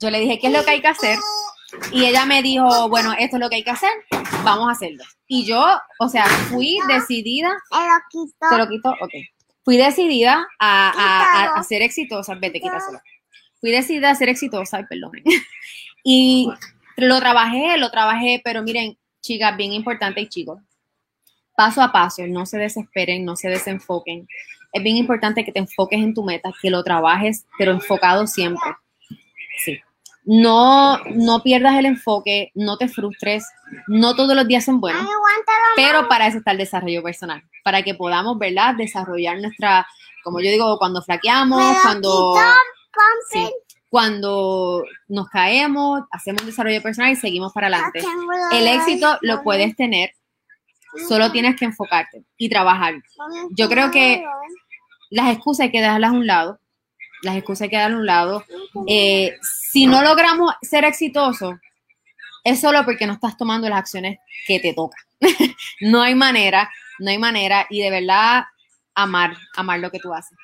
yo 0.00 0.10
le 0.10 0.20
dije, 0.20 0.38
¿qué 0.38 0.48
es 0.48 0.52
lo 0.52 0.64
que 0.64 0.70
hay 0.70 0.80
que 0.80 0.88
hacer? 0.88 1.18
Y 1.92 2.04
ella 2.04 2.24
me 2.26 2.42
dijo, 2.42 2.88
bueno, 2.88 3.12
esto 3.18 3.36
es 3.36 3.40
lo 3.40 3.48
que 3.48 3.56
hay 3.56 3.64
que 3.64 3.70
hacer, 3.70 3.90
vamos 4.44 4.68
a 4.68 4.72
hacerlo. 4.72 5.04
Y 5.26 5.44
yo, 5.44 5.64
o 5.98 6.08
sea, 6.08 6.26
fui 6.26 6.78
decidida. 6.88 7.56
Se 8.50 8.58
lo 8.58 8.68
quito. 8.68 8.90
ok. 8.90 9.12
Fui 9.64 9.76
decidida 9.78 10.46
a, 10.60 11.54
a, 11.56 11.62
ser 11.62 11.80
exitosa. 11.80 12.34
Vete, 12.34 12.60
quítaselo. 12.60 13.00
Fui 13.60 13.70
decidida 13.70 14.10
a 14.10 14.14
ser 14.14 14.28
exitosa, 14.28 14.76
ay, 14.76 14.84
perdón. 14.88 15.12
y 16.04 16.50
lo 16.96 17.18
trabajé, 17.18 17.78
lo 17.78 17.90
trabajé, 17.90 18.42
pero 18.44 18.62
miren, 18.62 18.98
chicas, 19.22 19.56
bien 19.56 19.72
importante 19.72 20.20
y 20.20 20.28
chicos, 20.28 20.60
paso 21.56 21.80
a 21.80 21.90
paso, 21.90 22.26
no 22.26 22.44
se 22.44 22.58
desesperen, 22.58 23.24
no 23.24 23.36
se 23.36 23.48
desenfoquen. 23.48 24.28
Es 24.72 24.82
bien 24.82 24.96
importante 24.96 25.44
que 25.44 25.52
te 25.52 25.60
enfoques 25.60 25.98
en 25.98 26.12
tu 26.12 26.24
meta, 26.24 26.52
que 26.60 26.68
lo 26.68 26.84
trabajes, 26.84 27.46
pero 27.56 27.72
enfocado 27.72 28.26
siempre. 28.26 28.70
Sí 30.24 30.40
no, 30.42 30.98
no 31.04 31.42
pierdas 31.42 31.76
el 31.76 31.86
enfoque, 31.86 32.50
no 32.54 32.78
te 32.78 32.88
frustres, 32.88 33.46
no 33.86 34.16
todos 34.16 34.34
los 34.34 34.46
días 34.48 34.64
son 34.64 34.80
buenos, 34.80 35.06
pero 35.76 36.08
para 36.08 36.26
eso 36.26 36.38
está 36.38 36.52
el 36.52 36.58
desarrollo 36.58 37.02
personal, 37.02 37.42
para 37.62 37.82
que 37.82 37.94
podamos, 37.94 38.38
¿verdad?, 38.38 38.74
desarrollar 38.74 39.38
nuestra, 39.38 39.86
como 40.22 40.40
yo 40.40 40.50
digo, 40.50 40.78
cuando 40.78 41.02
flaqueamos, 41.02 41.76
cuando, 41.82 42.34
cuando 43.90 44.84
nos 45.08 45.28
caemos, 45.28 46.02
hacemos 46.10 46.42
un 46.42 46.48
desarrollo 46.48 46.82
personal 46.82 47.12
y 47.12 47.16
seguimos 47.16 47.52
para 47.52 47.66
adelante. 47.66 48.02
El 48.52 48.66
éxito 48.66 49.18
lo 49.20 49.42
puedes 49.42 49.76
tener, 49.76 50.12
solo 51.06 51.32
tienes 51.32 51.54
que 51.56 51.66
enfocarte 51.66 52.24
y 52.38 52.48
trabajar. 52.48 52.94
Yo 53.50 53.68
creo 53.68 53.90
que 53.90 54.24
las 55.10 55.34
excusas 55.34 55.64
hay 55.64 55.70
que 55.70 55.82
dejarlas 55.82 56.12
a 56.12 56.14
un 56.14 56.26
lado, 56.26 56.58
las 57.22 57.36
excusas 57.36 57.62
hay 57.62 57.68
que 57.68 57.76
dejarlas 57.76 57.96
a 57.96 58.00
un 58.00 58.06
lado. 58.06 58.44
Eh, 58.86 59.36
si 59.74 59.88
no 59.88 60.04
logramos 60.04 60.54
ser 60.62 60.84
exitosos, 60.84 61.56
es 62.44 62.60
solo 62.60 62.84
porque 62.84 63.08
no 63.08 63.14
estás 63.14 63.36
tomando 63.36 63.68
las 63.68 63.80
acciones 63.80 64.18
que 64.46 64.60
te 64.60 64.72
tocan. 64.72 65.02
no 65.80 66.00
hay 66.00 66.14
manera, 66.14 66.70
no 67.00 67.10
hay 67.10 67.18
manera 67.18 67.66
y 67.68 67.82
de 67.82 67.90
verdad 67.90 68.44
amar, 68.94 69.36
amar 69.56 69.80
lo 69.80 69.90
que 69.90 69.98
tú 69.98 70.14
haces. 70.14 70.38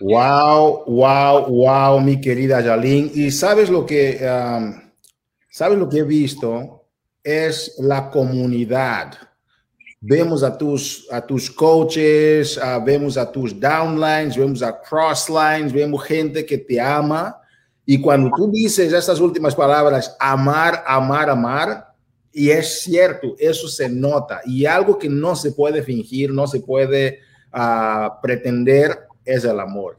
Wow, 0.00 0.86
wow, 0.86 1.46
wow, 1.46 2.00
mi 2.00 2.20
querida 2.20 2.60
Yalín. 2.60 3.12
Y 3.14 3.30
sabes 3.30 3.70
lo 3.70 3.86
que, 3.86 4.18
um, 4.22 4.90
sabes 5.48 5.78
lo 5.78 5.88
que 5.88 5.98
he 5.98 6.02
visto 6.02 6.88
es 7.22 7.76
la 7.78 8.10
comunidad 8.10 9.29
vemos 10.00 10.42
a 10.42 10.56
tus, 10.56 11.06
a 11.10 11.20
tus 11.20 11.50
coaches, 11.50 12.56
uh, 12.56 12.82
vemos 12.82 13.16
a 13.18 13.30
tus 13.30 13.58
downlines, 13.58 14.36
vemos 14.36 14.62
a 14.62 14.80
crosslines, 14.80 15.72
vemos 15.72 16.02
gente 16.04 16.44
que 16.44 16.58
te 16.58 16.80
ama. 16.80 17.36
Y 17.84 18.00
cuando 18.00 18.30
tú 18.34 18.50
dices 18.50 18.92
estas 18.92 19.20
últimas 19.20 19.54
palabras, 19.54 20.16
amar, 20.18 20.82
amar, 20.86 21.28
amar, 21.28 21.86
y 22.32 22.50
es 22.50 22.82
cierto, 22.82 23.34
eso 23.38 23.68
se 23.68 23.88
nota. 23.88 24.40
Y 24.44 24.64
algo 24.64 24.98
que 24.98 25.08
no 25.08 25.34
se 25.36 25.52
puede 25.52 25.82
fingir, 25.82 26.32
no 26.32 26.46
se 26.46 26.60
puede 26.60 27.18
uh, 27.52 28.20
pretender, 28.22 29.06
es 29.24 29.44
el 29.44 29.60
amor. 29.60 29.98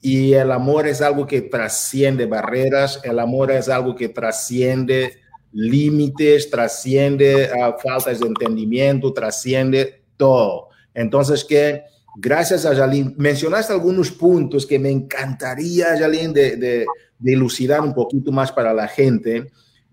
Y 0.00 0.34
el 0.34 0.52
amor 0.52 0.86
es 0.86 1.00
algo 1.00 1.26
que 1.26 1.40
trasciende 1.40 2.26
barreras, 2.26 3.00
el 3.02 3.18
amor 3.18 3.50
es 3.50 3.68
algo 3.68 3.96
que 3.96 4.08
trasciende 4.10 5.17
límites, 5.52 6.50
trasciende 6.50 7.50
uh, 7.52 7.80
faltas 7.80 8.20
de 8.20 8.26
entendimiento, 8.26 9.12
trasciende 9.12 10.02
todo. 10.16 10.68
Entonces, 10.94 11.44
que 11.44 11.82
gracias 12.16 12.66
a 12.66 12.74
Jalín, 12.74 13.14
mencionaste 13.16 13.72
algunos 13.72 14.10
puntos 14.10 14.66
que 14.66 14.78
me 14.78 14.90
encantaría, 14.90 15.96
Jalín, 15.98 16.32
de, 16.32 16.56
de, 16.56 16.86
de 17.18 17.32
elucidar 17.32 17.80
un 17.80 17.94
poquito 17.94 18.32
más 18.32 18.52
para 18.52 18.74
la 18.74 18.88
gente. 18.88 19.50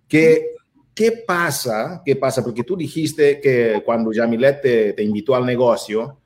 Que, 0.08 0.56
¿Qué 0.94 1.12
pasa? 1.28 2.02
¿Qué 2.06 2.16
pasa? 2.16 2.42
Porque 2.42 2.64
tú 2.64 2.78
dijiste 2.78 3.42
que 3.42 3.82
cuando 3.86 4.14
Yamilet 4.14 4.62
te, 4.62 4.94
te 4.94 5.04
invitó 5.04 5.36
al 5.36 5.46
negocio, 5.46 6.20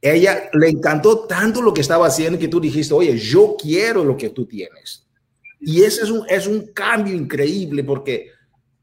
ella 0.00 0.50
le 0.52 0.68
encantó 0.68 1.20
tanto 1.26 1.60
lo 1.60 1.74
que 1.74 1.80
estaba 1.80 2.06
haciendo 2.06 2.38
que 2.38 2.46
tú 2.46 2.60
dijiste, 2.60 2.94
oye, 2.94 3.18
yo 3.18 3.56
quiero 3.60 4.04
lo 4.04 4.16
que 4.16 4.28
tú 4.28 4.46
tienes. 4.46 5.04
Y 5.60 5.82
ese 5.82 6.02
es 6.02 6.10
un, 6.10 6.24
es 6.28 6.46
un 6.46 6.66
cambio 6.74 7.14
increíble 7.14 7.82
porque 7.82 8.28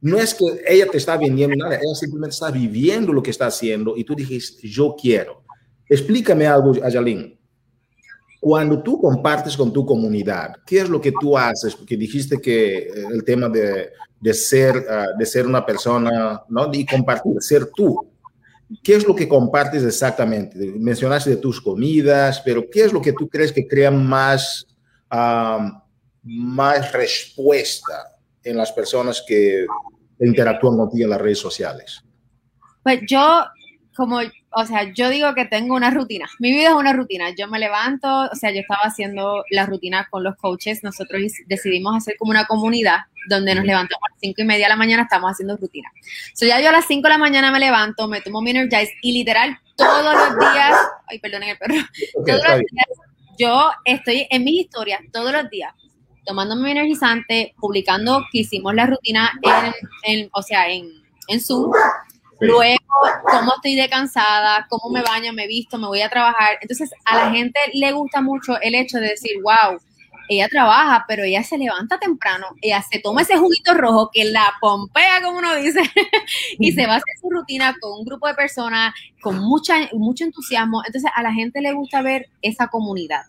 no 0.02 0.18
es 0.18 0.34
que 0.34 0.46
ella 0.68 0.88
te 0.88 0.98
está 0.98 1.16
vendiendo 1.16 1.56
nada, 1.56 1.76
ella 1.76 1.96
simplemente 1.96 2.34
está 2.34 2.50
viviendo 2.50 3.14
lo 3.14 3.22
que 3.22 3.30
está 3.30 3.46
haciendo 3.46 3.96
y 3.96 4.04
tú 4.04 4.16
dijiste, 4.16 4.68
yo 4.68 4.96
quiero. 5.00 5.44
Explícame 5.88 6.48
algo, 6.48 6.74
Ayalín. 6.84 7.40
Cuando 8.40 8.82
tú 8.82 9.00
compartes 9.00 9.56
con 9.56 9.72
tu 9.72 9.86
comunidad, 9.86 10.56
¿qué 10.66 10.80
es 10.80 10.90
lo 10.90 11.00
que 11.00 11.14
tú 11.22 11.38
haces? 11.38 11.76
Porque 11.76 11.96
dijiste 11.96 12.42
que 12.42 12.78
eh, 12.78 12.92
el 13.14 13.24
tema 13.24 13.48
de, 13.48 13.92
de 14.20 14.34
ser, 14.34 14.84
ah, 14.90 15.08
de 15.18 15.26
ser 15.28 15.46
una 15.46 15.64
persona, 15.64 16.42
¿no? 16.50 16.72
Y 16.74 16.84
compartir, 16.84 17.34
ser 17.40 17.68
tú. 17.68 18.10
¿Qué 18.82 18.96
es 18.96 19.06
lo 19.06 19.16
que 19.16 19.28
compartes 19.28 19.84
exactamente? 19.84 20.58
Mencionaste 20.80 21.32
de 21.32 21.38
tus 21.38 21.62
comidas, 21.62 22.42
pero 22.44 22.68
¿qué 22.72 22.86
es 22.86 22.94
lo 22.94 23.02
que 23.02 23.14
tú 23.14 23.30
crees 23.30 23.52
que 23.52 23.68
crea 23.68 23.92
más, 23.92 24.66
ah, 25.12 25.84
más 26.24 26.92
respuesta 26.94 28.18
en 28.44 28.58
las 28.58 28.72
personas 28.72 29.24
que 29.28 29.66
interactúan 30.28 30.78
contigo 30.78 31.06
en 31.06 31.10
las 31.10 31.22
redes 31.22 31.40
sociales? 31.40 32.04
Pues 32.84 33.02
yo, 33.08 33.46
como, 33.96 34.20
o 34.52 34.66
sea, 34.66 34.92
yo 34.94 35.10
digo 35.10 35.34
que 35.34 35.46
tengo 35.46 35.76
una 35.76 35.92
rutina. 35.92 36.28
Mi 36.40 36.52
vida 36.52 36.70
es 36.70 36.76
una 36.76 36.94
rutina. 36.94 37.30
Yo 37.36 37.48
me 37.48 37.60
levanto, 37.60 38.08
o 38.32 38.36
sea, 38.36 38.52
yo 38.52 38.62
estaba 38.62 38.82
haciendo 38.84 39.44
la 39.50 39.66
rutina 39.66 40.08
con 40.10 40.24
los 40.24 40.36
coaches. 40.36 40.84
Nosotros 40.84 41.22
decidimos 41.48 41.96
hacer 41.96 42.16
como 42.18 42.32
una 42.32 42.46
comunidad 42.46 43.00
donde 43.28 43.54
nos 43.54 43.66
levantamos 43.66 44.02
a 44.04 44.12
las 44.12 44.20
cinco 44.20 44.42
y 44.42 44.46
media 44.46 44.66
de 44.66 44.70
la 44.70 44.76
mañana, 44.76 45.04
estamos 45.04 45.32
haciendo 45.32 45.58
rutina. 45.58 45.90
So, 46.34 46.46
ya 46.46 46.60
yo 46.60 46.70
a 46.70 46.72
las 46.72 46.86
5 46.86 47.04
de 47.04 47.10
la 47.10 47.20
mañana 47.20 47.52
me 47.52 47.60
levanto, 47.60 48.08
me 48.08 48.20
tomo 48.22 48.42
mi 48.42 48.50
Energize 48.50 48.94
y 49.04 49.14
literal 49.14 49.60
todos 49.76 50.04
los 50.04 50.40
días, 50.40 50.76
ay, 51.08 51.20
perdonen 51.20 51.50
el 51.50 51.58
perro, 51.58 51.76
todos 52.26 52.44
los 52.48 52.60
días 52.60 53.12
yo 53.42 53.72
estoy 53.86 54.28
en 54.30 54.44
mis 54.44 54.62
historias 54.62 55.02
todos 55.12 55.32
los 55.32 55.50
días 55.50 55.74
tomándome 56.26 56.64
mi 56.64 56.72
energizante, 56.72 57.54
publicando 57.60 58.24
que 58.32 58.40
hicimos 58.40 58.74
la 58.74 58.86
rutina 58.86 59.32
en, 60.04 60.30
o 60.34 60.42
sea, 60.42 60.70
en, 60.70 60.90
en 61.28 61.42
Zoom. 61.42 61.72
Luego, 62.40 62.80
cómo 63.24 63.54
estoy 63.56 63.76
de 63.76 63.88
cansada, 63.88 64.66
cómo 64.68 64.92
me 64.92 65.04
baño, 65.04 65.32
me 65.32 65.46
visto, 65.46 65.78
me 65.78 65.88
voy 65.88 66.02
a 66.02 66.10
trabajar. 66.10 66.58
Entonces, 66.62 66.92
a 67.06 67.16
la 67.18 67.32
gente 67.32 67.60
le 67.74 67.92
gusta 67.92 68.22
mucho 68.22 68.60
el 68.62 68.74
hecho 68.74 68.98
de 68.98 69.10
decir, 69.10 69.34
wow, 69.44 69.80
ella 70.28 70.48
trabaja, 70.48 71.06
pero 71.08 71.24
ella 71.24 71.44
se 71.44 71.58
levanta 71.58 72.00
temprano, 72.00 72.48
ella 72.62 72.82
se 72.82 73.00
toma 73.00 73.22
ese 73.22 73.38
juguito 73.38 73.74
rojo 73.74 74.10
que 74.14 74.26
la 74.26 74.54
pompea, 74.62 75.22
como 75.22 75.40
uno 75.40 75.56
dice, 75.56 75.82
y 76.60 76.72
se 76.72 76.88
va 76.88 76.94
a 76.94 76.98
hacer 76.98 77.16
su 77.22 77.30
rutina 77.30 77.76
con 77.80 78.00
un 78.00 78.06
grupo 78.06 78.28
de 78.28 78.34
personas 78.34 78.94
con 79.22 79.38
mucha, 79.40 79.76
mucho 79.94 80.24
entusiasmo. 80.24 80.84
Entonces, 80.86 81.12
a 81.14 81.22
la 81.22 81.34
gente 81.34 81.62
le 81.62 81.74
gusta 81.74 82.02
ver 82.02 82.30
esa 82.42 82.68
comunidad. 82.68 83.24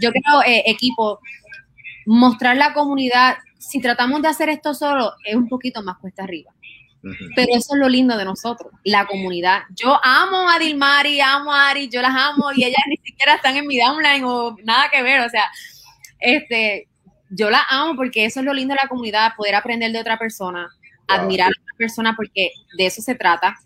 Yo 0.00 0.10
creo, 0.10 0.42
eh, 0.46 0.64
equipo, 0.66 1.20
mostrar 2.06 2.56
la 2.56 2.72
comunidad, 2.72 3.38
si 3.58 3.80
tratamos 3.80 4.22
de 4.22 4.28
hacer 4.28 4.48
esto 4.48 4.74
solo, 4.74 5.12
es 5.24 5.34
un 5.34 5.48
poquito 5.48 5.82
más 5.82 5.98
cuesta 5.98 6.24
arriba. 6.24 6.52
Pero 7.34 7.48
eso 7.54 7.74
es 7.74 7.80
lo 7.80 7.88
lindo 7.88 8.16
de 8.18 8.26
nosotros, 8.26 8.72
la 8.84 9.06
comunidad. 9.06 9.62
Yo 9.74 9.98
amo 10.04 10.50
a 10.50 10.58
Dilmari, 10.58 11.20
amo 11.20 11.52
a 11.52 11.70
Ari, 11.70 11.88
yo 11.88 12.02
las 12.02 12.14
amo 12.14 12.52
y 12.54 12.64
ellas 12.64 12.82
ni 12.88 12.96
siquiera 12.98 13.36
están 13.36 13.56
en 13.56 13.66
mi 13.66 13.78
downline 13.78 14.24
o 14.24 14.54
nada 14.64 14.90
que 14.90 15.02
ver. 15.02 15.20
O 15.20 15.28
sea, 15.30 15.50
este, 16.18 16.88
yo 17.30 17.48
las 17.48 17.62
amo 17.70 17.96
porque 17.96 18.26
eso 18.26 18.40
es 18.40 18.46
lo 18.46 18.52
lindo 18.52 18.74
de 18.74 18.80
la 18.82 18.88
comunidad, 18.88 19.32
poder 19.34 19.54
aprender 19.54 19.92
de 19.92 20.00
otra 20.00 20.18
persona, 20.18 20.68
admirar 21.08 21.48
a 21.48 21.62
otra 21.62 21.74
persona 21.78 22.14
porque 22.14 22.50
de 22.76 22.86
eso 22.86 23.00
se 23.00 23.14
trata. 23.14 23.56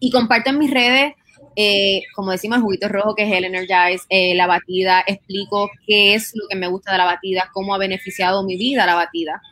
Y 0.00 0.10
comparto 0.10 0.48
en 0.48 0.58
mis 0.58 0.70
redes, 0.70 1.14
eh, 1.62 2.04
como 2.14 2.30
decimos, 2.30 2.56
el 2.56 2.62
juguito 2.62 2.88
rojo 2.88 3.14
que 3.14 3.24
es 3.24 3.32
el 3.36 3.44
Energize, 3.44 4.06
eh, 4.08 4.34
la 4.34 4.46
batida, 4.46 5.04
explico 5.06 5.70
qué 5.86 6.14
es 6.14 6.32
lo 6.34 6.48
que 6.48 6.56
me 6.56 6.68
gusta 6.68 6.92
de 6.92 6.96
la 6.96 7.04
batida, 7.04 7.50
cómo 7.52 7.74
ha 7.74 7.78
beneficiado 7.78 8.42
mi 8.44 8.56
vida 8.56 8.86
la 8.86 8.94
batida. 8.94 9.42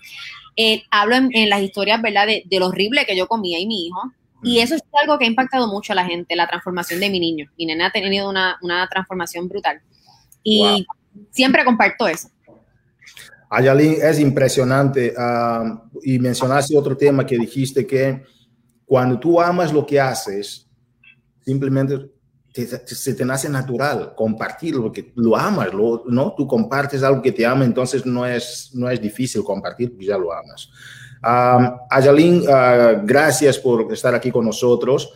Eh, 0.56 0.84
hablo 0.90 1.16
en, 1.16 1.50
las 1.50 1.60
historias, 1.60 2.00
¿verdad?, 2.00 2.26
de, 2.26 2.58
lo 2.58 2.68
horrible 2.68 3.04
que 3.04 3.14
yo 3.14 3.28
comía 3.28 3.58
y 3.58 3.66
mi 3.66 3.86
hijo. 3.86 4.00
Y 4.42 4.60
eso 4.60 4.76
es 4.76 4.82
algo 5.02 5.18
que 5.18 5.26
ha 5.26 5.28
impactado 5.28 5.66
mucho 5.66 5.92
a 5.92 5.96
la 5.96 6.06
gente, 6.06 6.34
la 6.34 6.46
transformación 6.46 6.98
de 7.00 7.10
mi 7.10 7.20
niño. 7.20 7.50
Mi 7.58 7.66
nena 7.66 7.88
ha 7.88 7.90
tenido 7.90 8.30
una, 8.30 8.88
transformación 8.90 9.46
brutal. 9.46 9.82
Y 10.42 10.86
siempre 11.30 11.62
comparto 11.62 12.08
eso. 12.08 12.30
Ayalín, 13.50 13.96
es 14.00 14.18
impresionante. 14.18 15.12
Ah, 15.18 15.82
y 16.02 16.18
mencionaste 16.18 16.76
otro 16.76 16.96
tema 16.96 17.26
que 17.26 17.36
dijiste 17.36 17.86
que 17.86 18.22
cuando 18.86 19.18
tú 19.18 19.40
amas 19.40 19.72
lo 19.72 19.84
que 19.84 20.00
haces, 20.00 20.67
simplemente 21.48 22.10
se 22.52 23.14
te 23.14 23.24
nace 23.24 23.48
natural 23.48 24.12
compartirlo, 24.14 24.82
porque 24.82 25.12
lo 25.14 25.34
amas, 25.34 25.68
¿no? 25.72 26.34
Tú 26.36 26.46
compartes 26.46 27.02
algo 27.02 27.22
que 27.22 27.32
te 27.32 27.46
ama, 27.46 27.64
entonces 27.64 28.04
no 28.04 28.26
es, 28.26 28.70
no 28.74 28.90
es 28.90 29.00
difícil 29.00 29.42
compartir, 29.42 29.90
porque 29.90 30.04
ya 30.04 30.18
lo 30.18 30.30
amas. 30.30 30.68
Um, 31.24 31.78
Ayalín, 31.88 32.44
ah, 32.50 33.00
gracias 33.02 33.58
por 33.58 33.90
estar 33.90 34.14
aquí 34.14 34.30
con 34.30 34.44
nosotros. 34.44 35.10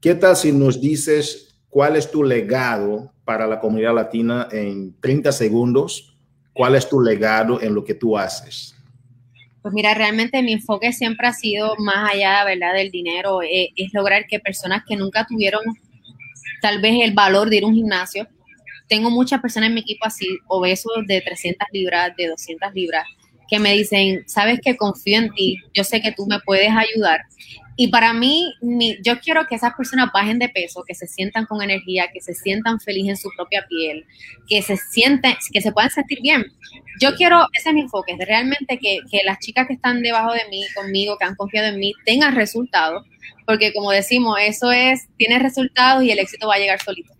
¿Qué 0.00 0.16
tal 0.16 0.34
si 0.36 0.50
nos 0.50 0.80
dices 0.80 1.54
cuál 1.68 1.94
es 1.94 2.10
tu 2.10 2.24
legado 2.24 3.12
para 3.24 3.46
la 3.46 3.60
comunidad 3.60 3.94
latina 3.94 4.48
en 4.50 4.96
30 5.00 5.30
segundos? 5.30 6.16
¿Cuál 6.52 6.74
es 6.74 6.88
tu 6.88 7.00
legado 7.00 7.60
en 7.60 7.72
lo 7.72 7.84
que 7.84 7.94
tú 7.94 8.18
haces? 8.18 8.74
Pues 9.62 9.74
mira, 9.74 9.92
realmente 9.94 10.42
mi 10.42 10.52
enfoque 10.52 10.92
siempre 10.92 11.26
ha 11.26 11.32
sido 11.32 11.74
más 11.78 12.12
allá, 12.12 12.44
¿verdad?, 12.44 12.74
del 12.74 12.90
dinero, 12.90 13.42
eh, 13.42 13.70
es 13.76 13.92
lograr 13.92 14.26
que 14.26 14.38
personas 14.38 14.82
que 14.86 14.96
nunca 14.96 15.26
tuvieron 15.26 15.62
tal 16.62 16.80
vez 16.80 16.94
el 17.02 17.12
valor 17.12 17.50
de 17.50 17.56
ir 17.56 17.64
a 17.64 17.66
un 17.66 17.74
gimnasio. 17.74 18.26
Tengo 18.88 19.10
muchas 19.10 19.40
personas 19.40 19.68
en 19.68 19.74
mi 19.74 19.80
equipo 19.80 20.06
así, 20.06 20.26
obesos 20.46 20.92
de 21.06 21.20
300 21.20 21.68
libras, 21.72 22.12
de 22.16 22.28
200 22.28 22.72
libras, 22.72 23.04
que 23.48 23.58
me 23.58 23.74
dicen, 23.74 24.24
sabes 24.26 24.60
que 24.62 24.76
confío 24.76 25.18
en 25.18 25.30
ti, 25.34 25.56
yo 25.74 25.84
sé 25.84 26.00
que 26.00 26.12
tú 26.12 26.26
me 26.26 26.38
puedes 26.40 26.70
ayudar. 26.70 27.22
Y 27.80 27.88
para 27.88 28.12
mí, 28.12 28.52
yo 29.04 29.20
quiero 29.20 29.46
que 29.46 29.54
esas 29.54 29.72
personas 29.74 30.10
bajen 30.12 30.38
de 30.38 30.48
peso, 30.48 30.82
que 30.84 30.94
se 30.94 31.06
sientan 31.06 31.46
con 31.46 31.62
energía, 31.62 32.08
que 32.12 32.20
se 32.20 32.34
sientan 32.34 32.80
felices 32.80 33.10
en 33.10 33.16
su 33.16 33.30
propia 33.36 33.64
piel, 33.68 34.04
que 34.48 34.62
se 34.62 34.76
sienten, 34.76 35.36
que 35.52 35.60
se 35.60 35.70
puedan 35.70 35.90
sentir 35.90 36.18
bien. 36.20 36.44
Yo 37.00 37.14
quiero, 37.14 37.46
ese 37.52 37.68
es 37.68 37.74
mi 37.74 37.82
enfoque, 37.82 38.16
realmente 38.18 38.78
que, 38.78 38.98
que 39.10 39.20
las 39.24 39.38
chicas 39.38 39.68
que 39.68 39.74
están 39.74 40.02
debajo 40.02 40.32
de 40.32 40.42
mí, 40.50 40.64
conmigo, 40.74 41.16
que 41.16 41.24
han 41.24 41.36
confiado 41.36 41.68
en 41.68 41.78
mí, 41.78 41.92
tengan 42.04 42.34
resultados 42.34 43.06
porque 43.48 43.72
como 43.72 43.90
decimos, 43.92 44.36
eso 44.42 44.70
es, 44.70 45.08
tiene 45.16 45.38
resultados 45.38 46.04
y 46.04 46.10
el 46.10 46.18
éxito 46.18 46.46
va 46.48 46.56
a 46.56 46.58
llegar 46.58 46.82
solito. 46.82 47.14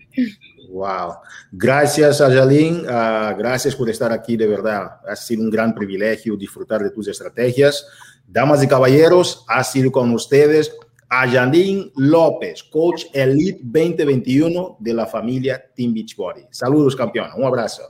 Wow. 0.69 1.15
Gracias, 1.51 2.21
Ayalín. 2.21 2.81
Uh, 2.81 3.35
gracias 3.39 3.75
por 3.75 3.89
estar 3.89 4.13
aquí, 4.13 4.37
de 4.37 4.47
verdad. 4.47 5.01
Ha 5.09 5.17
sido 5.17 5.41
un 5.43 5.49
gran 5.49 5.75
privilegio 5.75 6.37
disfrutar 6.37 6.83
de 6.83 6.91
tus 6.91 7.09
estrategias. 7.09 7.87
Damas 8.31 8.63
y 8.63 8.69
caballeros, 8.69 9.43
ha 9.49 9.65
sido 9.65 9.91
con 9.91 10.13
ustedes 10.13 10.77
Ayalín 11.09 11.91
López, 11.97 12.63
Coach 12.63 13.07
Elite 13.15 13.61
2021 13.63 14.77
de 14.79 14.93
la 14.93 15.07
familia 15.07 15.65
Team 15.75 15.95
Beachbody. 15.95 16.43
Saludos, 16.51 16.95
campeón. 16.95 17.31
Un 17.37 17.45
abrazo. 17.45 17.85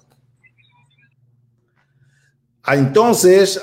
Ah, 2.63 2.77
entonces, 2.77 3.61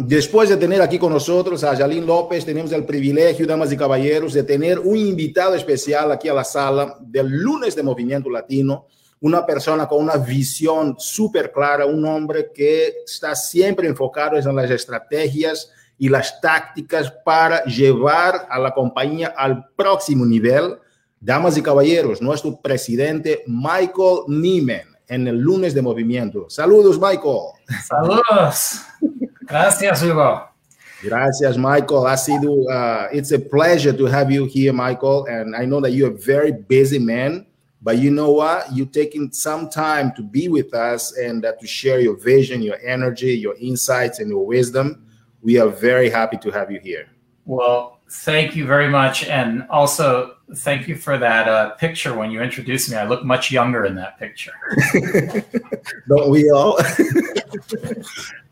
después 0.00 0.48
de 0.48 0.56
tener 0.56 0.80
aquí 0.80 0.96
con 0.96 1.12
nosotros 1.12 1.64
a 1.64 1.74
Jalín 1.74 2.06
López, 2.06 2.44
tenemos 2.44 2.70
el 2.70 2.84
privilegio, 2.84 3.44
damas 3.44 3.72
y 3.72 3.76
caballeros, 3.76 4.34
de 4.34 4.44
tener 4.44 4.78
un 4.78 4.96
invitado 4.96 5.56
especial 5.56 6.12
aquí 6.12 6.28
a 6.28 6.34
la 6.34 6.44
sala 6.44 6.98
del 7.00 7.28
lunes 7.30 7.74
de 7.74 7.82
Movimiento 7.82 8.30
Latino, 8.30 8.86
una 9.20 9.44
persona 9.44 9.88
con 9.88 10.04
una 10.04 10.18
visión 10.18 10.96
súper 10.98 11.50
clara, 11.50 11.86
un 11.86 12.04
hombre 12.04 12.50
que 12.54 13.02
está 13.04 13.34
siempre 13.34 13.88
enfocado 13.88 14.36
en 14.36 14.54
las 14.54 14.70
estrategias 14.70 15.72
y 15.98 16.08
las 16.08 16.40
tácticas 16.40 17.10
para 17.24 17.64
llevar 17.64 18.46
a 18.50 18.58
la 18.58 18.72
compañía 18.72 19.34
al 19.36 19.66
próximo 19.76 20.24
nivel. 20.24 20.76
Damas 21.20 21.56
y 21.56 21.62
caballeros, 21.62 22.20
nuestro 22.20 22.60
presidente 22.60 23.44
Michael 23.46 24.24
Nieman 24.26 24.92
en 25.08 25.28
el 25.28 25.38
lunes 25.38 25.74
de 25.74 25.82
movimiento. 25.82 26.46
Saludos, 26.48 26.98
Michael. 26.98 27.52
Saludos. 27.86 28.80
Gracias, 29.42 30.02
Hugo. 30.02 30.48
Gracias, 31.02 31.58
Michael. 31.58 32.06
Ha 32.06 32.16
sido, 32.16 32.64
uh, 32.68 33.08
it's 33.12 33.32
a 33.32 33.38
pleasure 33.38 33.92
to 33.92 34.06
have 34.06 34.30
you 34.30 34.46
here, 34.46 34.72
Michael. 34.72 35.26
And 35.28 35.54
I 35.54 35.66
know 35.66 35.80
that 35.80 35.90
you're 35.90 36.12
a 36.12 36.16
very 36.16 36.52
busy 36.52 36.98
man, 36.98 37.44
but 37.82 37.98
you 37.98 38.10
know 38.10 38.30
what? 38.30 38.66
You're 38.72 38.86
taking 38.86 39.32
some 39.32 39.68
time 39.68 40.12
to 40.16 40.22
be 40.22 40.48
with 40.48 40.72
us 40.72 41.16
and 41.18 41.44
uh, 41.44 41.52
to 41.60 41.66
share 41.66 42.00
your 42.00 42.16
vision, 42.16 42.62
your 42.62 42.78
energy, 42.86 43.34
your 43.36 43.56
insights, 43.60 44.20
and 44.20 44.30
your 44.30 44.46
wisdom. 44.46 45.04
We 45.42 45.58
are 45.58 45.68
very 45.68 46.08
happy 46.08 46.38
to 46.38 46.50
have 46.50 46.70
you 46.70 46.80
here. 46.80 47.06
Well, 47.44 47.98
thank 48.08 48.54
you 48.54 48.66
very 48.66 48.88
much. 48.88 49.24
And 49.24 49.66
also, 49.68 50.36
thank 50.58 50.86
you 50.86 50.96
for 50.96 51.18
that 51.18 51.48
uh, 51.48 51.70
picture 51.70 52.14
when 52.14 52.30
you 52.30 52.40
introduced 52.40 52.90
me. 52.90 52.96
I 52.96 53.04
look 53.04 53.24
much 53.24 53.50
younger 53.50 53.84
in 53.84 53.96
that 53.96 54.18
picture. 54.18 54.52
Don't 56.08 56.30
we 56.30 56.48
all? 56.50 56.78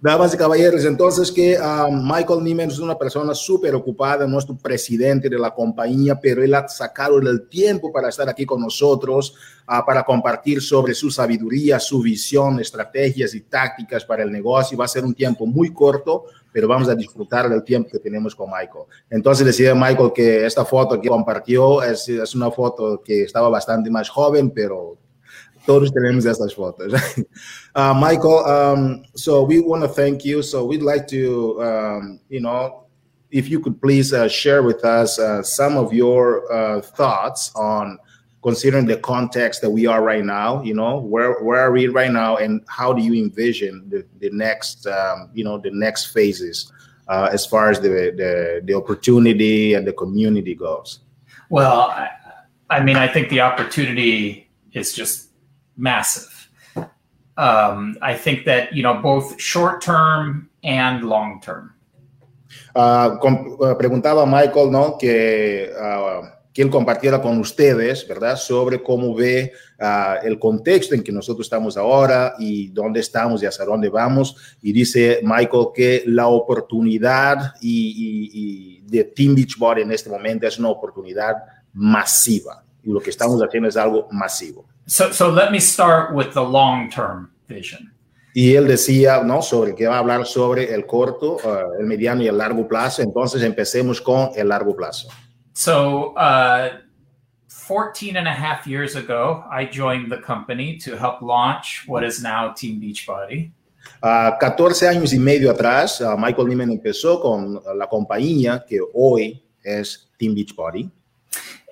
Damas 0.03 0.33
y 0.33 0.39
caballeros, 0.39 0.87
entonces 0.87 1.31
que 1.31 1.59
um, 1.59 2.03
Michael 2.03 2.43
Niemann 2.43 2.71
es 2.71 2.79
una 2.79 2.97
persona 2.97 3.35
súper 3.35 3.75
ocupada, 3.75 4.27
nuestro 4.27 4.57
presidente 4.57 5.29
de 5.29 5.39
la 5.39 5.51
compañía, 5.51 6.19
pero 6.19 6.43
él 6.43 6.55
ha 6.55 6.67
sacado 6.69 7.19
el 7.19 7.49
tiempo 7.51 7.93
para 7.93 8.09
estar 8.09 8.27
aquí 8.27 8.47
con 8.47 8.63
nosotros, 8.63 9.35
uh, 9.69 9.85
para 9.85 10.03
compartir 10.03 10.63
sobre 10.63 10.95
su 10.95 11.11
sabiduría, 11.11 11.79
su 11.79 12.01
visión, 12.01 12.59
estrategias 12.61 13.35
y 13.35 13.43
tácticas 13.43 14.03
para 14.07 14.23
el 14.23 14.33
negocio. 14.33 14.79
Va 14.79 14.87
a 14.87 14.89
ser 14.89 15.05
un 15.05 15.15
tiempo 15.15 15.45
muy 15.45 15.71
corto, 15.71 16.25
pero 16.53 16.69
vamos 16.69 16.89
a 16.89 16.95
disfrutar 16.95 17.49
del 17.49 17.63
tiempo 17.63 17.91
que 17.91 17.99
tenemos 17.99 18.35
con 18.35 18.51
Michael. 18.51 18.85
Entonces 19.09 19.47
decía 19.47 19.75
Michael 19.75 20.13
que 20.15 20.45
esta 20.45 20.65
foto 20.65 21.01
que 21.01 21.09
compartió 21.09 21.83
es, 21.83 22.09
es 22.09 22.35
una 22.35 22.51
foto 22.51 23.03
que 23.03 23.23
estaba 23.23 23.49
bastante 23.49 23.91
más 23.91 24.09
joven, 24.09 24.51
pero 24.51 24.99
todos 25.67 25.93
tenemos 25.93 26.25
estas 26.25 26.55
fotos. 26.55 26.93
uh, 27.75 27.95
Michael, 27.95 28.43
um, 28.47 29.03
so 29.15 29.45
we 29.45 29.61
want 29.61 29.83
to 29.83 29.89
thank 29.89 30.25
you. 30.25 30.43
So 30.43 30.65
we'd 30.65 30.83
like 30.83 31.07
to, 31.09 31.63
um, 31.63 32.21
you 32.29 32.41
know, 32.41 32.87
if 33.31 33.49
you 33.49 33.61
could 33.61 33.81
please 33.81 34.13
uh, 34.13 34.29
share 34.29 34.63
with 34.63 34.85
us 34.85 35.19
uh, 35.19 35.43
some 35.43 35.77
of 35.77 35.93
your 35.93 36.51
uh, 36.53 36.81
thoughts 36.81 37.53
on 37.55 37.99
considering 38.43 38.87
the 38.87 38.97
context 38.97 39.61
that 39.61 39.71
we 39.71 39.87
are 39.87 40.03
right 40.03 40.25
now, 40.25 40.63
you 40.63 40.75
know, 40.75 40.99
where, 40.99 41.35
where 41.43 41.61
are 41.61 41.73
we 41.73 41.89
right 41.89 42.11
now 42.11 42.37
and 42.37 42.63
how 42.69 42.93
do 42.93 43.03
you 43.03 43.23
envision 43.23 43.87
the, 43.89 44.05
the 44.19 44.31
next, 44.31 44.87
um, 44.87 45.31
you 45.35 45.45
know, 45.45 45.59
the 45.59 45.71
next 45.71 46.07
phases 46.07 46.73
uh, 47.09 47.29
as 47.33 47.45
far 47.45 47.71
as 47.71 47.81
the, 47.81 47.89
the, 47.89 48.63
the 48.65 48.75
opportunity 48.75 49.75
and 49.75 49.87
the 49.87 49.93
community 49.93 50.55
goes? 50.55 51.01
Well, 51.51 51.91
I, 51.91 52.11
I 52.71 52.81
mean, 52.81 52.97
I 52.97 53.09
think 53.09 53.29
the 53.29 53.41
opportunity 53.41 54.49
is 54.73 54.95
just 54.95 55.31
massive. 55.77 56.49
Um, 57.37 57.97
I 58.03 58.15
think 58.15 58.45
that 58.45 58.75
you 58.75 58.83
know 58.83 58.95
both 59.01 59.41
short 59.41 59.81
term 59.81 60.51
and 60.63 61.05
long 61.05 61.41
term. 61.41 61.75
Uh, 62.75 63.17
uh, 63.17 63.75
preguntaba 63.75 64.29
Michael, 64.29 64.71
¿no? 64.71 64.97
Que, 64.99 65.73
uh, 65.73 66.23
que 66.53 66.63
él 66.63 66.71
compartiera 66.71 67.23
con 67.23 67.39
ustedes, 67.39 68.07
¿verdad? 68.09 68.37
Sobre 68.37 68.83
cómo 68.83 69.15
ve 69.15 69.53
el 70.23 70.39
contexto 70.39 70.95
en 70.95 71.03
que 71.03 71.13
nosotros 71.13 71.47
estamos 71.47 71.77
ahora 71.77 72.35
y 72.39 72.69
dónde 72.69 73.01
estamos 73.01 73.43
y 73.43 73.47
hacia 73.47 73.65
dónde 73.65 73.89
vamos. 73.89 74.37
Y 74.61 74.73
dice 74.73 75.21
Michael 75.23 75.69
que 75.75 76.03
la 76.07 76.27
oportunidad 76.27 77.55
y, 77.61 77.91
y, 77.91 78.31
y 78.33 78.81
de 78.91 79.05
Team 79.05 79.35
Beachbody 79.35 79.83
en 79.83 79.93
este 79.93 80.11
momento 80.11 80.47
es 80.47 80.59
una 80.59 80.69
oportunidad 80.69 81.37
masiva. 81.73 82.65
Y 82.83 82.91
lo 82.91 83.01
que 83.01 83.11
estamos 83.11 83.41
haciendo 83.41 83.69
es 83.69 83.77
algo 83.77 84.09
masivo. 84.11 84.67
So, 84.87 85.13
so 85.13 85.31
let 85.31 85.51
me 85.51 85.61
start 85.61 86.13
with 86.13 86.33
the 86.35 86.41
long 86.41 86.91
term 86.91 87.31
vision. 87.47 87.93
Y 88.35 88.55
él 88.55 88.67
decía, 88.67 89.23
¿no? 89.23 89.43
Sobre 89.43 89.75
que 89.75 89.87
va 89.87 89.97
a 89.97 89.99
hablar 89.99 90.25
sobre 90.25 90.73
el 90.73 90.87
corto, 90.87 91.37
uh, 91.37 91.81
el 91.81 91.87
mediano 91.87 92.23
y 92.23 92.29
el 92.29 92.39
largo 92.39 92.67
plazo. 92.67 93.03
Entonces 93.03 93.43
empecemos 93.43 94.01
con 94.01 94.31
el 94.35 94.49
largo 94.49 94.75
plazo. 94.75 95.09
So, 95.61 96.15
uh, 96.17 96.79
14 97.49 98.17
and 98.17 98.27
a 98.27 98.33
half 98.33 98.67
years 98.67 98.97
ago, 98.97 99.45
I 99.51 99.67
joined 99.67 100.11
the 100.11 100.17
company 100.17 100.79
to 100.79 100.97
help 100.97 101.21
launch 101.21 101.85
what 101.87 102.03
is 102.03 102.23
now 102.23 102.53
Team 102.53 102.81
Beachbody. 102.81 103.51
Uh, 104.03 104.39
14 104.41 104.89
años 104.89 105.13
y 105.13 105.19
medio 105.19 105.51
atrás, 105.51 106.01
uh, 106.01 106.17
Michael 106.17 106.49
Nyman 106.49 106.71
empezó 106.71 107.21
con 107.21 107.61
la 107.77 107.87
compañía 107.89 108.65
que 108.67 108.81
hoy 108.95 109.43
es 109.63 110.09
Team 110.19 110.35
Beachbody. 110.35 110.91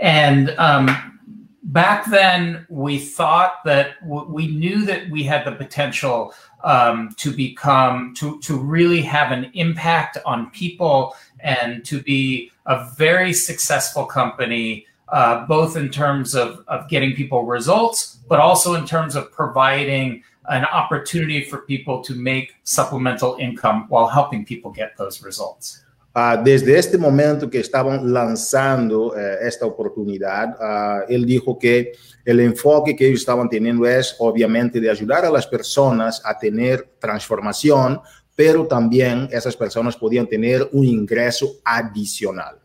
And 0.03 0.51
um, 0.59 1.19
back 1.63 2.05
then, 2.11 2.67
we 2.69 2.99
thought 2.99 3.65
that 3.65 3.97
we 4.05 4.49
knew 4.49 4.85
that 4.85 5.09
we 5.11 5.23
had 5.23 5.47
the 5.47 5.53
potential 5.53 6.35
um, 6.63 7.15
to 7.17 7.33
become, 7.33 8.13
to, 8.17 8.39
to 8.41 8.59
really 8.59 9.01
have 9.01 9.33
an 9.33 9.51
impact 9.55 10.19
on 10.27 10.51
people 10.51 11.15
and 11.41 11.85
to 11.85 12.01
be 12.03 12.51
a 12.67 12.89
very 12.97 13.33
successful 13.33 14.05
company, 14.05 14.87
uh, 15.09 15.47
both 15.47 15.77
in 15.77 15.89
terms 15.89 16.35
of, 16.35 16.65
of 16.69 16.89
getting 16.89 17.15
people 17.15 17.45
results, 17.45 18.19
but 18.29 18.41
also 18.41 18.75
in 18.75 18.85
terms 18.85 19.17
of 19.17 19.33
providing 19.33 20.23
an 20.49 20.65
opportunity 20.67 21.45
for 21.45 21.59
people 21.59 22.03
to 22.03 22.15
make 22.15 22.55
supplemental 22.65 23.37
income 23.39 23.87
while 23.89 24.07
helping 24.07 24.45
people 24.45 24.71
get 24.71 24.97
those 24.97 25.23
results. 25.23 25.85
Uh, 26.15 26.37
desde 26.43 26.77
este 26.77 26.99
momento 26.99 27.49
que 27.49 27.61
estaban 27.61 28.13
lanzando 28.13 29.13
uh, 29.13 29.39
esta 29.41 29.67
oportunidad, 29.67 30.57
uh, 30.59 31.05
él 31.09 31.25
dijo 31.25 31.57
que 31.57 31.93
el 32.25 32.41
enfoque 32.41 32.97
que 32.97 33.07
ellos 33.07 33.21
estaban 33.21 33.49
teniendo 33.49 33.87
es 33.87 34.17
obviamente 34.19 34.81
de 34.81 34.91
ayudar 34.91 35.25
a 35.25 35.31
las 35.31 35.47
personas 35.47 36.21
a 36.25 36.37
tener 36.37 36.89
transformación, 36.99 38.01
pero 38.39 38.69
también 38.69 39.29
esas 39.33 39.57
personas 39.57 39.97
podían 39.97 40.29
tener 40.29 40.69
un 40.71 40.85
ingreso 40.85 41.57
adicional. 41.65 42.61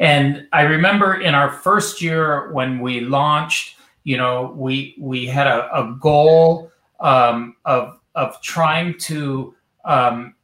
And 0.00 0.48
I 0.50 0.62
remember 0.62 1.20
in 1.20 1.34
our 1.34 1.50
first 1.50 2.00
year 2.00 2.50
when 2.54 2.80
we 2.80 3.00
launched, 3.00 3.76
you 4.04 4.16
know, 4.16 4.54
we 4.56 4.96
we 4.98 5.26
had 5.26 5.46
a, 5.46 5.68
a 5.76 5.94
goal 6.00 6.72
um, 7.00 7.54
of 7.66 8.00
of 8.14 8.40
trying 8.40 8.96
to 9.00 9.54
um, 9.84 10.34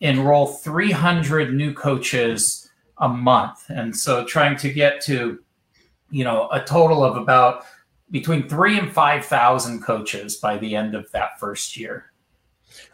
enroll 0.00 0.46
300 0.46 1.52
new 1.52 1.74
coaches 1.74 2.70
a 2.96 3.08
month, 3.08 3.68
and 3.68 3.94
so 3.94 4.24
trying 4.24 4.56
to 4.56 4.72
get 4.72 5.02
to, 5.02 5.40
you 6.10 6.24
know, 6.24 6.48
a 6.52 6.60
total 6.60 7.04
of 7.04 7.18
about 7.18 7.64
between 8.10 8.48
three 8.48 8.78
and 8.78 8.90
five 8.90 9.26
thousand 9.26 9.82
coaches 9.82 10.36
by 10.36 10.56
the 10.56 10.74
end 10.74 10.94
of 10.94 11.10
that 11.12 11.38
first 11.38 11.76
year. 11.76 12.12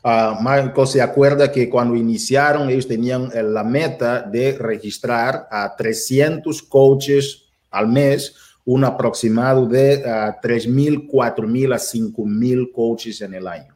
Uh, 0.05 0.35
Michael 0.41 0.87
se 0.87 1.01
acuerda 1.01 1.53
que 1.53 1.69
cuando 1.71 1.95
iniciaron 1.95 2.69
ellos 2.69 2.89
tenían 2.89 3.31
la 3.33 3.63
meta 3.63 4.23
de 4.23 4.59
registrar 4.59 5.47
a 5.49 5.77
300 5.77 6.61
coaches 6.65 7.45
al 7.71 7.87
mes, 7.87 8.35
un 8.65 8.85
aproximado 8.85 9.67
de 9.67 10.03
uh, 10.05 10.41
3.000, 10.43 11.09
4.000 11.09 11.75
a 11.75 11.79
5.000 11.79 12.73
coaches 12.73 13.21
en 13.21 13.35
el 13.35 13.47
año. 13.47 13.75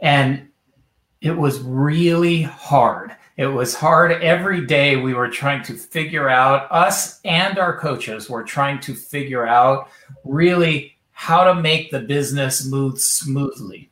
And 0.00 0.48
it 1.20 1.36
was 1.36 1.60
really 1.60 2.42
hard. 2.42 3.16
It 3.36 3.46
was 3.46 3.74
hard 3.74 4.12
every 4.22 4.66
day. 4.66 4.96
We 4.96 5.14
were 5.14 5.28
trying 5.28 5.62
to 5.64 5.74
figure 5.74 6.28
out, 6.28 6.66
us 6.70 7.20
and 7.24 7.58
our 7.58 7.78
coaches 7.78 8.28
were 8.28 8.42
trying 8.42 8.80
to 8.80 8.94
figure 8.94 9.46
out 9.46 9.88
really 10.24 10.96
how 11.12 11.44
to 11.44 11.54
make 11.54 11.90
the 11.90 12.00
business 12.00 12.64
move 12.64 13.00
smoothly. 13.00 13.90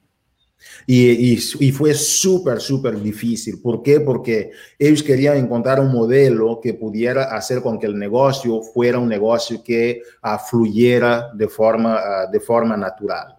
Y, 0.86 1.34
y, 1.34 1.38
y, 1.60 1.72
fue 1.72 1.94
súper, 1.94 2.60
súper 2.60 3.00
difícil. 3.00 3.60
¿Por 3.62 3.82
qué? 3.82 4.00
Porque 4.00 4.50
ellos 4.78 5.02
querían 5.02 5.36
encontrar 5.36 5.80
un 5.80 5.92
modelo 5.92 6.60
que 6.62 6.74
pudiera 6.74 7.36
hacer 7.36 7.62
con 7.62 7.78
que 7.78 7.86
el 7.86 7.98
negocio 7.98 8.62
fuera 8.62 8.98
un 8.98 9.08
negocio 9.08 9.62
que 9.62 10.02
uh, 10.22 10.38
fluyera 10.38 11.30
de 11.34 11.48
forma, 11.48 11.96
uh, 11.96 12.30
de 12.30 12.40
forma 12.40 12.76
natural. 12.76 13.38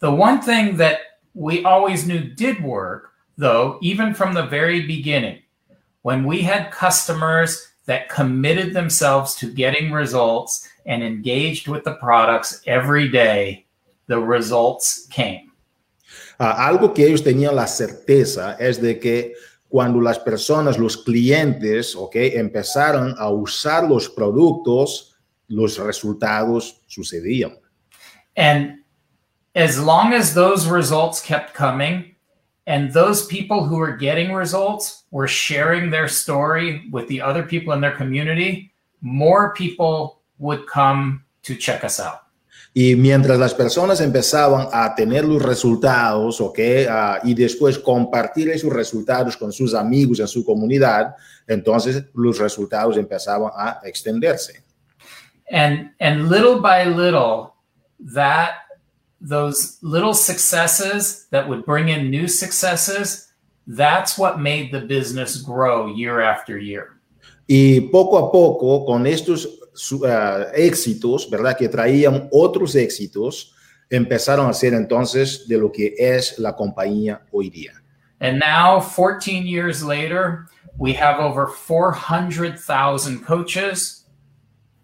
The 0.00 0.10
one 0.10 0.40
thing 0.40 0.76
that 0.76 0.98
we 1.34 1.64
always 1.64 2.06
knew 2.06 2.34
did 2.34 2.62
work, 2.62 3.10
though, 3.36 3.78
even 3.80 4.14
from 4.14 4.34
the 4.34 4.46
very 4.46 4.80
beginning, 4.86 5.40
when 6.02 6.24
we 6.24 6.42
had 6.42 6.70
customers 6.70 7.68
that 7.86 8.08
committed 8.08 8.72
themselves 8.72 9.34
to 9.36 9.52
getting 9.52 9.92
results 9.92 10.68
and 10.86 11.02
engaged 11.02 11.68
with 11.68 11.84
the 11.84 11.94
products 11.94 12.62
every 12.66 13.08
day, 13.08 13.66
the 14.06 14.18
results 14.18 15.06
came. 15.10 15.50
Uh, 16.38 16.44
algo 16.56 16.92
que 16.92 17.06
ellos 17.06 17.22
tenían 17.22 17.54
la 17.54 17.66
certeza 17.66 18.56
es 18.58 18.80
de 18.80 18.98
que 18.98 19.34
cuando 19.68 20.00
las 20.00 20.18
personas, 20.18 20.78
los 20.78 20.96
clientes, 20.96 21.96
¿ok? 21.96 22.14
Empezaron 22.14 23.14
a 23.18 23.28
usar 23.28 23.84
los 23.84 24.08
productos, 24.08 25.16
los 25.48 25.78
resultados 25.78 26.82
sucedían. 26.86 27.58
And 28.36 28.84
as 29.54 29.78
long 29.78 30.12
as 30.12 30.34
those 30.34 30.66
results 30.66 31.20
kept 31.20 31.54
coming, 31.54 32.14
and 32.66 32.92
those 32.92 33.26
people 33.26 33.64
who 33.64 33.76
were 33.76 33.96
getting 33.96 34.32
results 34.32 35.04
were 35.10 35.28
sharing 35.28 35.90
their 35.90 36.08
story 36.08 36.88
with 36.90 37.06
the 37.08 37.20
other 37.20 37.42
people 37.42 37.72
in 37.74 37.80
their 37.80 37.96
community, 37.96 38.72
more 39.00 39.52
people 39.54 40.20
would 40.38 40.66
come 40.66 41.24
to 41.42 41.54
check 41.54 41.84
us 41.84 42.00
out. 42.00 42.23
Y 42.76 42.96
mientras 42.96 43.38
las 43.38 43.54
personas 43.54 44.00
empezaban 44.00 44.66
a 44.72 44.96
tener 44.96 45.24
los 45.24 45.40
resultados, 45.40 46.40
¿ok? 46.40 46.58
Uh, 46.58 47.28
y 47.28 47.32
después 47.32 47.78
compartir 47.78 48.50
esos 48.50 48.72
resultados 48.72 49.36
con 49.36 49.52
sus 49.52 49.74
amigos 49.74 50.18
en 50.18 50.26
su 50.26 50.44
comunidad, 50.44 51.14
entonces 51.46 52.02
los 52.14 52.36
resultados 52.38 52.96
empezaban 52.96 53.52
a 53.56 53.80
extenderse. 53.84 54.60
And, 55.48 55.92
and 56.00 56.28
little 56.28 56.60
by 56.60 56.84
little, 56.84 57.54
that 58.12 58.64
those 59.20 59.78
little 59.80 60.12
successes 60.12 61.28
that 61.30 61.48
would 61.48 61.64
bring 61.64 61.90
in 61.90 62.10
new 62.10 62.26
successes, 62.26 63.32
that's 63.68 64.18
what 64.18 64.40
made 64.40 64.72
the 64.72 64.80
business 64.80 65.36
grow 65.36 65.94
year 65.94 66.20
after 66.20 66.58
year. 66.58 66.88
Y 67.46 67.82
poco 67.92 68.18
a 68.18 68.32
poco, 68.32 68.84
con 68.84 69.06
estos 69.06 69.60
uh, 69.92 70.52
éxitos, 70.54 71.28
¿verdad? 71.30 71.56
Que 71.56 71.68
traían 71.68 72.28
otros 72.30 72.74
éxitos, 72.74 73.54
empezaron 73.90 74.48
a 74.48 74.52
ser 74.52 74.74
entonces 74.74 75.46
de 75.46 75.58
lo 75.58 75.70
que 75.70 75.94
es 75.98 76.38
la 76.38 76.54
compañía 76.54 77.22
hoy 77.32 77.50
día. 77.50 77.72
And 78.20 78.38
now, 78.38 78.80
14 78.80 79.46
years 79.46 79.82
later, 79.82 80.46
we 80.78 80.94
have 80.94 81.20
over 81.20 81.46
400,000 81.46 83.24
coaches 83.24 84.04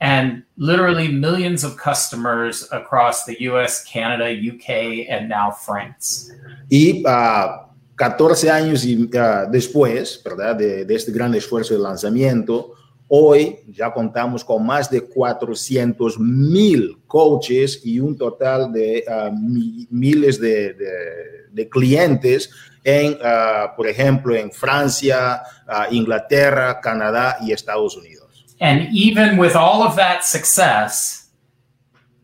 and 0.00 0.42
literally 0.56 1.08
millions 1.08 1.62
of 1.62 1.76
customers 1.76 2.68
across 2.72 3.24
the 3.24 3.36
US, 3.50 3.84
Canada, 3.84 4.30
UK, 4.32 5.08
and 5.08 5.28
now 5.28 5.50
France. 5.50 6.32
Y 6.70 7.02
uh, 7.06 7.66
14 7.96 8.50
años 8.50 8.84
y, 8.84 8.96
uh, 8.96 9.50
después, 9.50 10.22
¿verdad? 10.24 10.56
De, 10.56 10.84
de, 10.84 10.94
este 10.94 11.12
gran 11.12 11.34
esfuerzo 11.34 11.74
de 11.74 11.80
lanzamiento, 11.80 12.74
hoy 13.12 13.58
ya 13.66 13.92
contamos 13.92 14.44
con 14.44 14.64
más 14.64 14.88
de 14.88 15.00
400 15.00 16.18
mil 16.20 16.96
coaches 17.08 17.80
y 17.84 17.98
un 17.98 18.16
total 18.16 18.72
de 18.72 19.04
uh, 19.06 19.32
mi, 19.32 19.86
miles 19.90 20.40
de, 20.40 21.68
clientes 21.68 22.50
en, 22.84 23.14
uh, 23.14 23.74
por 23.76 23.88
ejemplo, 23.88 24.34
en 24.34 24.50
Francia, 24.52 25.42
Inglaterra, 25.90 26.80
Canadá 26.80 27.36
y 27.42 27.52
Estados 27.52 27.96
Unidos. 27.96 28.46
And 28.60 28.88
even 28.92 29.38
with 29.38 29.56
all 29.56 29.82
of 29.82 29.96
that 29.96 30.22
success, 30.22 31.30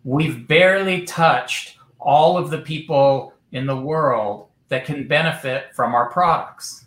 we've 0.05 0.47
barely 0.47 1.03
touched 1.03 1.76
all 1.99 2.39
of 2.39 2.51
the 2.51 2.59
people 2.59 3.32
in 3.53 3.66
the 3.66 3.76
world 3.76 4.47
that 4.68 4.84
can 4.84 5.09
benefit 5.09 5.74
from 5.74 5.95
our 5.95 6.11
products. 6.11 6.86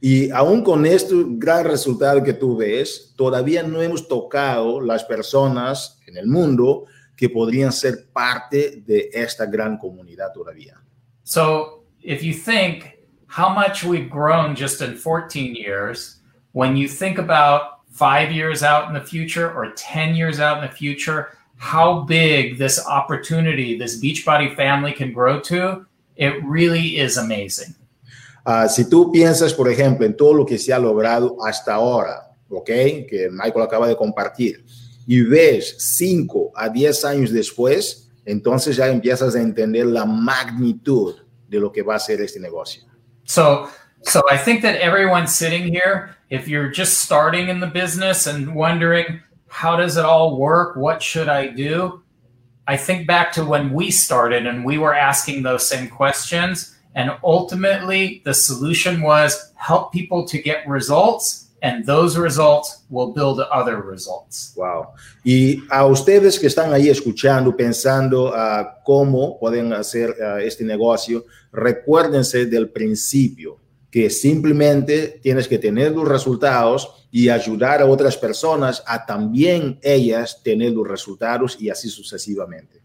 Y 0.00 0.30
aún 0.30 0.64
con 0.64 0.86
este 0.86 1.14
gran 1.28 1.64
resultado 1.64 2.22
que 2.22 2.32
tú 2.32 2.56
ves, 2.56 3.12
todavía 3.16 3.62
no 3.62 3.82
hemos 3.82 4.08
tocado 4.08 4.80
las 4.80 5.04
personas 5.04 6.00
en 6.06 6.16
el 6.16 6.26
mundo 6.26 6.86
que 7.14 7.28
podrían 7.28 7.70
ser 7.70 8.06
parte 8.10 8.82
de 8.86 9.10
esta 9.12 9.44
gran 9.44 9.76
comunidad 9.76 10.32
todavía. 10.32 10.80
So, 11.22 11.84
if 12.02 12.22
you 12.22 12.32
think 12.32 12.98
how 13.26 13.50
much 13.50 13.84
we've 13.84 14.08
grown 14.08 14.56
just 14.56 14.80
in 14.80 14.96
14 14.96 15.54
years, 15.54 16.20
when 16.52 16.76
you 16.76 16.88
think 16.88 17.18
about 17.18 17.80
five 17.90 18.32
years 18.32 18.62
out 18.62 18.88
in 18.88 18.94
the 18.94 19.06
future 19.06 19.52
or 19.52 19.72
10 19.76 20.14
years 20.14 20.40
out 20.40 20.62
in 20.62 20.68
the 20.68 20.74
future, 20.74 21.36
how 21.56 22.00
big 22.00 22.56
this 22.56 22.84
opportunity, 22.86 23.76
this 23.76 24.00
Beachbody 24.00 24.56
family 24.56 24.92
can 24.92 25.12
grow 25.12 25.38
to, 25.40 25.84
it 26.16 26.42
really 26.42 26.98
is 26.98 27.18
amazing. 27.18 27.74
Uh, 28.44 28.68
si 28.68 28.88
tú 28.88 29.10
piensas, 29.12 29.52
por 29.52 29.68
ejemplo, 29.68 30.06
en 30.06 30.16
todo 30.16 30.34
lo 30.34 30.46
que 30.46 30.58
se 30.58 30.72
ha 30.72 30.78
logrado 30.78 31.36
hasta 31.44 31.74
ahora, 31.74 32.30
¿ok? 32.48 32.66
Que 32.66 33.28
Michael 33.30 33.62
acaba 33.62 33.86
de 33.86 33.96
compartir, 33.96 34.64
y 35.06 35.22
ves 35.22 35.76
5 35.78 36.52
a 36.54 36.68
10 36.68 37.04
años 37.04 37.32
después, 37.32 38.10
entonces 38.24 38.76
ya 38.76 38.86
empiezas 38.86 39.34
a 39.34 39.40
entender 39.40 39.86
la 39.86 40.04
magnitud 40.04 41.16
de 41.48 41.58
lo 41.58 41.72
que 41.72 41.82
va 41.82 41.96
a 41.96 41.98
ser 41.98 42.20
este 42.20 42.38
negocio. 42.38 42.82
So, 43.24 43.68
so 44.02 44.22
I 44.30 44.36
think 44.36 44.62
that 44.62 44.76
everyone 44.76 45.26
sitting 45.26 45.64
here, 45.64 46.16
if 46.30 46.48
you're 46.48 46.70
just 46.70 46.98
starting 46.98 47.48
in 47.48 47.60
the 47.60 47.66
business 47.66 48.26
and 48.26 48.54
wondering 48.54 49.20
how 49.48 49.76
does 49.76 49.96
it 49.96 50.04
all 50.04 50.36
work, 50.36 50.76
what 50.76 51.02
should 51.02 51.28
I 51.28 51.48
do? 51.48 52.02
I 52.66 52.76
think 52.76 53.06
back 53.06 53.32
to 53.32 53.44
when 53.44 53.72
we 53.72 53.90
started 53.90 54.46
and 54.46 54.64
we 54.64 54.78
were 54.78 54.94
asking 54.94 55.42
those 55.42 55.66
same 55.66 55.88
questions. 55.88 56.76
And 56.94 57.12
ultimately, 57.22 58.20
the 58.24 58.34
solution 58.34 59.00
was 59.00 59.52
help 59.54 59.92
people 59.92 60.26
to 60.26 60.38
get 60.42 60.66
results, 60.66 61.50
and 61.62 61.84
those 61.86 62.18
results 62.18 62.84
will 62.88 63.12
build 63.12 63.40
other 63.40 63.80
results. 63.80 64.54
Wow. 64.56 64.94
Y 65.24 65.62
a 65.70 65.86
ustedes 65.86 66.38
que 66.38 66.48
están 66.48 66.72
ahí 66.72 66.88
escuchando, 66.88 67.56
pensando 67.56 68.30
uh, 68.30 68.64
cómo 68.84 69.38
pueden 69.38 69.72
hacer 69.72 70.10
uh, 70.10 70.38
este 70.38 70.64
negocio, 70.64 71.24
recuérdense 71.52 72.46
del 72.46 72.70
principio, 72.70 73.58
que 73.90 74.10
simplemente 74.10 75.20
tienes 75.22 75.46
que 75.46 75.58
tener 75.58 75.92
los 75.92 76.08
resultados 76.08 77.06
y 77.10 77.28
ayudar 77.28 77.82
a 77.82 77.86
otras 77.86 78.16
personas 78.16 78.82
a 78.86 79.04
también 79.04 79.78
ellas 79.82 80.40
tener 80.42 80.72
los 80.72 80.86
resultados 80.86 81.56
y 81.60 81.70
así 81.70 81.88
sucesivamente. 81.88 82.80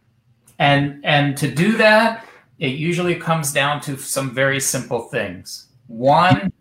And, 0.58 1.06
and 1.06 1.38
to 1.38 1.47
do 1.47 1.78
that, 1.78 2.24
it 2.60 2.76
usually 2.78 3.16
comes 3.16 3.51
down 3.51 3.82
to 3.82 3.97
some 3.97 4.34
very 4.34 4.60
simple 4.60 5.10
things. 5.10 5.68
One, 5.88 6.51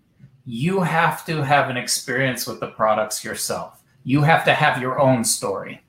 you 0.45 0.81
have 0.83 1.25
to 1.27 1.43
have 1.43 1.71
an 1.71 1.77
experience 1.77 2.47
with 2.47 2.61
the 2.61 2.69
products 2.69 3.25
yourself. 3.25 3.81
You 4.05 4.23
have 4.23 4.45
to 4.45 4.53
have 4.53 4.81
your 4.81 4.99
own 5.01 5.25
story. 5.25 5.81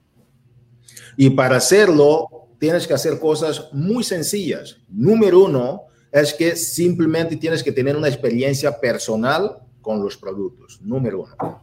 Y 1.18 1.30
para 1.30 1.58
hacerlo, 1.58 2.50
tienes 2.60 2.88
que 2.88 2.94
hacer 2.94 3.20
cosas 3.20 3.70
muy 3.74 4.04
sencillas. 4.04 4.78
Número 4.90 5.46
uno 5.46 5.88
es 6.12 6.34
que 6.34 6.56
simplemente 6.56 7.36
tienes 7.36 7.64
que 7.64 7.72
tener 7.72 7.96
una 7.96 8.08
experiencia 8.08 8.80
personal 8.80 9.60
con 9.82 10.02
los 10.04 10.16
productos. 10.18 10.80
Número 10.82 11.24
uno. 11.24 11.62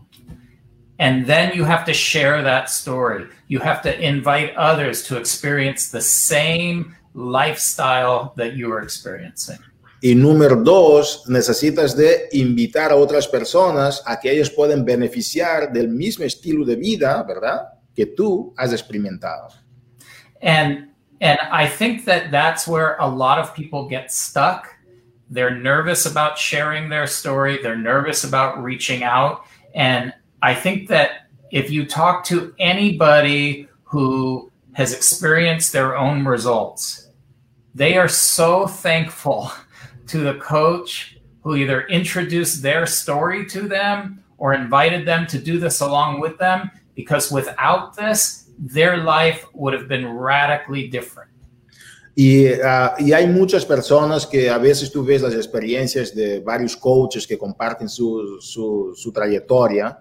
And 0.99 1.27
then 1.27 1.53
you 1.55 1.65
have 1.65 1.85
to 1.87 1.93
share 1.93 2.43
that 2.43 2.69
story. 2.71 3.27
You 3.49 3.59
have 3.61 3.83
to 3.83 4.01
invite 4.01 4.55
others 4.57 5.03
to 5.09 5.17
experience 5.17 5.91
the 5.91 6.01
same 6.01 6.95
lifestyle 7.15 8.33
that 8.37 8.55
you 8.55 8.73
are 8.73 8.83
experiencing. 8.83 9.59
Y 10.05 10.17
número 10.17 10.57
dos, 10.57 11.23
necesitas 11.29 11.97
de 11.97 12.29
invitar 12.33 12.91
a 12.91 12.97
otras 12.97 13.29
personas 13.29 14.03
a 14.05 14.19
que 14.19 14.33
ellos 14.33 14.51
puedan 14.51 14.85
beneficiar 14.85 15.73
del 15.73 15.89
mismo 15.89 16.25
estilo 16.25 16.65
de 16.65 16.75
vida, 16.75 17.23
¿verdad? 17.23 17.69
Que 17.95 18.07
tú 18.07 18.53
has 18.57 18.73
experimentado. 18.73 19.49
And 20.43 20.89
and 21.21 21.39
I 21.53 21.69
think 21.69 22.05
that 22.07 22.33
that's 22.33 22.67
where 22.67 22.97
a 22.99 23.07
lot 23.07 23.39
of 23.39 23.55
people 23.55 23.89
get 23.89 24.11
stuck. 24.11 24.67
They're 25.31 25.57
nervous 25.57 26.05
about 26.05 26.37
sharing 26.37 26.89
their 26.89 27.07
story, 27.07 27.59
they're 27.63 27.77
nervous 27.77 28.25
about 28.25 28.61
reaching 28.61 29.05
out, 29.05 29.43
and 29.73 30.13
I 30.43 30.55
think 30.55 30.89
that 30.89 31.29
if 31.53 31.71
you 31.71 31.87
talk 31.87 32.25
to 32.25 32.53
anybody 32.59 33.69
who 33.85 34.51
has 34.73 34.93
experienced 34.93 35.73
their 35.73 35.97
own 35.97 36.25
results, 36.25 37.02
they 37.75 37.97
are 37.97 38.09
so 38.09 38.67
thankful 38.67 39.51
to 40.09 40.19
the 40.19 40.35
coach 40.35 41.19
who 41.43 41.57
either 41.57 41.87
introduced 41.89 42.63
their 42.63 42.87
story 42.87 43.47
to 43.47 43.69
them 43.69 44.23
or 44.39 44.55
invited 44.55 45.07
them 45.07 45.27
to 45.27 45.39
do 45.39 45.59
this 45.59 45.81
along 45.81 46.21
with 46.21 46.39
them, 46.39 46.71
because 46.95 47.31
without 47.31 47.97
this, 47.97 48.51
their 48.59 48.99
life 48.99 49.45
would 49.55 49.73
have 49.73 49.89
been 49.89 50.07
radically 50.07 50.89
different. 50.89 51.31
Y, 52.15 52.53
uh, 52.61 52.95
y, 52.99 53.13
hay 53.15 53.27
muchas 53.27 53.65
personas 53.65 54.27
que 54.27 54.51
a 54.51 54.59
veces 54.59 54.93
tú 54.93 55.03
ves 55.03 55.23
las 55.23 55.35
experiencias 55.35 56.15
de 56.15 56.41
varios 56.41 56.77
coaches 56.77 57.27
que 57.27 57.39
comparten 57.39 57.89
su, 57.89 58.39
su, 58.39 58.93
su 58.95 59.13
trayectoria 59.13 59.99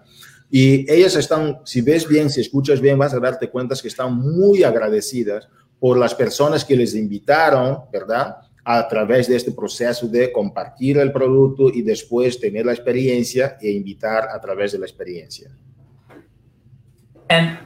y 0.50 0.84
ellas 0.92 1.16
están, 1.16 1.60
si 1.64 1.80
ves 1.80 2.06
bien, 2.06 2.28
si 2.28 2.42
escuchas 2.42 2.78
bien, 2.78 2.98
vas 2.98 3.14
a 3.14 3.18
darte 3.18 3.48
cuenta 3.48 3.74
que 3.80 3.88
están 3.88 4.14
muy 4.14 4.62
agradecidas 4.62 5.48
por 5.82 5.98
las 5.98 6.14
personas 6.14 6.64
que 6.64 6.76
les 6.76 6.94
invitaron, 6.94 7.80
¿verdad? 7.92 8.36
A 8.62 8.86
través 8.86 9.26
de 9.26 9.34
este 9.34 9.50
proceso 9.50 10.06
de 10.06 10.30
compartir 10.30 10.96
el 10.98 11.10
producto 11.10 11.70
y 11.70 11.82
después 11.82 12.38
tener 12.38 12.64
la 12.64 12.72
experiencia 12.72 13.56
e 13.60 13.72
invitar 13.72 14.28
a 14.32 14.40
través 14.40 14.70
de 14.70 14.78
la 14.78 14.86
experiencia. 14.86 15.50
And, 17.28 17.58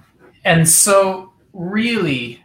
and 0.46 0.66
so 0.66 1.34
really 1.52 2.42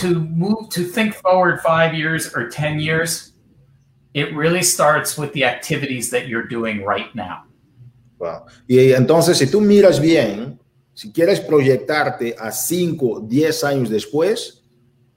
to 0.00 0.18
move, 0.18 0.68
to 0.70 0.82
think 0.82 1.14
forward 1.14 1.60
five 1.60 1.94
years 1.94 2.34
or 2.34 2.48
10 2.48 2.80
years, 2.80 3.34
it 4.14 4.34
really 4.34 4.64
starts 4.64 5.16
with 5.16 5.32
the 5.32 5.44
activities 5.44 6.10
that 6.10 6.26
you're 6.26 6.48
doing 6.48 6.84
right 6.84 7.14
now. 7.14 7.44
Wow. 8.18 8.46
Y 8.66 8.92
entonces, 8.92 9.38
si 9.38 9.46
tú 9.46 9.60
miras 9.60 10.00
bien, 10.00 10.58
si 10.92 11.12
quieres 11.12 11.38
proyectarte 11.38 12.34
a 12.36 12.50
5, 12.50 13.20
10 13.28 13.62
años 13.62 13.88
después, 13.88 14.63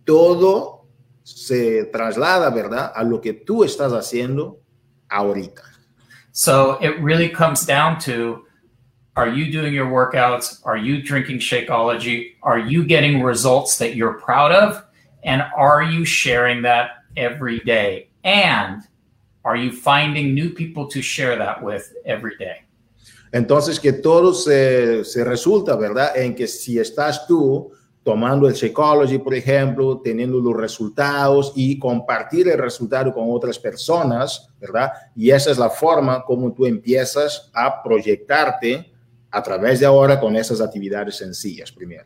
todo 0.08 0.88
se 1.24 1.84
traslada, 1.92 2.50
¿verdad?, 2.50 2.94
a 2.96 3.04
lo 3.04 3.20
que 3.20 3.34
tú 3.34 3.66
estás 3.66 3.92
haciendo 3.92 4.62
ahorita. 5.10 5.62
So 6.32 6.78
it 6.82 6.98
really 7.02 7.30
comes 7.30 7.66
down 7.66 8.00
to 8.06 8.46
are 9.18 9.28
you 9.28 9.52
doing 9.52 9.74
your 9.74 9.88
workouts? 9.88 10.62
Are 10.64 10.78
you 10.78 11.02
drinking 11.02 11.40
Shakeology? 11.40 12.36
Are 12.44 12.60
you 12.60 12.86
getting 12.86 13.24
results 13.24 13.78
that 13.80 13.96
you're 13.96 14.14
proud 14.14 14.52
of? 14.52 14.84
And 15.24 15.44
are 15.58 15.84
you 15.84 16.06
sharing 16.06 16.62
that 16.62 17.04
every 17.18 17.60
day? 17.62 18.10
And 18.24 18.84
are 19.44 19.56
you 19.58 19.72
finding 19.72 20.34
new 20.36 20.52
people 20.52 20.88
to 20.90 21.02
share 21.02 21.36
that 21.36 21.64
with 21.64 21.92
every 22.06 22.38
day? 22.38 22.68
Entonces, 23.34 23.80
que 23.80 23.92
todo 23.92 24.34
se, 24.34 25.04
se 25.04 25.24
resulta, 25.24 25.76
¿verdad? 25.76 26.16
En 26.16 26.36
que 26.36 26.48
si 26.48 26.78
estás 26.78 27.28
tú 27.28 27.72
tomando 28.08 28.48
el 28.48 28.56
Psychology, 28.56 29.18
por 29.18 29.34
ejemplo, 29.34 30.00
teniendo 30.02 30.40
los 30.40 30.56
resultados 30.56 31.52
y 31.58 31.78
compartir 31.78 32.48
el 32.48 32.58
resultado 32.58 33.14
con 33.14 33.26
otras 33.28 33.60
personas, 33.60 34.48
¿verdad? 34.62 34.94
Y 35.14 35.30
esa 35.30 35.52
es 35.52 35.58
la 35.58 35.70
forma 35.70 36.24
como 36.24 36.54
tú 36.54 36.66
empiezas 36.66 37.52
a 37.54 37.84
proyectarte 37.84 38.90
a 39.30 39.44
través 39.44 39.82
de 39.82 39.86
ahora 39.86 40.22
con 40.22 40.38
esas 40.38 40.62
actividades 40.62 41.18
sencillas 41.18 41.70
primero. 41.70 42.06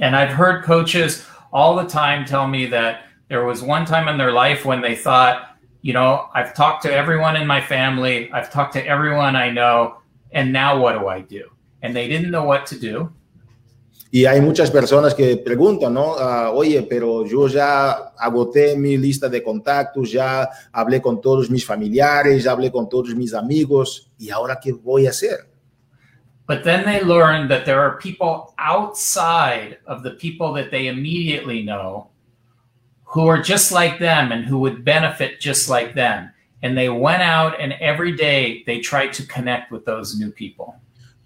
And 0.00 0.16
I've 0.16 0.34
heard 0.34 0.64
coaches 0.64 1.26
all 1.52 1.76
the 1.76 1.86
time 1.86 2.24
tell 2.24 2.48
me 2.48 2.64
that 2.70 3.00
there 3.28 3.44
was 3.44 3.62
one 3.62 3.84
time 3.84 4.08
in 4.08 4.16
their 4.16 4.32
life 4.32 4.64
when 4.64 4.80
they 4.80 4.96
thought, 4.96 5.58
you 5.82 5.92
know, 5.92 6.30
I've 6.34 6.54
talked 6.54 6.82
to 6.84 6.90
everyone 6.90 7.36
in 7.36 7.46
my 7.46 7.60
family, 7.60 8.30
I've 8.32 8.50
talked 8.50 8.72
to 8.72 8.86
everyone 8.86 9.36
I 9.36 9.50
know, 9.50 9.98
and 10.32 10.50
now 10.50 10.80
what 10.80 10.98
do 10.98 11.08
I 11.08 11.20
do? 11.20 11.50
And 11.82 11.94
they 11.94 12.08
didn't 12.08 12.30
know 12.30 12.44
what 12.44 12.64
to 12.68 12.78
do. 12.78 13.12
Y 14.14 14.26
hay 14.26 14.42
muchas 14.42 14.70
personas 14.70 15.14
que 15.14 15.38
preguntan, 15.38 15.94
¿no? 15.94 16.12
Uh, 16.12 16.54
Oye, 16.54 16.82
pero 16.82 17.24
yo 17.24 17.48
ya 17.48 18.12
agoté 18.18 18.76
mi 18.76 18.98
lista 18.98 19.26
de 19.26 19.42
contactos, 19.42 20.12
ya 20.12 20.50
hablé 20.70 21.00
con 21.00 21.18
todos 21.18 21.48
mis 21.48 21.64
familiares, 21.64 22.44
ya 22.44 22.52
hablé 22.52 22.70
con 22.70 22.90
todos 22.90 23.14
mis 23.14 23.32
amigos, 23.32 24.12
¿y 24.18 24.28
ahora 24.28 24.60
qué 24.62 24.72
voy 24.72 25.06
a 25.06 25.10
hacer? 25.10 25.48
But 26.46 26.62
then 26.62 26.84
they 26.84 27.00
learn 27.02 27.48
that 27.48 27.64
there 27.64 27.80
are 27.80 27.96
people 27.96 28.52
outside 28.58 29.78
of 29.86 30.02
the 30.02 30.10
people 30.10 30.52
that 30.60 30.70
they 30.70 30.88
immediately 30.88 31.62
know 31.62 32.10
who 33.04 33.26
are 33.28 33.40
just 33.40 33.72
like 33.72 33.98
them 33.98 34.30
and 34.30 34.44
who 34.44 34.58
would 34.58 34.84
benefit 34.84 35.40
just 35.40 35.70
like 35.70 35.94
them. 35.94 36.30
And 36.62 36.76
they 36.76 36.90
went 36.90 37.22
out 37.22 37.58
and 37.58 37.72
every 37.80 38.14
day 38.14 38.62
they 38.66 38.80
tried 38.80 39.14
to 39.14 39.26
connect 39.26 39.72
with 39.72 39.86
those 39.86 40.18
new 40.18 40.30
people. 40.30 40.74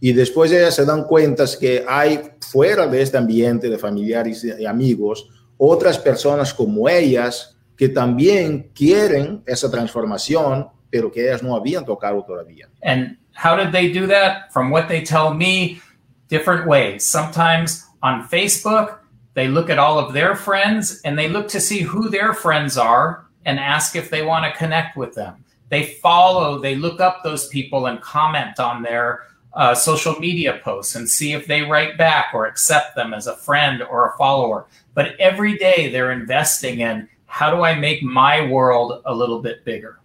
Y 0.07 0.13
después 0.13 0.53
ellas 0.53 0.77
se 0.77 0.85
dan 0.85 1.03
cuenta 1.03 1.45
que 1.59 1.85
hay 1.89 2.31
fuera 2.39 2.87
de 2.87 3.03
este 3.03 3.19
ambiente 3.19 3.69
de 3.69 3.77
familiares 3.77 4.45
y 4.45 4.65
amigos 4.65 5.29
otras 5.57 5.99
personas 5.99 6.55
como 6.55 6.89
ellas 6.89 7.57
que 7.77 7.89
también 7.89 8.71
quieren 8.73 9.43
esa 9.45 9.69
transformación, 9.69 10.69
pero 10.91 11.11
que 11.11 11.23
ellas 11.23 11.43
no 11.43 11.57
habían 11.57 11.85
tocado 11.85 12.23
todavía. 12.23 12.69
And 12.85 13.17
how 13.35 13.57
did 13.57 13.73
they 13.73 13.93
do 13.93 14.07
that? 14.07 14.53
From 14.53 14.71
what 14.71 14.87
they 14.87 15.03
tell 15.03 15.35
me, 15.35 15.81
different 16.29 16.69
ways. 16.69 17.05
Sometimes 17.05 17.85
on 18.01 18.29
Facebook, 18.29 19.01
they 19.35 19.49
look 19.49 19.71
at 19.71 19.81
all 19.81 19.99
of 19.99 20.13
their 20.13 20.37
friends 20.37 21.01
and 21.05 21.19
they 21.19 21.29
look 21.29 21.49
to 21.49 21.59
see 21.59 21.81
who 21.81 22.09
their 22.11 22.33
friends 22.33 22.79
are 22.79 23.27
and 23.45 23.59
ask 23.59 23.97
if 23.97 24.09
they 24.09 24.23
want 24.23 24.45
to 24.45 24.57
connect 24.57 24.97
with 24.97 25.17
them. 25.17 25.45
They 25.69 25.99
follow, 26.01 26.61
they 26.61 26.77
look 26.77 27.01
up 27.01 27.25
those 27.25 27.49
people 27.49 27.87
and 27.87 28.01
comment 28.01 28.61
on 28.61 28.83
their 28.85 29.23
uh, 29.57 29.75
social 29.75 30.15
media 30.21 30.61
posts 30.63 30.95
and 30.95 31.09
see 31.09 31.33
if 31.33 31.47
they 31.47 31.63
write 31.63 31.97
back 31.97 32.27
or 32.35 32.47
accept 32.47 32.95
them 32.95 33.15
as 33.15 33.27
a 33.27 33.37
friend 33.37 33.83
or 33.83 34.09
a 34.09 34.17
follower. 34.17 34.67
But 34.95 35.19
every 35.19 35.57
day 35.57 35.91
they're 35.91 36.13
investing 36.13 36.81
in 36.81 37.09
how 37.27 37.51
do 37.51 37.63
I 37.63 37.75
make 37.75 38.03
my 38.03 38.47
world 38.47 39.03
a 39.05 39.15
little 39.15 39.43
bit 39.43 39.65
bigger? 39.65 39.99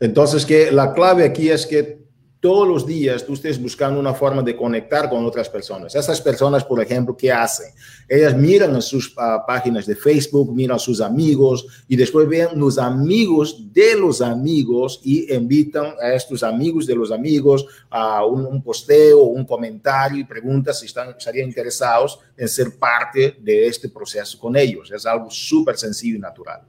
Entonces, 0.00 0.44
que 0.44 0.70
la 0.70 0.94
clave 0.94 1.24
aquí 1.24 1.50
es 1.50 1.66
que 1.66 1.98
todos 2.40 2.68
los 2.68 2.86
días 2.86 3.26
tú 3.26 3.34
estés 3.34 3.60
buscando 3.60 3.98
una 3.98 4.14
forma 4.14 4.42
de 4.42 4.54
conectar 4.54 5.10
con 5.10 5.24
otras 5.24 5.48
personas. 5.48 5.94
Esas 5.94 6.20
personas, 6.20 6.64
por 6.64 6.80
ejemplo, 6.80 7.16
¿qué 7.16 7.32
hacen? 7.32 7.72
Ellas 8.08 8.36
miran 8.36 8.74
en 8.74 8.82
sus 8.82 9.08
uh, 9.16 9.44
páginas 9.46 9.86
de 9.86 9.96
Facebook, 9.96 10.54
miran 10.54 10.76
a 10.76 10.78
sus 10.78 11.00
amigos 11.00 11.84
y 11.88 11.96
después 11.96 12.28
ven 12.28 12.48
los 12.54 12.78
amigos 12.78 13.72
de 13.72 13.96
los 13.96 14.22
amigos 14.22 15.00
y 15.02 15.32
invitan 15.34 15.94
a 16.00 16.12
estos 16.12 16.42
amigos 16.42 16.86
de 16.86 16.94
los 16.94 17.10
amigos 17.10 17.66
a 17.90 18.24
un, 18.24 18.46
un 18.46 18.62
posteo, 18.62 19.22
un 19.22 19.44
comentario 19.44 20.20
y 20.20 20.24
preguntan 20.24 20.74
si 20.74 20.86
están, 20.86 21.10
estarían 21.10 21.48
interesados 21.48 22.20
en 22.36 22.48
ser 22.48 22.78
parte 22.78 23.36
de 23.40 23.66
este 23.66 23.88
proceso 23.88 24.38
con 24.38 24.56
ellos. 24.56 24.90
Es 24.92 25.04
algo 25.06 25.28
súper 25.30 25.76
sencillo 25.76 26.16
y 26.16 26.20
natural. 26.20 26.62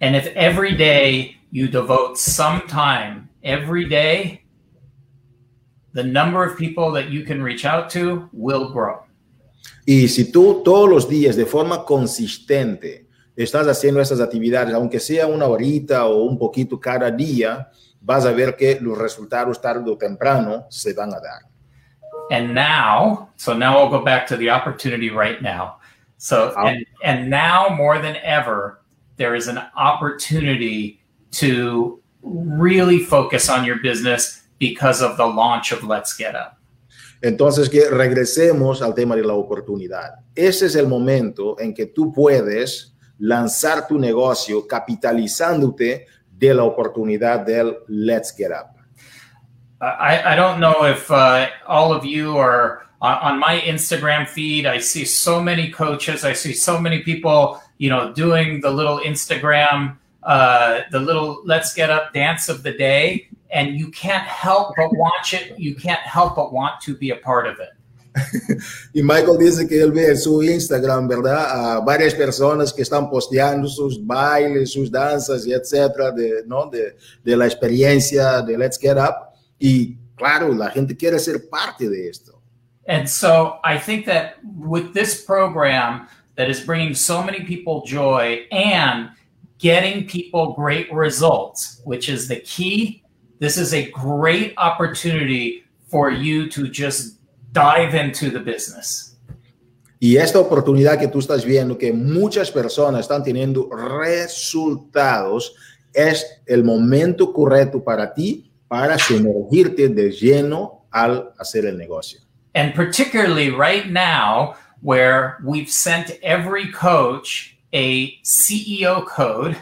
And 0.00 0.14
if 0.14 0.28
every 0.36 0.76
day 0.76 1.38
you 1.50 1.66
devote 1.66 2.18
some 2.18 2.62
time, 2.68 3.28
every 3.42 3.84
day, 3.84 4.42
the 5.92 6.02
number 6.02 6.44
of 6.44 6.56
people 6.56 6.90
that 6.92 7.10
you 7.10 7.24
can 7.24 7.42
reach 7.42 7.64
out 7.64 7.90
to 7.90 8.28
will 8.32 8.70
grow. 8.72 9.04
Y 9.86 10.08
si 10.08 10.30
tú 10.30 10.62
todos 10.62 10.88
los 10.88 11.08
días 11.08 11.36
de 11.36 11.46
forma 11.46 11.84
consistente 11.84 13.06
estás 13.34 13.66
haciendo 13.66 14.00
esas 14.00 14.20
actividades, 14.20 14.74
aunque 14.74 15.00
sea 15.00 15.26
una 15.26 15.46
horita 15.46 16.06
o 16.06 16.24
un 16.24 16.38
poquito 16.38 16.78
cada 16.78 17.10
día, 17.10 17.70
vas 18.00 18.26
a 18.26 18.32
ver 18.32 18.56
que 18.56 18.78
los 18.80 18.98
resultados 18.98 19.60
tarde 19.60 19.90
o 19.90 19.96
temprano 19.96 20.66
se 20.68 20.92
van 20.92 21.14
a 21.14 21.20
dar. 21.20 21.42
And 22.30 22.54
now, 22.54 23.30
so 23.36 23.54
now 23.54 23.78
I'll 23.78 23.88
go 23.88 24.04
back 24.04 24.26
to 24.28 24.36
the 24.36 24.50
opportunity 24.50 25.08
right 25.08 25.40
now. 25.40 25.78
So, 26.18 26.52
ah. 26.56 26.66
and, 26.66 26.84
and 27.02 27.30
now 27.30 27.68
more 27.70 27.98
than 27.98 28.16
ever, 28.22 28.82
there 29.16 29.34
is 29.34 29.48
an 29.48 29.58
opportunity 29.74 31.00
to 31.32 32.00
really 32.22 32.98
focus 32.98 33.48
on 33.48 33.64
your 33.64 33.78
business 33.80 34.42
because 34.58 35.02
of 35.02 35.16
the 35.16 35.26
launch 35.26 35.72
of 35.72 35.82
Let's 35.84 36.16
Get 36.16 36.34
Up. 36.34 36.58
Entonces, 37.20 37.68
que 37.68 37.88
regresemos 37.90 38.80
al 38.80 38.94
tema 38.94 39.16
de 39.16 39.24
la 39.24 39.34
oportunidad. 39.34 40.20
Ese 40.34 40.66
es 40.66 40.76
el 40.76 40.86
momento 40.86 41.58
en 41.58 41.74
que 41.74 41.86
tú 41.86 42.12
puedes 42.12 42.94
lanzar 43.18 43.88
tu 43.88 43.98
negocio 43.98 44.66
capitalizándote 44.66 46.06
de 46.30 46.54
la 46.54 46.62
oportunidad 46.62 47.40
del 47.40 47.78
Let's 47.88 48.34
Get 48.36 48.52
Up. 48.52 48.78
I, 49.80 50.32
I 50.32 50.36
don't 50.36 50.60
know 50.60 50.84
if 50.84 51.10
uh, 51.10 51.48
all 51.66 51.92
of 51.92 52.04
you 52.04 52.36
are 52.36 52.82
on, 53.00 53.18
on 53.18 53.38
my 53.38 53.60
Instagram 53.60 54.28
feed. 54.28 54.66
I 54.66 54.78
see 54.78 55.04
so 55.04 55.40
many 55.40 55.70
coaches. 55.70 56.24
I 56.24 56.32
see 56.32 56.52
so 56.52 56.80
many 56.80 57.02
people, 57.02 57.60
you 57.78 57.90
know, 57.90 58.12
doing 58.12 58.60
the 58.60 58.70
little 58.70 58.98
Instagram, 58.98 59.96
uh, 60.24 60.80
the 60.90 60.98
little 60.98 61.42
Let's 61.44 61.74
Get 61.74 61.90
Up 61.90 62.12
dance 62.12 62.48
of 62.48 62.62
the 62.62 62.72
day. 62.72 63.27
And 63.50 63.78
you 63.78 63.90
can't 63.90 64.26
help 64.26 64.74
but 64.76 64.90
watch 64.92 65.34
it. 65.34 65.58
You 65.58 65.74
can't 65.74 66.00
help 66.00 66.36
but 66.36 66.52
want 66.52 66.80
to 66.82 66.96
be 66.96 67.10
a 67.10 67.16
part 67.16 67.46
of 67.46 67.58
it. 67.60 67.70
y 68.92 69.02
Michael 69.02 69.38
dice 69.38 69.66
que 69.68 69.80
él 69.80 69.92
ve 69.92 70.08
en 70.08 70.16
su 70.16 70.42
Instagram, 70.42 71.06
¿verdad? 71.06 71.76
A 71.76 71.80
varias 71.80 72.14
personas 72.14 72.72
que 72.72 72.82
están 72.82 73.08
posteando 73.08 73.68
sus 73.68 74.04
bailes, 74.04 74.72
sus 74.72 74.90
danzas 74.90 75.46
y 75.46 75.52
etcétera, 75.52 76.10
de, 76.10 76.42
¿no? 76.46 76.66
de, 76.66 76.96
de 77.22 77.36
la 77.36 77.46
experiencia 77.46 78.42
de 78.42 78.58
Let's 78.58 78.78
Get 78.78 78.96
Up. 78.96 79.28
Y 79.58 79.96
claro, 80.16 80.52
la 80.52 80.70
gente 80.70 80.96
quiere 80.96 81.18
ser 81.18 81.48
parte 81.48 81.88
de 81.88 82.08
esto. 82.08 82.40
And 82.88 83.06
so 83.06 83.58
I 83.62 83.78
think 83.78 84.06
that 84.06 84.36
with 84.42 84.94
this 84.94 85.22
program 85.22 86.08
that 86.36 86.48
is 86.48 86.60
bringing 86.60 86.94
so 86.94 87.22
many 87.22 87.40
people 87.44 87.84
joy 87.84 88.46
and 88.50 89.10
getting 89.58 90.06
people 90.06 90.54
great 90.54 90.90
results, 90.90 91.82
which 91.84 92.08
is 92.08 92.28
the 92.28 92.40
key, 92.40 93.02
this 93.38 93.56
is 93.56 93.72
a 93.72 93.90
great 93.90 94.54
opportunity 94.56 95.64
for 95.88 96.10
you 96.10 96.48
to 96.50 96.68
just 96.68 97.18
dive 97.52 97.94
into 97.94 98.30
the 98.30 98.40
business. 98.40 99.16
Y 100.00 100.16
esta 100.16 100.38
oportunidad 100.38 100.98
que 100.98 101.08
tú 101.08 101.18
estás 101.18 101.44
viendo, 101.44 101.76
que 101.76 101.92
muchas 101.92 102.52
personas 102.52 103.00
están 103.00 103.24
teniendo 103.24 103.68
resultados, 103.70 105.54
es 105.92 106.24
el 106.46 106.62
momento 106.62 107.32
correcto 107.32 107.82
para 107.82 108.14
ti 108.14 108.48
para 108.68 108.98
sumergirte 108.98 109.88
de 109.88 110.10
lleno 110.12 110.84
al 110.90 111.32
hacer 111.38 111.64
el 111.66 111.76
negocio. 111.76 112.20
And 112.54 112.74
particularly 112.74 113.50
right 113.50 113.90
now, 113.90 114.54
where 114.82 115.38
we've 115.44 115.70
sent 115.70 116.10
every 116.22 116.70
coach 116.70 117.56
a 117.72 118.18
CEO 118.22 119.04
code 119.06 119.56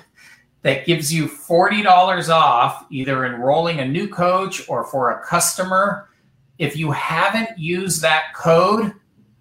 that 0.67 0.85
gives 0.85 1.15
you 1.15 1.29
$40 1.29 2.29
off 2.29 2.87
either 2.91 3.25
enrolling 3.25 3.79
a 3.79 3.87
new 3.87 4.09
coach 4.09 4.69
or 4.69 4.83
for 4.83 5.13
a 5.13 5.25
customer. 5.25 6.09
If 6.59 6.77
you 6.77 6.91
haven't 6.91 7.57
used 7.57 8.03
that 8.03 8.35
code, 8.35 8.93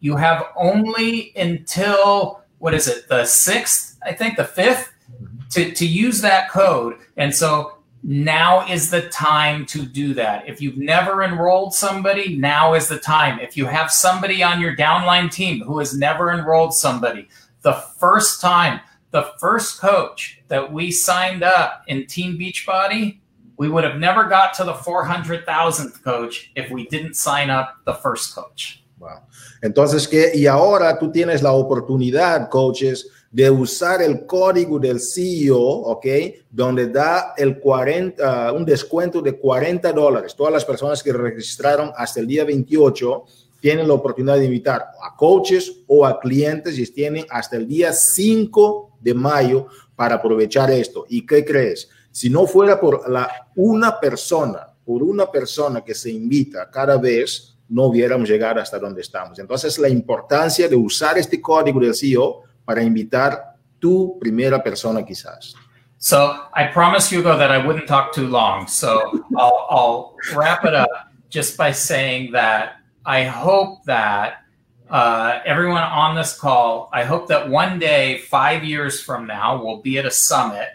you 0.01 0.17
have 0.17 0.45
only 0.55 1.35
until 1.35 2.43
what 2.59 2.75
is 2.75 2.87
it, 2.87 3.07
the 3.07 3.23
6th, 3.23 3.95
I 4.05 4.13
think 4.13 4.37
the 4.37 4.43
5th 4.43 4.89
mm-hmm. 5.11 5.37
to, 5.49 5.71
to 5.71 5.87
use 5.87 6.21
that 6.21 6.51
code. 6.51 6.97
And 7.17 7.33
so 7.33 7.79
now 8.03 8.63
is 8.67 8.91
the 8.91 9.09
time 9.09 9.65
to 9.65 9.83
do 9.83 10.13
that. 10.13 10.47
If 10.47 10.61
you've 10.61 10.77
never 10.77 11.23
enrolled 11.23 11.73
somebody, 11.73 12.37
now 12.37 12.75
is 12.75 12.87
the 12.87 12.99
time. 12.99 13.39
If 13.39 13.57
you 13.57 13.65
have 13.65 13.91
somebody 13.91 14.43
on 14.43 14.61
your 14.61 14.75
downline 14.75 15.31
team 15.31 15.61
who 15.61 15.79
has 15.79 15.97
never 15.97 16.31
enrolled 16.31 16.75
somebody, 16.75 17.29
the 17.63 17.73
first 17.73 18.41
time, 18.41 18.79
the 19.15 19.31
first 19.39 19.79
coach 19.79 20.43
that 20.49 20.73
we 20.73 20.91
signed 20.91 21.41
up 21.41 21.83
in 21.87 22.05
Team 22.05 22.37
Beachbody, 22.37 23.19
we 23.55 23.69
would 23.69 23.85
have 23.85 23.97
never 23.97 24.25
got 24.25 24.53
to 24.55 24.65
the 24.65 24.73
400,000th 24.73 26.03
coach 26.03 26.51
if 26.53 26.69
we 26.69 26.85
didn't 26.87 27.15
sign 27.15 27.49
up 27.49 27.77
the 27.85 27.93
first 27.93 28.35
coach. 28.35 28.83
Wow. 28.99 29.21
Entonces, 29.63 30.05
que, 30.05 30.31
y 30.35 30.47
ahora 30.47 30.99
tú 30.99 31.11
tienes 31.13 31.41
la 31.41 31.53
oportunidad, 31.53 32.49
coaches, 32.49 33.07
de 33.31 33.49
usar 33.49 34.01
el 34.01 34.25
código 34.25 34.79
del 34.79 34.99
CEO, 34.99 35.59
¿ok? 35.59 36.05
Donde 36.51 36.87
da 36.87 37.33
el 37.37 37.59
40, 37.59 38.51
uh, 38.51 38.55
un 38.55 38.65
descuento 38.65 39.21
de 39.21 39.37
40 39.37 39.93
dólares. 39.93 40.35
Todas 40.35 40.51
las 40.51 40.65
personas 40.65 41.01
que 41.01 41.13
registraron 41.13 41.93
hasta 41.95 42.19
el 42.19 42.27
día 42.27 42.43
28 42.43 43.23
tienen 43.65 43.87
la 43.87 43.95
oportunidad 43.95 44.37
de 44.37 44.45
invitar 44.45 44.85
a 45.01 45.15
coaches 45.15 45.79
o 45.87 46.05
a 46.05 46.19
clientes 46.19 46.77
y 46.77 46.85
tienen 46.85 47.25
hasta 47.29 47.57
el 47.57 47.67
día 47.67 47.91
5 47.93 48.94
de 49.05 49.13
mayo 49.13 49.67
para 49.95 50.15
aprovechar 50.15 50.71
esto. 50.71 51.05
¿Y 51.07 51.25
qué 51.25 51.45
crees? 51.45 51.87
Si 52.11 52.29
no 52.29 52.47
fuera 52.47 52.79
por 52.79 53.07
la, 53.07 53.29
una 53.55 53.99
persona, 53.99 54.67
por 54.83 55.03
una 55.03 55.31
persona 55.31 55.81
que 55.81 55.93
se 55.93 56.11
invita 56.11 56.69
cada 56.71 56.97
vez, 56.97 57.55
no 57.69 57.83
hubiéramos 57.83 58.27
llegado 58.27 58.59
hasta 58.59 58.79
donde 58.79 59.01
estamos. 59.01 59.37
Entonces, 59.37 59.77
la 59.77 59.89
importancia 59.89 60.67
de 60.67 60.75
usar 60.75 61.17
este 61.17 61.39
código 61.39 61.79
del 61.79 61.95
CEO 61.95 62.41
para 62.65 62.81
invitar 62.81 63.55
tu 63.79 64.17
primera 64.19 64.61
persona 64.61 65.03
quizás. 65.05 65.53
So 65.97 66.33
I 66.53 66.71
promised 66.73 67.11
Hugo 67.11 67.37
that 67.37 67.51
I 67.51 67.65
wouldn't 67.65 67.87
talk 67.87 68.11
too 68.11 68.27
long. 68.27 68.67
So 68.67 69.01
I'll 69.37 70.15
wrap 70.35 70.65
it 70.65 70.73
up 70.73 70.89
just 71.29 71.57
by 71.57 71.71
saying 71.71 72.31
that 72.33 72.77
I 73.05 73.23
hope 73.25 73.83
that 73.85 74.44
uh, 74.89 75.39
everyone 75.45 75.83
on 75.83 76.15
this 76.15 76.37
call, 76.37 76.89
I 76.93 77.03
hope 77.03 77.27
that 77.27 77.49
one 77.49 77.79
day, 77.79 78.19
five 78.19 78.63
years 78.63 79.01
from 79.01 79.25
now, 79.25 79.63
we'll 79.63 79.81
be 79.81 79.97
at 79.97 80.05
a 80.05 80.11
summit 80.11 80.69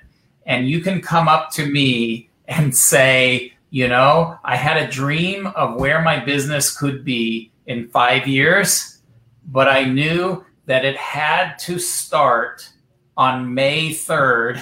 and 0.46 0.68
you 0.68 0.80
can 0.80 1.00
come 1.00 1.28
up 1.28 1.50
to 1.52 1.66
me 1.66 2.28
and 2.46 2.74
say, 2.74 3.52
you 3.70 3.86
know, 3.86 4.36
I 4.44 4.56
had 4.56 4.76
a 4.76 4.90
dream 4.90 5.46
of 5.48 5.78
where 5.78 6.02
my 6.02 6.18
business 6.18 6.76
could 6.76 7.04
be 7.04 7.52
in 7.66 7.88
five 7.88 8.26
years, 8.26 9.00
but 9.46 9.68
I 9.68 9.84
knew 9.84 10.44
that 10.66 10.84
it 10.84 10.96
had 10.96 11.56
to 11.60 11.78
start 11.78 12.68
on 13.16 13.54
May 13.54 13.90
3rd, 13.90 14.56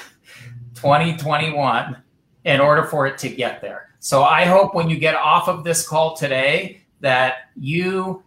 2021, 0.74 1.96
in 2.44 2.60
order 2.60 2.82
for 2.84 3.06
it 3.06 3.16
to 3.18 3.28
get 3.28 3.62
there. 3.62 3.94
So 3.98 4.24
I 4.24 4.44
hope 4.44 4.74
when 4.74 4.90
you 4.90 4.98
get 4.98 5.14
off 5.14 5.48
of 5.48 5.64
this 5.64 5.86
call 5.88 6.16
today 6.16 6.82
that 7.00 7.50
you, 7.56 8.22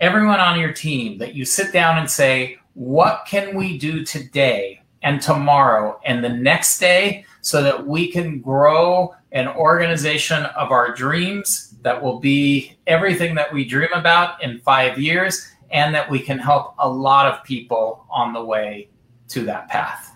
everyone 0.00 0.40
on 0.40 0.58
your 0.58 0.72
team, 0.72 1.18
that 1.18 1.34
you 1.34 1.44
sit 1.44 1.72
down 1.72 1.98
and 1.98 2.10
say, 2.10 2.58
what 2.74 3.24
can 3.26 3.54
we 3.54 3.78
do 3.78 4.04
today 4.04 4.82
and 5.02 5.20
tomorrow 5.20 6.00
and 6.04 6.24
the 6.24 6.28
next 6.28 6.78
day 6.78 7.24
so 7.40 7.62
that 7.62 7.86
we 7.86 8.10
can 8.10 8.40
grow 8.40 9.14
an 9.32 9.48
organization 9.48 10.44
of 10.46 10.70
our 10.70 10.94
dreams 10.94 11.76
that 11.82 12.02
will 12.02 12.18
be 12.18 12.76
everything 12.86 13.34
that 13.34 13.52
we 13.52 13.64
dream 13.64 13.92
about 13.92 14.42
in 14.42 14.58
five 14.60 14.98
years 14.98 15.46
and 15.70 15.94
that 15.94 16.08
we 16.08 16.18
can 16.18 16.38
help 16.38 16.74
a 16.78 16.88
lot 16.88 17.26
of 17.26 17.44
people 17.44 18.06
on 18.10 18.32
the 18.32 18.42
way 18.42 18.88
to 19.28 19.44
that 19.44 19.68
path. 19.68 20.13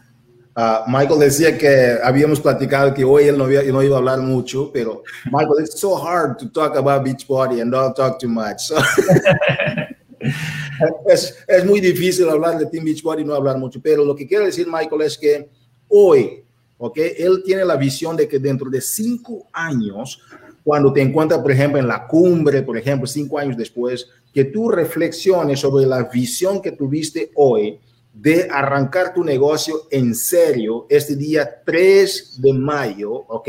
Uh, 0.58 0.82
Michael 0.88 1.20
decía 1.20 1.56
que 1.56 1.98
habíamos 2.02 2.40
platicado 2.40 2.92
que 2.92 3.04
hoy 3.04 3.28
él 3.28 3.38
no, 3.38 3.44
había, 3.44 3.62
no, 3.62 3.80
iba 3.80 3.94
a 3.94 3.98
hablar 4.00 4.18
mucho, 4.18 4.72
pero 4.72 5.04
Michael, 5.26 5.60
it's 5.60 5.78
so 5.78 5.94
hard 5.94 6.36
to 6.36 6.48
talk 6.48 6.76
about 6.76 7.04
Beachbody 7.04 7.60
and 7.60 7.70
not 7.70 7.94
talk 7.94 8.18
too 8.18 8.28
much. 8.28 8.58
So 8.58 8.74
es, 11.06 11.36
es, 11.46 11.64
muy 11.64 11.80
difícil 11.80 12.28
hablar 12.28 12.58
de 12.58 12.66
Team 12.66 12.86
Beachbody 12.86 13.22
y 13.22 13.24
no 13.24 13.36
hablar 13.36 13.56
mucho, 13.56 13.80
pero 13.80 14.04
lo 14.04 14.16
que 14.16 14.26
quiero 14.26 14.46
decir, 14.46 14.66
Michael, 14.66 15.02
es 15.02 15.16
que 15.16 15.48
hoy, 15.86 16.42
¿ok? 16.76 16.98
Él 17.16 17.40
tiene 17.44 17.64
la 17.64 17.76
visión 17.76 18.16
de 18.16 18.26
que 18.26 18.40
dentro 18.40 18.68
de 18.68 18.80
cinco 18.80 19.46
años 19.52 20.20
cuando 20.64 20.92
te 20.92 21.00
encuentras, 21.00 21.40
por 21.40 21.52
ejemplo, 21.52 21.78
en 21.78 21.86
la 21.86 22.04
cumbre, 22.04 22.62
por 22.62 22.76
ejemplo, 22.76 23.06
cinco 23.06 23.38
años 23.38 23.56
después, 23.56 24.08
que 24.34 24.46
tú 24.46 24.70
reflexiones 24.70 25.60
sobre 25.60 25.86
la 25.86 26.02
visión 26.02 26.60
que 26.60 26.72
tuviste 26.72 27.30
hoy 27.36 27.78
de 28.20 28.48
arrancar 28.50 29.14
tu 29.14 29.22
negocio 29.22 29.82
en 29.92 30.12
serio 30.12 30.86
este 30.88 31.14
día 31.14 31.62
3 31.64 32.40
de 32.42 32.52
mayo, 32.52 33.12
¿ok? 33.12 33.48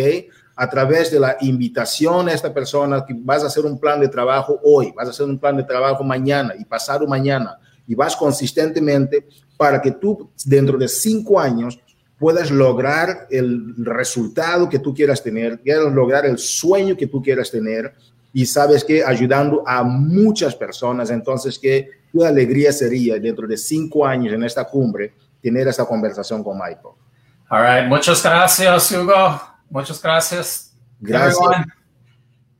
A 0.55 0.69
través 0.69 1.09
de 1.09 1.19
la 1.19 1.37
invitación 1.41 2.29
a 2.29 2.33
esta 2.33 2.53
persona 2.53 3.03
que 3.03 3.15
vas 3.17 3.43
a 3.43 3.47
hacer 3.47 3.65
un 3.65 3.79
plan 3.79 3.99
de 3.99 4.09
trabajo 4.09 4.59
hoy, 4.63 4.93
vas 4.95 5.07
a 5.07 5.09
hacer 5.09 5.25
un 5.25 5.39
plan 5.39 5.57
de 5.57 5.63
trabajo 5.63 6.03
mañana 6.03 6.53
y 6.57 6.65
pasado 6.65 7.07
mañana 7.07 7.57
y 7.87 7.95
vas 7.95 8.15
consistentemente 8.15 9.27
para 9.57 9.81
que 9.81 9.91
tú 9.91 10.29
dentro 10.45 10.77
de 10.77 10.87
cinco 10.87 11.39
años 11.39 11.79
puedas 12.19 12.51
lograr 12.51 13.25
el 13.31 13.73
resultado 13.77 14.69
que 14.69 14.77
tú 14.77 14.93
quieras 14.93 15.23
tener, 15.23 15.61
quieras 15.61 15.91
lograr 15.91 16.27
el 16.27 16.37
sueño 16.37 16.95
que 16.95 17.07
tú 17.07 17.23
quieras 17.23 17.49
tener 17.49 17.95
y 18.33 18.45
sabes 18.45 18.83
que 18.83 19.03
ayudando 19.03 19.63
a 19.65 19.83
muchas 19.83 20.55
personas, 20.55 21.09
entonces 21.09 21.57
que 21.57 21.89
qué 22.11 22.25
alegría 22.25 22.71
sería 22.71 23.19
dentro 23.19 23.47
de 23.47 23.57
cinco 23.57 24.05
años 24.05 24.33
en 24.33 24.43
esta 24.43 24.65
cumbre 24.65 25.13
tener 25.41 25.67
esta 25.67 25.85
conversación 25.85 26.43
con 26.43 26.57
Michael. 26.57 26.95
All 27.49 27.63
right, 27.63 27.87
muchas 27.87 28.21
gracias, 28.23 28.91
Hugo. 28.91 29.41
Muchas 29.69 30.01
gracias. 30.01 30.73
Gracias. 30.99 31.37
Everyone. 31.37 31.65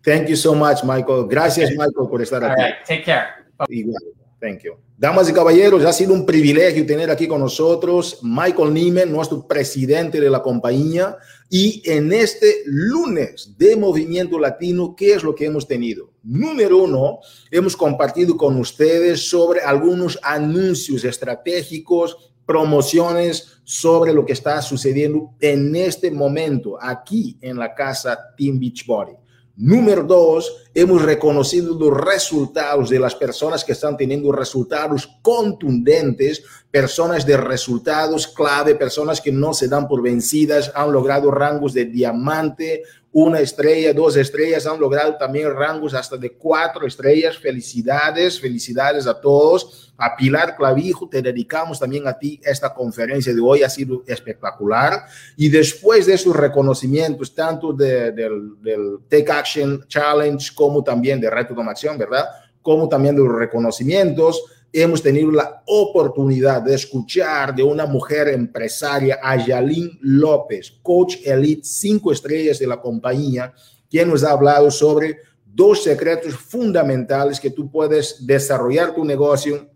Thank 0.01 0.27
you 0.27 0.35
so 0.35 0.55
much, 0.55 0.83
Michael. 0.83 1.27
Gracias, 1.27 1.71
Michael, 1.71 2.09
por 2.09 2.21
estar 2.21 2.43
All 2.43 2.51
aquí. 2.51 2.61
Right, 2.61 2.75
take 2.87 3.03
care. 3.03 3.27
Igual. 3.67 4.18
Thank 4.39 4.63
you. 4.63 4.73
Damas 4.97 5.29
y 5.29 5.33
caballeros, 5.33 5.83
ha 5.85 5.93
sido 5.93 6.13
un 6.13 6.25
privilegio 6.25 6.85
tener 6.85 7.09
aquí 7.09 7.27
con 7.27 7.39
nosotros 7.39 8.19
Michael 8.21 8.73
Niemen, 8.73 9.11
nuestro 9.11 9.47
presidente 9.47 10.19
de 10.19 10.29
la 10.29 10.41
compañía. 10.41 11.17
Y 11.49 11.81
en 11.89 12.11
este 12.11 12.63
lunes 12.65 13.55
de 13.57 13.75
Movimiento 13.75 14.37
Latino, 14.39 14.95
¿qué 14.95 15.13
es 15.13 15.23
lo 15.23 15.33
que 15.33 15.45
hemos 15.45 15.67
tenido? 15.67 16.11
Número 16.23 16.83
uno, 16.83 17.19
hemos 17.49 17.75
compartido 17.75 18.37
con 18.37 18.57
ustedes 18.57 19.29
sobre 19.29 19.61
algunos 19.61 20.19
anuncios 20.21 21.03
estratégicos, 21.03 22.33
promociones 22.45 23.61
sobre 23.63 24.13
lo 24.13 24.25
que 24.25 24.33
está 24.33 24.61
sucediendo 24.61 25.31
en 25.39 25.75
este 25.75 26.11
momento 26.11 26.77
aquí 26.81 27.37
en 27.41 27.57
la 27.57 27.73
casa 27.73 28.17
Team 28.37 28.59
Beachbody. 28.59 29.13
Número 29.61 30.03
dos, 30.03 30.69
hemos 30.73 31.01
reconocido 31.01 31.77
los 31.77 31.91
resultados 31.99 32.89
de 32.89 32.97
las 32.97 33.13
personas 33.13 33.65
que 33.65 33.73
están 33.73 33.97
teniendo 33.97 34.31
resultados 34.31 35.19
contundentes, 35.21 36.41
personas 36.71 37.25
de 37.25 37.35
resultados 37.35 38.25
clave, 38.27 38.75
personas 38.75 39.19
que 39.19 39.33
no 39.33 39.53
se 39.53 39.67
dan 39.67 39.89
por 39.89 40.01
vencidas, 40.01 40.71
han 40.73 40.93
logrado 40.93 41.29
rangos 41.29 41.73
de 41.73 41.83
diamante, 41.83 42.83
una 43.23 43.39
estrella, 43.39 43.93
dos 43.93 44.15
estrellas, 44.15 44.65
han 44.65 44.79
logrado 44.79 45.15
también 45.17 45.53
rangos 45.53 45.93
hasta 45.93 46.15
de 46.17 46.31
cuatro 46.31 46.87
estrellas. 46.87 47.37
Felicidades, 47.37 48.39
felicidades 48.39 49.07
a 49.07 49.19
todos. 49.19 49.93
A 49.97 50.15
Pilar 50.15 50.55
Clavijo, 50.55 51.09
te 51.09 51.21
dedicamos 51.21 51.79
también 51.79 52.07
a 52.07 52.17
ti 52.17 52.39
esta 52.43 52.73
conferencia 52.73 53.33
de 53.33 53.41
hoy, 53.41 53.63
ha 53.63 53.69
sido 53.69 54.03
espectacular. 54.07 55.03
Y 55.35 55.49
después 55.49 56.05
de 56.05 56.13
esos 56.13 56.35
reconocimientos, 56.35 57.35
tanto 57.35 57.73
de, 57.73 58.11
del, 58.13 58.61
del 58.61 58.99
Take 59.09 59.31
Action 59.31 59.85
Challenge 59.87 60.51
como 60.55 60.83
también 60.83 61.19
de 61.19 61.29
Reto 61.29 61.59
Acción, 61.61 61.97
¿verdad? 61.97 62.25
Como 62.61 62.87
también 62.87 63.15
de 63.15 63.23
los 63.23 63.35
reconocimientos 63.35 64.41
hemos 64.71 65.01
tenido 65.01 65.31
la 65.31 65.63
oportunidad 65.65 66.61
de 66.61 66.75
escuchar 66.75 67.55
de 67.55 67.63
una 67.63 67.85
mujer 67.85 68.27
empresaria, 68.29 69.19
Ayalín 69.21 69.97
López, 70.01 70.79
coach 70.81 71.17
elite 71.25 71.63
cinco 71.63 72.11
estrellas 72.11 72.59
de 72.59 72.67
la 72.67 72.79
compañía, 72.79 73.53
quien 73.89 74.09
nos 74.09 74.23
ha 74.23 74.31
hablado 74.31 74.69
sobre 74.69 75.17
dos 75.45 75.83
secretos 75.83 76.35
fundamentales 76.35 77.39
que 77.39 77.49
tú 77.49 77.69
puedes 77.71 78.25
desarrollar 78.25 78.93
tu 78.93 79.03
negocio 79.03 79.69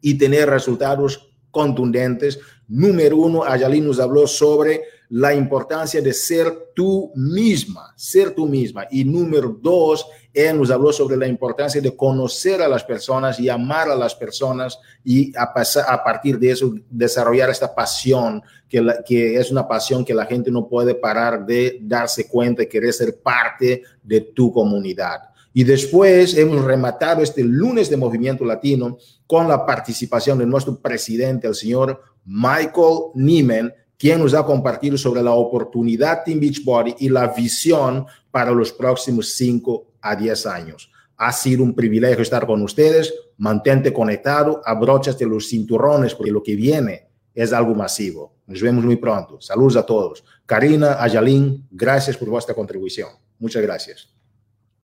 y 0.00 0.14
tener 0.14 0.48
resultados 0.48 1.32
contundentes. 1.50 2.40
Número 2.66 3.18
uno, 3.18 3.44
Ayalín 3.44 3.86
nos 3.86 4.00
habló 4.00 4.26
sobre 4.26 4.82
la 5.14 5.34
importancia 5.34 6.00
de 6.00 6.14
ser 6.14 6.70
tú 6.74 7.12
misma, 7.14 7.92
ser 7.96 8.34
tú 8.34 8.46
misma. 8.46 8.86
Y 8.90 9.04
número 9.04 9.54
dos, 9.60 10.06
él 10.32 10.56
nos 10.56 10.70
habló 10.70 10.90
sobre 10.90 11.18
la 11.18 11.26
importancia 11.26 11.82
de 11.82 11.94
conocer 11.94 12.62
a 12.62 12.68
las 12.68 12.82
personas 12.82 13.38
y 13.38 13.50
amar 13.50 13.90
a 13.90 13.94
las 13.94 14.14
personas 14.14 14.78
y 15.04 15.30
a, 15.36 15.52
pasar, 15.52 15.84
a 15.86 16.02
partir 16.02 16.38
de 16.38 16.52
eso 16.52 16.72
desarrollar 16.88 17.50
esta 17.50 17.74
pasión, 17.74 18.42
que, 18.66 19.36
es 19.36 19.50
una 19.50 19.68
pasión 19.68 20.02
que 20.02 20.14
la 20.14 20.24
gente 20.24 20.50
no 20.50 20.66
puede 20.66 20.94
parar 20.94 21.44
de 21.44 21.78
darse 21.82 22.26
cuenta 22.26 22.62
y 22.62 22.66
querer 22.66 22.94
ser 22.94 23.20
parte 23.20 23.82
de 24.02 24.22
tu 24.22 24.50
comunidad. 24.50 25.24
Y 25.52 25.62
después 25.62 26.34
hemos 26.38 26.64
rematado 26.64 27.20
este 27.20 27.44
lunes 27.44 27.90
de 27.90 27.98
Movimiento 27.98 28.46
Latino 28.46 28.96
con 29.26 29.46
la 29.46 29.66
participación 29.66 30.38
de 30.38 30.46
nuestro 30.46 30.80
presidente, 30.80 31.46
el 31.46 31.54
señor 31.54 32.00
Michael 32.24 33.10
Nieman, 33.14 33.74
quien 34.02 34.18
nos 34.18 34.34
ha 34.34 34.44
compartido 34.44 34.98
sobre 34.98 35.22
la 35.22 35.30
oportunidad 35.30 36.24
Team 36.24 36.40
Beachbody 36.40 36.96
y 36.98 37.08
la 37.08 37.28
visión 37.28 38.04
para 38.32 38.50
los 38.50 38.72
próximos 38.72 39.34
5 39.34 39.92
a 40.00 40.16
10 40.16 40.46
años. 40.46 40.90
Ha 41.16 41.30
sido 41.30 41.62
un 41.62 41.72
privilegio 41.72 42.20
estar 42.20 42.44
con 42.44 42.60
ustedes. 42.62 43.14
Mantente 43.36 43.92
conectado, 43.92 44.60
abróchate 44.64 45.24
los 45.24 45.48
cinturones 45.48 46.16
porque 46.16 46.32
lo 46.32 46.42
que 46.42 46.56
viene 46.56 47.10
es 47.32 47.52
algo 47.52 47.76
masivo. 47.76 48.34
Nos 48.48 48.60
vemos 48.60 48.84
muy 48.84 48.96
pronto. 48.96 49.40
Saludos 49.40 49.76
a 49.76 49.86
todos. 49.86 50.24
Karina, 50.46 51.00
Ayalín, 51.00 51.68
gracias 51.70 52.16
por 52.16 52.28
vuestra 52.28 52.56
contribución. 52.56 53.10
Muchas 53.38 53.62
gracias. 53.62 54.08